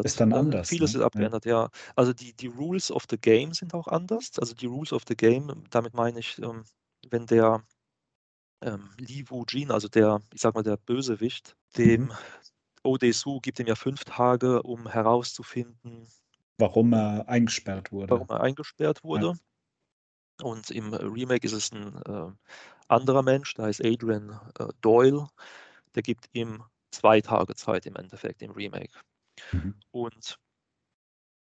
[0.04, 0.20] Ist abgeändert.
[0.20, 0.94] dann Äh, anders, vieles ne?
[0.94, 1.28] ist Ja.
[1.30, 1.70] abgeändert, ja.
[1.96, 4.30] Also, die die Rules of the Game sind auch anders.
[4.38, 6.64] Also, die Rules of the Game, damit meine ich, ähm,
[7.08, 7.64] wenn der,
[8.62, 12.08] ähm, Lee Woo-jin, also der ich sage mal, der Bösewicht, Mhm.
[12.08, 12.12] dem
[12.84, 16.08] Oh Dae-soo gibt ihm ja 5 Tage, um herauszufinden
[16.60, 18.26] Warum er eingesperrt wurde.
[18.26, 19.28] warum er eingesperrt Ja.
[19.28, 19.34] wurde.
[20.40, 22.32] Und im Remake ist es 'n, äh,
[22.92, 25.28] anderer Mensch, der heißt Adrian, äh, Doyle.
[25.94, 29.00] Der gibt ihm 2 Tage Zeit im Endeffekt im Remake.
[29.52, 29.82] Mhm.
[29.92, 30.38] Und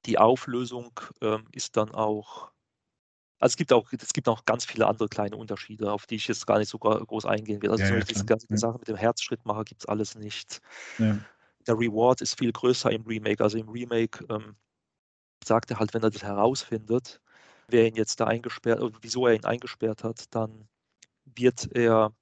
[0.05, 2.51] die Auflösung, ähm, ist dann auch
[3.39, 6.27] also, es gibt auch es gibt auch ganz viele andere kleine Unterschiede, auf die ich
[6.27, 7.71] jetzt gar nicht so groß eingehen will.
[7.71, 8.57] Also, Ja, ja, diese ganze Ja.
[8.57, 10.61] Sache mit dem Herzschrittmacher gibt's alles nicht.
[11.67, 13.43] Der Reward ist viel größer im Remake.
[13.43, 14.55] Also, im Remake, ähm,
[15.45, 17.21] sagt er halt, wenn er das herausfindet,
[17.69, 20.69] wer ihn jetzt da eingesperrt oder wieso er ihn eingesperrt hat, dann
[21.35, 22.13] wird er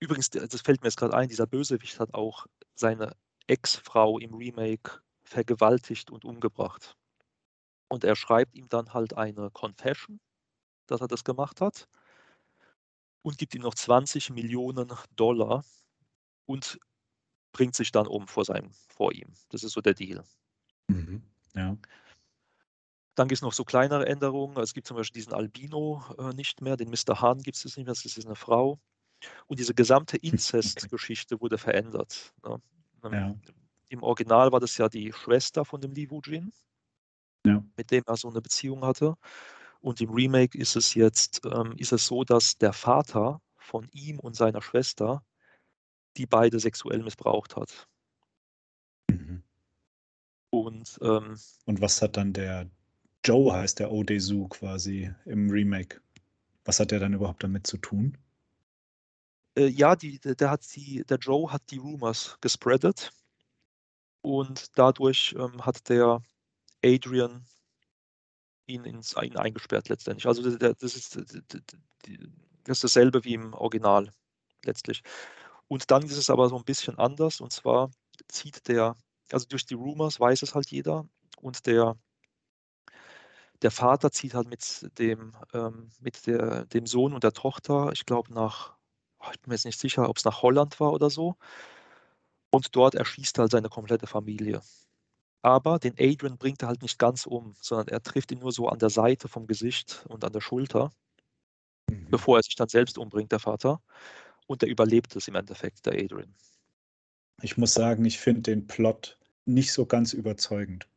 [0.00, 3.16] übrigens, das fällt mir jetzt grad ein, dieser Bösewicht hat auch seine
[3.46, 6.96] Ex-Frau im Remake vergewaltigt und umgebracht.
[7.88, 10.20] Und er schreibt ihm dann halt eine Confession,
[10.86, 11.88] dass er das gemacht hat
[13.22, 15.64] und gibt ihm noch 20.000.000 $
[16.46, 16.78] und
[17.52, 19.32] bringt sich dann um vor seinem vor ihm.
[19.50, 20.24] Das ist so der Deal.
[20.88, 21.22] Mhm.
[21.54, 21.76] Ja.
[23.14, 24.56] Dann gibt es noch so kleinere Änderungen.
[24.58, 27.20] Es gibt zum Beispiel diesen Albino äh, nicht mehr, den Mr.
[27.20, 28.78] Hahn gibt es nicht mehr, das ist eine Frau.
[29.46, 32.32] Und diese gesamte Inzest-Geschichte wurde verändert.
[32.44, 32.60] Ne?
[33.04, 33.34] Ähm, Ja.
[33.88, 36.50] Im Original war das ja die Schwester von dem Li Wujin,
[37.44, 37.62] Ja.
[37.76, 39.14] mit dem er so eine Beziehung hatte.
[39.80, 44.18] Und im Remake ist es jetzt ähm, ist es so, dass der Vater von ihm
[44.18, 45.22] und seiner Schwester
[46.16, 47.86] die beide sexuell missbraucht hat.
[49.10, 49.42] Mhm.
[50.50, 52.70] Und ähm, Und was hat dann der
[53.24, 56.00] Joe, heißt der Odesu quasi im Remake?
[56.64, 58.16] Was hat der dann überhaupt damit zu tun?
[59.56, 63.10] äh, ja, die, der, hat die, der Joe hat die Rumors gespreadet
[64.22, 66.22] und dadurch ähm, hat der
[66.84, 67.44] Adrian
[68.66, 70.26] ihn, ins, ihn eingesperrt letztendlich.
[70.26, 71.26] Also der, das, ist, das
[72.68, 74.10] ist dasselbe wie im Original
[74.64, 75.02] letztlich.
[75.68, 77.90] Und dann ist es aber so ein bisschen anders und zwar
[78.28, 78.96] zieht der,
[79.30, 81.06] also durch die Rumors weiß es halt jeder
[81.40, 81.96] und der,
[83.62, 88.04] der Vater zieht halt mit dem, ähm, mit der, dem Sohn und der Tochter, ich
[88.06, 88.76] glaube nach,
[89.32, 91.36] ich bin mir jetzt nicht sicher, ob es nach Holland war oder so.
[92.50, 94.60] Und dort erschießt er halt seine komplette Familie.
[95.42, 98.68] Aber den Adrian bringt er halt nicht ganz um, sondern er trifft ihn nur so
[98.68, 100.90] an der Seite vom Gesicht und an der Schulter,
[101.90, 102.06] Mhm.
[102.10, 103.80] bevor er sich dann selbst umbringt, der Vater.
[104.46, 106.34] Und er überlebt es im Endeffekt, der Adrian.
[107.42, 110.88] Ich muss sagen, ich finde den Plot nicht so ganz überzeugend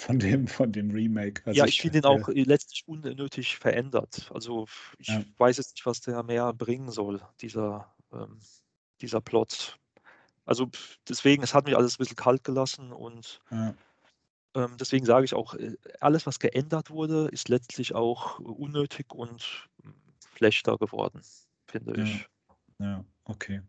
[0.00, 1.42] von dem, von dem Remake.
[1.46, 4.30] Also ja, ich finde ihn äh, auch letztlich unnötig verändert.
[4.32, 4.66] Also
[4.98, 5.24] ich Ja.
[5.38, 8.38] weiß jetzt nicht, was der mehr bringen soll, dieser, ähm,
[9.00, 9.78] dieser Plot.
[10.46, 10.68] Also
[11.08, 13.74] deswegen, es hat mich alles ein bisschen kalt gelassen und Ja,
[14.54, 19.68] ähm, deswegen sage ich auch, äh, alles, was geändert wurde, ist letztlich auch unnötig und
[19.82, 19.90] mm,
[20.36, 21.22] schlechter geworden,
[21.66, 22.04] finde Ja.
[22.04, 22.28] ich.
[22.78, 23.62] ja, okay.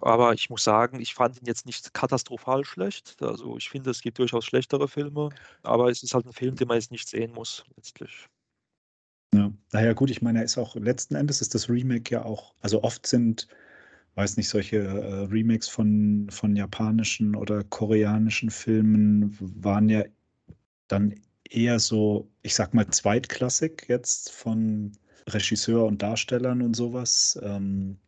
[0.00, 3.22] Aber ich muss sagen, ich fand ihn jetzt nicht katastrophal schlecht.
[3.22, 5.30] Also ich finde, es gibt durchaus schlechtere Filme,
[5.62, 8.28] aber es ist halt ein Film, den man jetzt nicht sehen muss, letztlich.
[9.34, 9.52] Ja.
[9.72, 12.82] Naja, gut, ich meine, er ist auch letzten Endes ist das Remake ja auch, also
[12.82, 13.48] oft sind,
[14.14, 20.04] weiß nicht, solche äh, Remakes von, von japanischen oder koreanischen Filmen waren ja
[20.88, 21.14] dann
[21.50, 24.92] eher so, ich sag mal, zweitklassig jetzt von
[25.28, 27.38] Regisseur und Darstellern und sowas.
[27.42, 27.98] Ähm,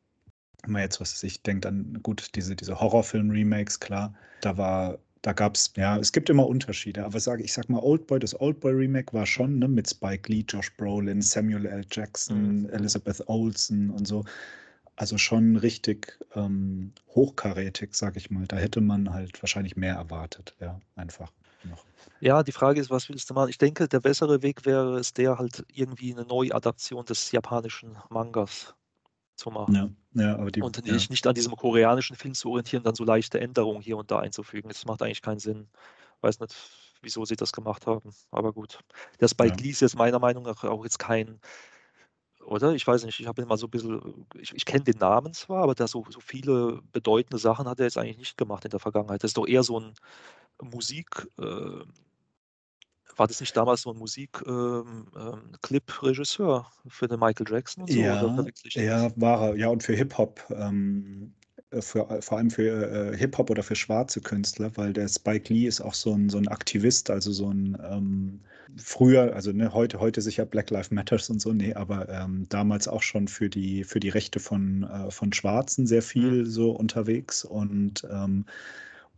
[0.63, 5.33] wenn man jetzt, was ich, denkt an, gut, diese, diese Horrorfilm-Remakes, klar, da war, da
[5.33, 9.13] gab es, ja, es gibt immer Unterschiede, aber sag, ich sag mal, Oldboy, das Oldboy-Remake
[9.13, 11.85] war schon, ne, mit Spike Lee, Josh Brolin, Samuel L.
[11.91, 12.71] Jackson, Mhm.
[12.71, 14.25] Elizabeth Olsen und so.
[14.97, 18.47] Also schon richtig ähm, hochkarätig, sag ich mal.
[18.47, 21.33] Da hätte man halt wahrscheinlich mehr erwartet, ja, einfach
[21.63, 21.87] noch.
[22.21, 23.49] Ja, die Frage ist, was willst du machen?
[23.51, 28.75] Ich denke, der bessere Weg wäre es, der halt irgendwie eine Neuadaption des japanischen Mangas
[29.39, 29.75] zu machen.
[29.75, 32.95] Ja, ja, aber die, Und ja, nicht, nicht an diesem koreanischen Film zu orientieren, dann
[32.97, 34.69] so leichte Änderungen hier und da einzufügen.
[34.69, 35.71] Das macht eigentlich keinen Sinn.
[36.23, 36.55] Weiß nicht,
[37.03, 38.81] wieso sie das gemacht haben, aber gut.
[39.21, 39.63] Der Spike Ja.
[39.63, 41.41] Lee ist jetzt meiner Meinung nach auch jetzt kein,
[42.45, 42.75] oder?
[42.75, 45.33] Ich weiß nicht, ich habe ihn mal so ein bisschen, ich, ich kenne den Namen
[45.35, 48.71] zwar, aber da so, so viele bedeutende Sachen hat er jetzt eigentlich nicht gemacht in
[48.71, 49.23] der Vergangenheit.
[49.23, 49.95] Das ist doch eher so ein
[50.63, 51.85] Musik, äh,
[53.19, 57.99] war das nicht damals so ein Musik-Clip-Regisseur für den Michael Jackson und so?
[57.99, 58.23] Ja,
[58.75, 59.57] ja, war er.
[59.57, 61.33] Ja, und für Hip-Hop, ähm,
[61.71, 65.67] äh, für, vor allem für äh, Hip-Hop oder für schwarze Künstler, weil der Spike Lee
[65.67, 68.41] ist auch so ein, so ein Aktivist, also so ein ähm,
[68.77, 72.87] früher, also ne, heute, heute sicher Black Lives Matters und so, nee, aber ähm, damals
[72.87, 77.45] auch schon für die, für die Rechte von, äh, von Schwarzen sehr viel so unterwegs
[77.45, 78.45] und ähm,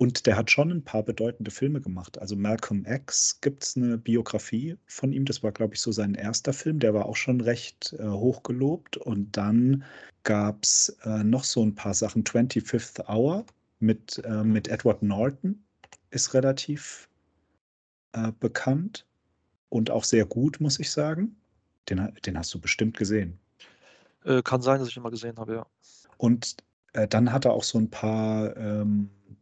[0.00, 2.18] und der hat schon ein paar bedeutende Filme gemacht.
[2.18, 5.26] Also Malcolm X gibt es eine Biografie von ihm.
[5.26, 6.78] Das war, glaube ich, so sein erster Film.
[6.78, 8.96] Der war auch schon recht äh, hochgelobt.
[8.96, 9.84] Und dann
[10.22, 12.24] gab es äh, noch so ein paar Sachen.
[12.24, 13.44] 25th Hour
[13.78, 15.62] mit, äh, mit Edward Norton
[16.08, 17.10] ist relativ
[18.12, 19.04] äh, bekannt
[19.68, 21.36] und auch sehr gut, muss ich sagen.
[21.90, 23.38] Den, den hast du bestimmt gesehen.
[24.24, 25.66] Äh, kann sein, dass ich ihn mal gesehen habe, ja.
[26.16, 26.56] Und
[26.94, 29.34] äh, dann hat er auch so ein paar, ähm, äh,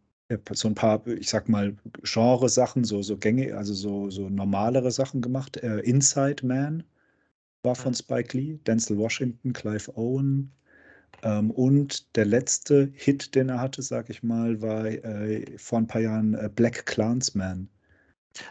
[0.52, 5.20] so ein paar, ich sag mal, Genre-Sachen, so, so Gänge, also so, so normalere Sachen
[5.22, 5.56] gemacht.
[5.58, 6.84] Äh, Inside Man
[7.62, 7.94] war von Mhm.
[7.94, 10.52] Spike Lee, Denzel Washington, Clive Owen.
[11.22, 15.86] Ähm, und der letzte Hit, den er hatte, sag ich mal, war äh, vor ein
[15.88, 17.68] paar Jahren äh, Black Clansman.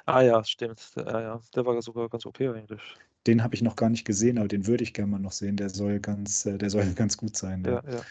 [0.06, 0.92] Ah ja, stimmt.
[0.96, 1.42] Ja, ja.
[1.56, 2.82] Der war sogar ganz okay eigentlich.
[3.28, 5.56] Den habe ich noch gar nicht gesehen, aber den würde ich gerne mal noch sehen.
[5.58, 7.64] Der soll ganz, äh, der soll ganz gut sein.
[7.66, 8.06] Ja, ja.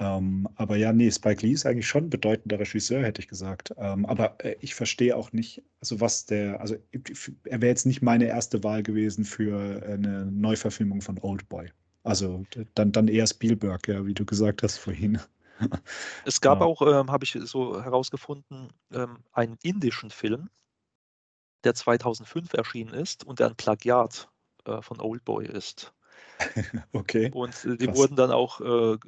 [0.00, 3.74] Ähm, aber ja, nee, Spike Lee ist eigentlich schon ein bedeutender Regisseur, hätte ich gesagt.
[3.76, 6.76] Ähm, aber äh, ich verstehe auch nicht, also was der, also
[7.44, 11.70] er wäre jetzt nicht meine erste Wahl gewesen für eine Neuverfilmung von Oldboy.
[12.02, 15.18] Also d- dann, dann eher Spielberg, ja, wie du gesagt hast vorhin.
[16.22, 16.66] Es gab Ja.
[16.66, 20.48] auch, ähm, habe ich so herausgefunden, ähm, einen indischen Film,
[21.64, 24.30] der 2005 erschienen ist und der ein Plagiat
[24.64, 25.92] äh, von Oldboy ist.
[26.92, 27.30] Okay.
[27.30, 27.96] Und äh, die Krass.
[27.96, 28.98] wurden dann auch äh,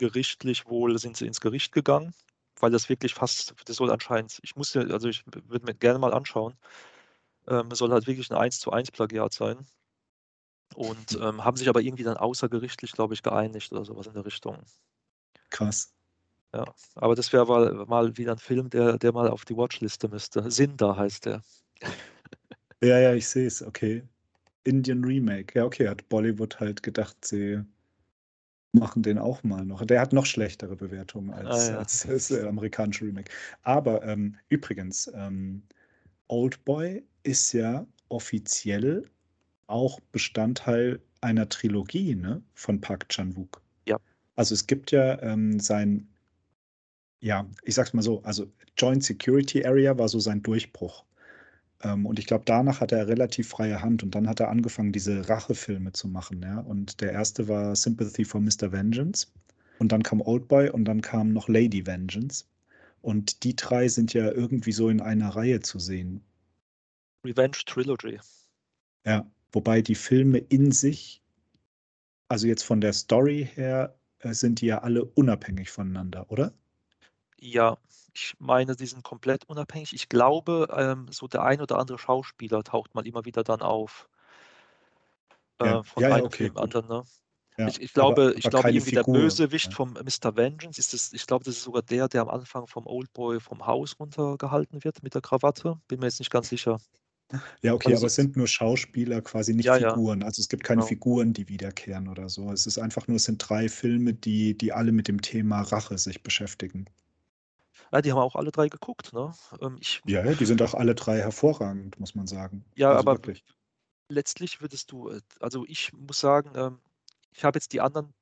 [0.00, 2.14] gerichtlich wohl, sind sie ins Gericht gegangen,
[2.58, 5.98] weil das wirklich fast, das soll anscheinend, ich muss ja, also ich würde mir gerne
[5.98, 6.54] mal anschauen,
[7.46, 9.58] ähm, es soll halt wirklich ein 1 zu 1 Plagiat sein.
[10.74, 14.24] Und ähm, haben sich aber irgendwie dann außergerichtlich, glaube ich, geeinigt oder sowas in der
[14.24, 14.56] Richtung.
[15.50, 15.92] Krass.
[16.54, 16.64] Ja,
[16.94, 20.50] aber das wäre mal, mal wieder ein Film, der, der mal auf die Watchliste müsste.
[20.50, 21.42] Sinda heißt der.
[22.82, 23.62] Ja, ja, ich sehe es.
[23.62, 24.02] Okay.
[24.64, 25.58] Indian Remake.
[25.58, 27.62] Ja, okay, hat Bollywood halt gedacht, sie
[28.72, 29.84] machen den auch mal noch.
[29.84, 31.78] Der hat noch schlechtere Bewertungen als, Ah, ja.
[31.78, 33.30] als das äh, amerikanische Remake.
[33.62, 35.62] Aber ähm, übrigens, ähm,
[36.28, 39.04] Oldboy ist ja offiziell
[39.66, 43.60] auch Bestandteil einer Trilogie ne, von Park Chan-wook.
[43.86, 43.98] Ja.
[44.36, 46.08] Also es gibt ja ähm, sein,
[47.20, 51.04] ja, ich sag's mal so, also Joint Security Area war so sein Durchbruch.
[51.82, 54.92] Ähm, und ich glaube, danach hatte er relativ freie Hand und dann hat er angefangen,
[54.92, 56.42] diese Rachefilme zu machen.
[56.42, 56.60] Ja?
[56.60, 58.72] Und der erste war Sympathy for Mr.
[58.72, 59.28] Vengeance.
[59.78, 62.44] Und dann kam Oldboy und dann kam noch Lady Vengeance.
[63.00, 66.22] Und die drei sind ja irgendwie so in einer Reihe zu sehen.
[67.24, 68.18] Revenge Trilogy.
[69.06, 71.22] Ja, wobei die Filme in sich,
[72.28, 76.52] also jetzt von der Story her, äh, sind die ja alle unabhängig voneinander, oder?
[77.38, 77.78] Ja,
[78.14, 79.92] ich meine, die sind komplett unabhängig.
[79.94, 84.08] Ich glaube, ähm, so der ein oder andere Schauspieler taucht mal immer wieder dann auf.
[85.58, 87.02] Äh, Ja, von ja, ja, einem okay, Film anderen, ne?
[87.58, 89.04] Ja, Ich, ich glaube, aber, ich aber glaube keine irgendwie der Figur.
[89.04, 89.74] Bösewicht Ja.
[89.74, 90.36] vom Mr.
[90.36, 93.66] Vengeance ist es, ich glaube, das ist sogar der, der am Anfang vom Oldboy vom
[93.66, 95.80] Haus runtergehalten wird mit der Krawatte.
[95.88, 96.78] Bin mir jetzt nicht ganz sicher.
[97.62, 99.98] Ja, okay, Also aber es sind nur Schauspieler, quasi nicht Ja, ja.
[99.98, 100.22] Figuren.
[100.22, 100.82] Also es gibt keine Genau.
[100.82, 102.50] Figuren, die wiederkehren oder so.
[102.52, 105.98] Es ist einfach nur, es sind drei Filme, die, die alle mit dem Thema Rache
[105.98, 106.86] sich beschäftigen.
[107.92, 109.36] Ja, die haben auch alle drei geguckt, ne?
[109.60, 112.64] Ähm, ich, Ja, ja, die sind auch alle drei hervorragend, muss man sagen.
[112.76, 113.44] Ja, also aber wirklich.
[114.08, 116.80] letztlich würdest du, äh, also ich muss sagen, ähm,
[117.32, 118.14] ich habe jetzt die anderen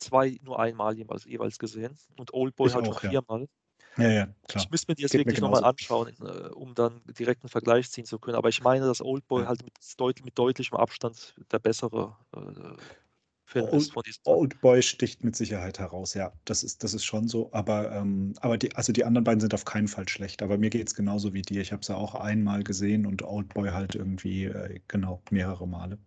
[0.00, 3.18] zwei nur einmal jeweils, jeweils gesehen und Oldboy Ich halt auch, schon ja.
[3.22, 3.48] viermal.
[3.98, 4.68] Ja, ja, klar.
[4.68, 7.90] Ich müsste mir die jetzt Geht wirklich nochmal anschauen, äh, um dann direkt einen Vergleich
[7.90, 8.36] ziehen zu können.
[8.36, 9.46] Aber ich meine, dass Oldboy Ja.
[9.46, 9.74] halt mit,
[10.24, 12.76] mit deutlichem Abstand der bessere äh,
[13.52, 14.02] Film Old- zwei.
[14.24, 16.32] Oldboy sticht mit Sicherheit heraus, ja.
[16.44, 17.52] Das ist, das ist schon so.
[17.52, 20.42] Aber, ähm, aber die, also die anderen beiden sind auf keinen Fall schlecht.
[20.42, 21.60] Aber mir geht es genauso wie dir.
[21.60, 25.98] Ich habe sie auch einmal gesehen und Oldboy halt irgendwie, äh, genau, mehrere Male.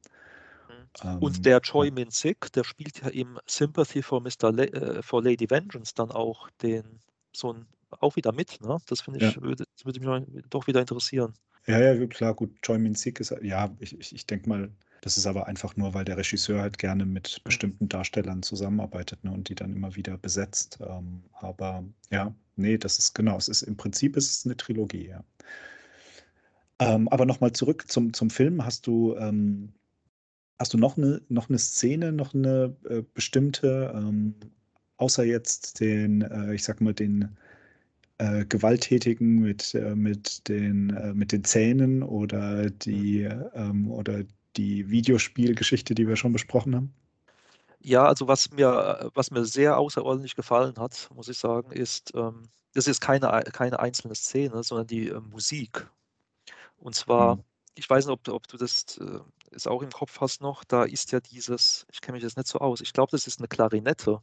[1.04, 1.92] Ähm, Und der Choi ja.
[1.92, 4.52] Min Sik, der spielt ja im Sympathy for Mr.
[4.52, 7.00] La äh, for Lady Vengeance dann auch den
[7.36, 7.66] so ein,
[8.00, 8.78] auch wieder mit, ne?
[8.88, 9.42] Das finde ich, Ja.
[9.42, 11.34] würde, würde mich doch wieder interessieren.
[11.68, 12.62] Ja, ja, klar, gut.
[12.62, 14.70] Choi Min Sik ist, ja, ich, ich, ich denke mal,
[15.02, 19.32] das ist aber einfach nur, weil der Regisseur halt gerne mit bestimmten Darstellern zusammenarbeitet ne,
[19.32, 20.80] und die dann immer wieder besetzt.
[20.82, 25.08] Ähm, aber ja, nee, das ist genau, es ist im Prinzip ist es eine Trilogie,
[25.10, 25.24] ja.
[26.80, 28.66] Ähm, aber nochmal zurück zum, zum Film.
[28.66, 29.74] Hast du, ähm,
[30.60, 34.36] hast du noch eine, noch eine Szene, noch eine äh, bestimmte, ähm,
[34.98, 37.38] außer jetzt den, äh, ich sag mal, den
[38.18, 43.24] äh, Gewalttätigen mit, äh, mit, den, äh, mit den Zähnen oder die,
[43.54, 44.24] ähm, oder
[44.58, 46.94] die Videospielgeschichte, die wir schon besprochen haben?
[47.80, 52.50] Ja, also was mir, was mir sehr außerordentlich gefallen hat, muss ich sagen, ist, ähm,
[52.74, 55.88] das ist keine, ei- keine einzelne Szene, sondern die äh, Musik.
[56.78, 57.44] Und zwar, Mhm.
[57.76, 59.20] ich weiß nicht, ob, du- ob du das äh,
[59.52, 62.48] ist auch im Kopf hast noch, da ist ja dieses, ich kenne mich jetzt nicht
[62.48, 64.22] so aus, ich glaube, das ist eine Klarinette.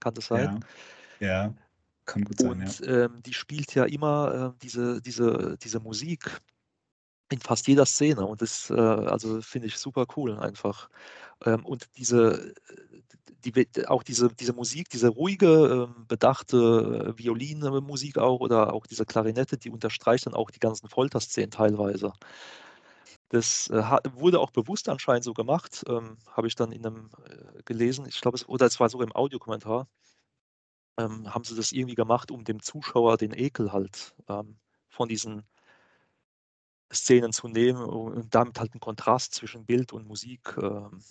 [0.00, 0.60] Kann das sein?
[1.20, 1.54] Ja, ja,
[2.06, 2.66] kann gut sein, ja.
[2.68, 6.40] Und ähm, die spielt ja immer äh, diese, diese, diese Musik
[7.30, 8.26] in fast jeder Szene.
[8.26, 10.88] Und das äh, also finde ich super cool einfach.
[11.44, 13.02] Ähm, und diese, äh,
[13.44, 19.06] die, auch diese, diese Musik, diese ruhige, ähm, bedachte äh, Violinmusik auch oder auch diese
[19.06, 22.12] Klarinette, die unterstreicht dann auch die ganzen Folterszenen teilweise.
[23.30, 23.82] Das äh,
[24.14, 28.06] wurde auch bewusst anscheinend so gemacht, ähm, habe ich dann in einem äh, gelesen.
[28.08, 29.86] Ich glaube, oder es war sogar im Audiokommentar
[30.98, 35.44] ähm, haben sie das irgendwie gemacht, um dem Zuschauer den Ekel halt ähm, von diesen
[36.92, 41.02] Szenen zu nehmen und damit halt einen Kontrast zwischen Bild und Musik ähm,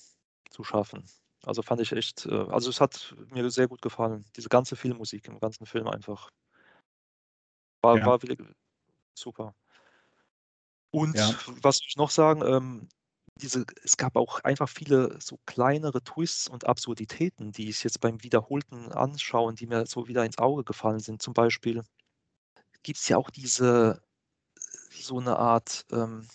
[0.52, 1.06] zu schaffen.
[1.46, 5.28] Also fand ich echt, äh, also es hat mir sehr gut gefallen, diese ganze Filmmusik
[5.28, 6.30] im ganzen Film einfach.
[7.82, 8.06] War, Ja.
[8.06, 8.40] war wirklich
[9.16, 9.56] super.
[10.92, 11.38] Und Ja.
[11.62, 12.42] was ich noch sagen?
[12.46, 12.90] Ähm,
[13.40, 18.24] diese, es gab auch einfach viele so kleinere Twists und Absurditäten, die ich jetzt beim
[18.24, 21.22] wiederholten Anschauen, die mir so wieder ins Auge gefallen sind.
[21.22, 21.84] Zum Beispiel
[22.84, 24.02] gibt es ja auch diese,
[24.92, 26.28] so eine Art, ähm,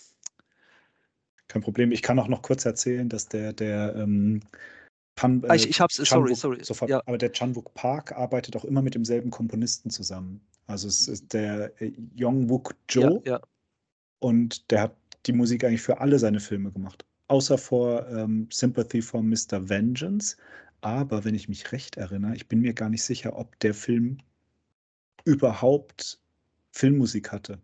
[1.49, 1.93] Kein Problem.
[1.93, 4.41] Ich kann auch noch kurz erzählen, dass der, der ähm,
[5.17, 8.13] Pan, ah, ich, äh, ich hab's, sorry, Chan-wook sorry, sofort, ja, aber der Chan-wook Park
[8.13, 10.41] arbeitet auch immer mit demselben Komponisten zusammen.
[10.67, 13.41] Also es ist der äh, Yong-wook ja, Jo ja,
[14.21, 14.97] und der hat
[15.27, 17.05] die Musik eigentlich für alle seine Filme gemacht.
[17.29, 19.69] Außer vor ähm, Sympathy for Mr.
[19.69, 20.37] Vengeance.
[20.81, 24.19] Aber wenn ich mich recht erinnere, ich bin mir gar nicht sicher, ob der Film
[25.25, 26.21] überhaupt
[26.73, 27.61] Filmmusik hatte.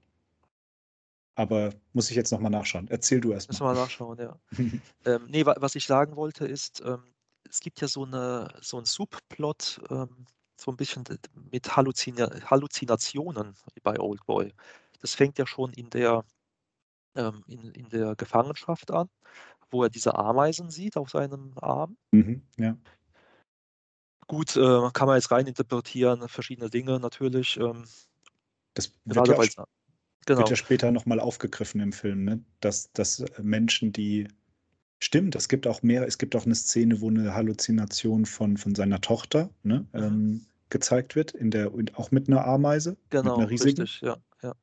[1.39, 2.89] Aber muss ich jetzt nochmal nachschauen.
[2.89, 3.74] Erzähl du erst Müssen wir mal.
[3.74, 4.36] nachschauen, ja.
[5.05, 7.15] ähm, nee, wa was ich sagen wollte ist, ähm,
[7.48, 10.27] es gibt ja so, eine, so einen Subplot, ähm,
[10.60, 11.05] so ein bisschen
[11.52, 13.55] mit Halluzina Halluzinationen
[13.85, 14.52] bei Oldboy.
[15.01, 16.24] Das fängt ja schon in der,
[17.15, 19.09] ähm, in, in der Gefangenschaft an,
[19.70, 21.97] wo er diese Ameisen sieht auf seinem Arm.
[22.10, 22.77] Mhm, ja.
[24.27, 27.56] Gut, äh, kann man jetzt reininterpretieren, verschiedene Dinge natürlich.
[27.59, 27.85] Ähm,
[28.74, 29.66] Das wird ja, auch,
[30.27, 32.45] weil wird genau, ja später nochmal aufgegriffen im Film, ne?
[32.61, 34.28] Dass, dass Menschen, die.
[35.01, 38.74] Stimmt, es gibt auch mehr, es gibt auch eine Szene, wo eine Halluzination von, von
[38.74, 40.03] seiner Tochter ne, Mhm.
[40.05, 43.89] ähm, gezeigt wird, in der, und auch mit einer Ameise, mit genau, einer riesigen.
[43.89, 44.55] richtig, ja, ja,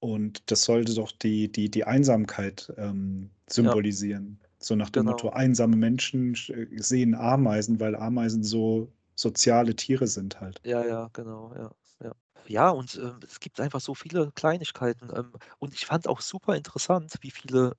[0.00, 4.40] Und das sollte doch die, die, die Einsamkeit ähm, ja, symbolisieren.
[4.58, 5.38] So nach dem Motto, genau.
[5.38, 10.60] einsame Menschen äh, sehen Ameisen, weil Ameisen so soziale Tiere sind halt.
[10.64, 11.70] Ja, ja, genau, ja,
[12.02, 12.12] ja.
[12.46, 15.10] Ja, und ähm, es gibt einfach so viele Kleinigkeiten.
[15.14, 17.76] Ähm, und ich fand auch super interessant, wie viele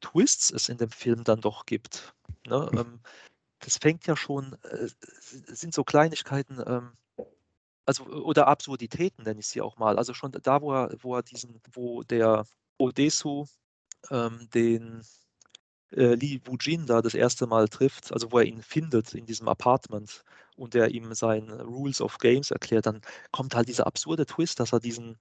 [0.00, 2.14] Twists es in dem Film dann doch gibt.
[2.46, 2.70] Ne?
[2.74, 3.00] Ähm,
[3.58, 4.88] das fängt ja schon, äh,
[5.20, 6.92] sind so Kleinigkeiten, ähm,
[7.84, 9.98] also oder Absurditäten nenne ich sie auch mal.
[9.98, 12.44] Also schon da, wo er, wo er diesen, wo der
[12.78, 13.46] Odesu
[14.10, 15.02] ähm, den
[15.90, 19.48] äh, Lee Woo-jin da das erste Mal trifft, also wo er ihn findet in diesem
[19.48, 20.22] Apartment
[20.58, 23.00] und er ihm seine Rules of Games erklärt, dann
[23.32, 25.18] kommt halt dieser absurde Twist, dass er diesen,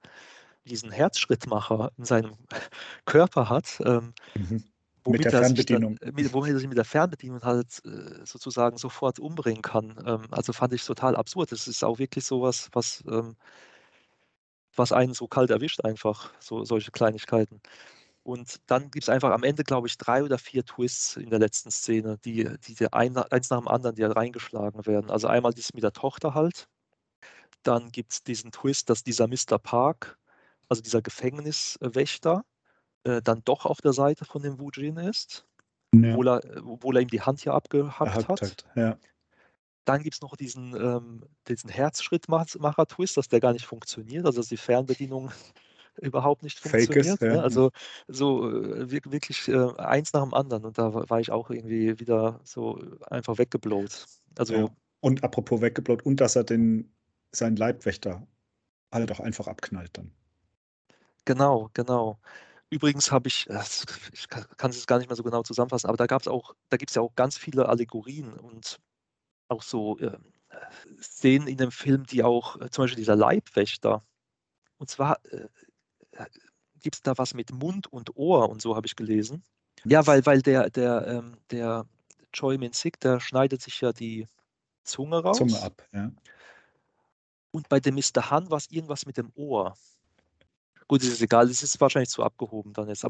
[0.65, 2.35] diesen Herzschrittmacher in seinem
[3.05, 4.71] Körper hat, ähm, Mhm.
[5.05, 5.97] Mit womit der er sich dann, Fernbedienung.
[6.13, 9.95] mit, womit er sich mit der Fernbedienung halt äh, sozusagen sofort umbringen kann.
[10.05, 11.51] Ähm, also fand ich total absurd.
[11.51, 13.37] Das ist auch wirklich sowas, was, ähm,
[14.75, 17.61] was einen so kalt erwischt, einfach, so solche Kleinigkeiten.
[18.27, 21.39] Und dann gibt es einfach am Ende, glaube ich, drei oder vier Twists in der
[21.39, 25.09] letzten Szene, die, die der ein, eins nach dem anderen, die halt reingeschlagen werden.
[25.09, 26.67] Also einmal das mit der Tochter halt.
[27.63, 29.57] Dann gibt es diesen Twist, dass dieser Mr.
[29.57, 30.19] Park,
[30.67, 32.43] also dieser Gefängniswächter,
[33.05, 35.45] äh, dann doch auf der Seite von dem Wujin ist,
[35.93, 38.41] Ja, obwohl er, obwohl er ihm die Hand ja abgehackt hat.
[38.41, 38.65] hat.
[38.75, 38.97] Ja.
[39.85, 44.49] Dann gibt es noch diesen, ähm, diesen Herzschrittmacher-Twist, dass der gar nicht funktioniert, also dass
[44.49, 45.31] die Fernbedienung
[46.01, 47.21] überhaupt nicht funktioniert.
[47.21, 47.27] ja.
[47.27, 47.35] Ne?
[47.35, 47.41] ja.
[47.41, 47.71] Also
[48.07, 50.65] so äh, wir- wirklich äh, eins nach dem anderen.
[50.65, 52.79] Und da war ich auch irgendwie wieder so
[53.09, 54.05] einfach weggeblowt.
[54.37, 54.69] Also ja.
[54.99, 56.91] Und apropos weggeblowt, und dass er den,
[57.31, 58.27] seinen Leibwächter
[58.91, 60.11] halt auch einfach abknallt dann.
[61.25, 62.19] genau, genau.
[62.69, 65.97] Übrigens habe ich, das, ich kann es jetzt gar nicht mehr so genau zusammenfassen, aber
[65.97, 68.79] da gab es auch, da gibt es ja auch ganz viele Allegorien und
[69.49, 70.33] auch so ähm,
[71.01, 74.03] Szenen in dem Film, die auch, äh, zum Beispiel dieser Leibwächter,
[74.77, 75.47] und zwar äh,
[76.81, 79.43] gibt es da was mit Mund und Ohr und so habe ich gelesen.
[79.85, 81.85] Ja, weil, weil der, der, ähm, der
[82.31, 84.27] Choi Min-sik, der schneidet sich ja die
[84.83, 85.37] Zunge raus.
[85.37, 86.11] Zunge ab, ja.
[87.51, 88.29] Und bei dem Mr.
[88.29, 89.75] Han war es irgendwas mit dem Ohr.
[90.87, 93.05] Gut, es ist egal, es ist wahrscheinlich zu abgehoben dann jetzt.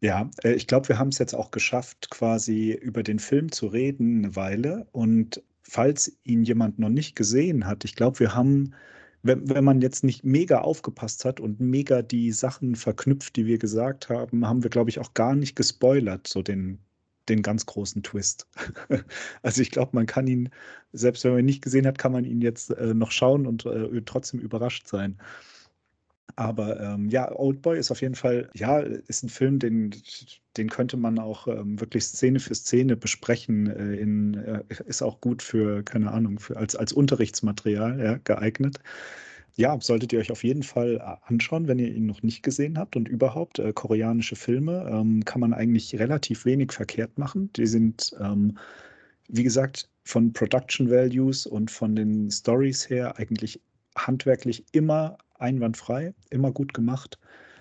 [0.00, 3.66] Ja, äh, ich glaube, wir haben es jetzt auch geschafft, quasi über den Film zu
[3.66, 4.86] reden eine Weile.
[4.92, 8.74] Und falls ihn jemand noch nicht gesehen hat, ich glaube, wir haben,
[9.26, 13.58] wenn, wenn man jetzt nicht mega aufgepasst hat und mega die Sachen verknüpft, die wir
[13.58, 16.78] gesagt haben, haben wir, glaube ich, auch gar nicht gespoilert, so den,
[17.28, 18.46] den ganz großen Twist.
[19.42, 20.50] Also ich glaube, man kann ihn,
[20.92, 23.66] selbst wenn man ihn nicht gesehen hat, kann man ihn jetzt äh, noch schauen und
[23.66, 25.18] äh, trotzdem überrascht sein.
[26.36, 29.94] Aber ähm, ja, Oldboy ist auf jeden Fall, ja, ist ein Film, den,
[30.58, 33.66] den könnte man auch ähm, wirklich Szene für Szene besprechen.
[33.68, 38.80] Äh, in, äh, ist auch gut für, keine Ahnung, für, als, als Unterrichtsmaterial ja, geeignet.
[39.56, 42.76] Ja, solltet ihr euch auf jeden Fall äh, anschauen, wenn ihr ihn noch nicht gesehen
[42.76, 42.96] habt.
[42.96, 47.50] Und überhaupt, äh, koreanische Filme ähm, kann man eigentlich relativ wenig verkehrt machen.
[47.54, 48.58] Die sind, ähm,
[49.28, 53.58] wie gesagt, von Production Values und von den Stories her eigentlich
[53.96, 57.18] handwerklich immer einwandfrei, immer gut gemacht.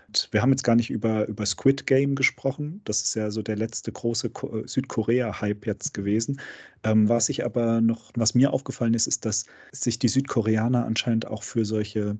[0.07, 2.81] Und wir haben jetzt gar nicht über, über Squid Game gesprochen.
[2.85, 6.39] Das ist ja so der letzte große äh, Südkorea-Hype jetzt gewesen.
[6.83, 11.27] Ähm, was ich aber noch, was mir aufgefallen ist, ist, dass sich die Südkoreaner anscheinend
[11.27, 12.17] auch für solche,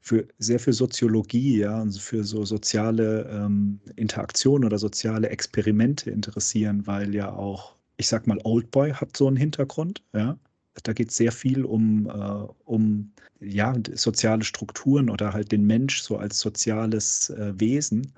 [0.00, 6.86] für sehr für Soziologie, ja, und für so soziale ähm, Interaktion oder soziale Experimente interessieren,
[6.86, 10.38] weil ja auch, ich sag mal, Oldboy hat so einen Hintergrund, ja.
[10.82, 16.02] Da geht es sehr viel um, äh, um ja, soziale Strukturen oder halt den Mensch
[16.02, 18.12] so als soziales äh, Wesen.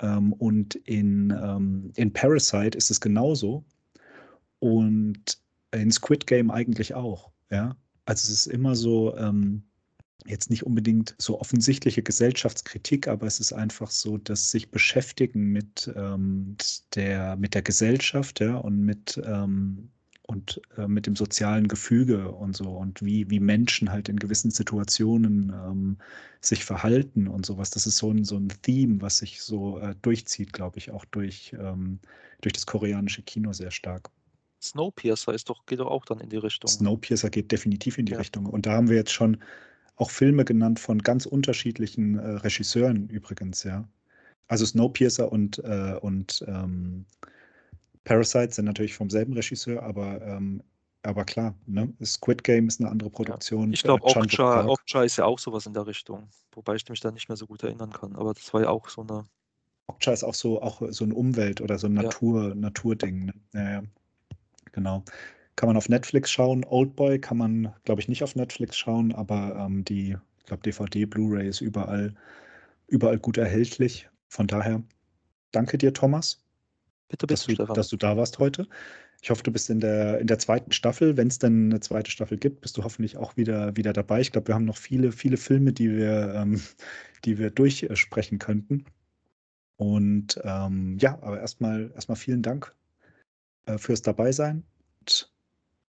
[0.00, 3.64] Ähm, und in, ähm, in Parasite ist es genauso.
[4.58, 5.38] Und
[5.72, 7.30] in Squid Game eigentlich auch.
[7.50, 7.76] Ja?
[8.04, 9.62] Also es ist immer so, ähm,
[10.26, 15.90] jetzt nicht unbedingt so offensichtliche Gesellschaftskritik, aber es ist einfach so, dass sich beschäftigen mit
[15.96, 16.56] ähm,
[16.94, 19.90] der, mit der Gesellschaft ja, und mit ähm,
[20.28, 24.50] und äh, mit dem sozialen Gefüge und so und wie, wie Menschen halt in gewissen
[24.50, 25.96] Situationen ähm,
[26.42, 27.70] sich verhalten und sowas.
[27.70, 31.06] Das ist so ein, so ein Theme, was sich so äh, durchzieht, glaube ich, auch
[31.06, 31.98] durch, ähm,
[32.42, 34.10] durch das koreanische Kino sehr stark.
[34.60, 36.68] Snowpiercer ist doch, geht doch auch dann in die Richtung.
[36.68, 38.18] Snowpiercer geht definitiv in die ja.
[38.18, 38.44] Richtung.
[38.44, 39.38] Und da haben wir jetzt schon
[39.96, 43.88] auch Filme genannt von ganz unterschiedlichen äh, Regisseuren übrigens, ja.
[44.46, 47.06] Also Snowpiercer und, äh, und ähm,
[48.08, 50.62] Parasite sind natürlich vom selben Regisseur, aber, ähm,
[51.02, 51.92] aber klar, ne?
[52.02, 53.68] Squid Game ist eine andere Produktion.
[53.68, 53.74] Ja.
[53.74, 57.00] Ich glaube, äh, Okja, Okja ist ja auch sowas in der Richtung, wobei ich mich
[57.00, 58.16] da nicht mehr so gut erinnern kann.
[58.16, 59.26] Aber das war ja auch so eine.
[59.88, 62.54] Okja ist auch so, auch so ein Umwelt- oder so ein Natur, ja.
[62.54, 63.26] Naturding.
[63.26, 63.34] Ne?
[63.52, 63.82] Ja, ja.
[64.72, 65.04] Genau.
[65.56, 66.64] Kann man auf Netflix schauen.
[66.64, 71.04] Oldboy kann man, glaube ich, nicht auf Netflix schauen, aber ähm, die, ich glaube, DVD,
[71.04, 72.14] Blu-ray ist überall,
[72.86, 74.08] überall gut erhältlich.
[74.28, 74.82] Von daher,
[75.52, 76.40] danke dir, Thomas.
[77.08, 77.74] Bitte, bitte, dass du, Stefan.
[77.74, 78.68] dass du da warst heute.
[79.20, 81.16] Ich hoffe, du bist in der, in der zweiten Staffel.
[81.16, 84.20] Wenn es denn eine zweite Staffel gibt, bist du hoffentlich auch wieder, wieder dabei.
[84.20, 86.60] Ich glaube, wir haben noch viele, viele Filme, die wir, ähm,
[87.24, 88.84] die wir durchsprechen könnten.
[89.76, 92.74] Und ähm, ja, aber erstmal, erstmal vielen Dank
[93.66, 94.64] äh, fürs Dabeisein.
[95.00, 95.32] Und,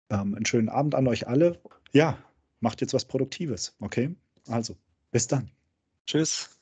[0.09, 1.59] ähm, einen schönen Abend an euch alle.
[1.91, 2.17] Ja,
[2.59, 4.15] macht jetzt was Produktives, okay?
[4.47, 4.75] Also,
[5.11, 5.51] bis dann.
[6.05, 6.58] Tschüss.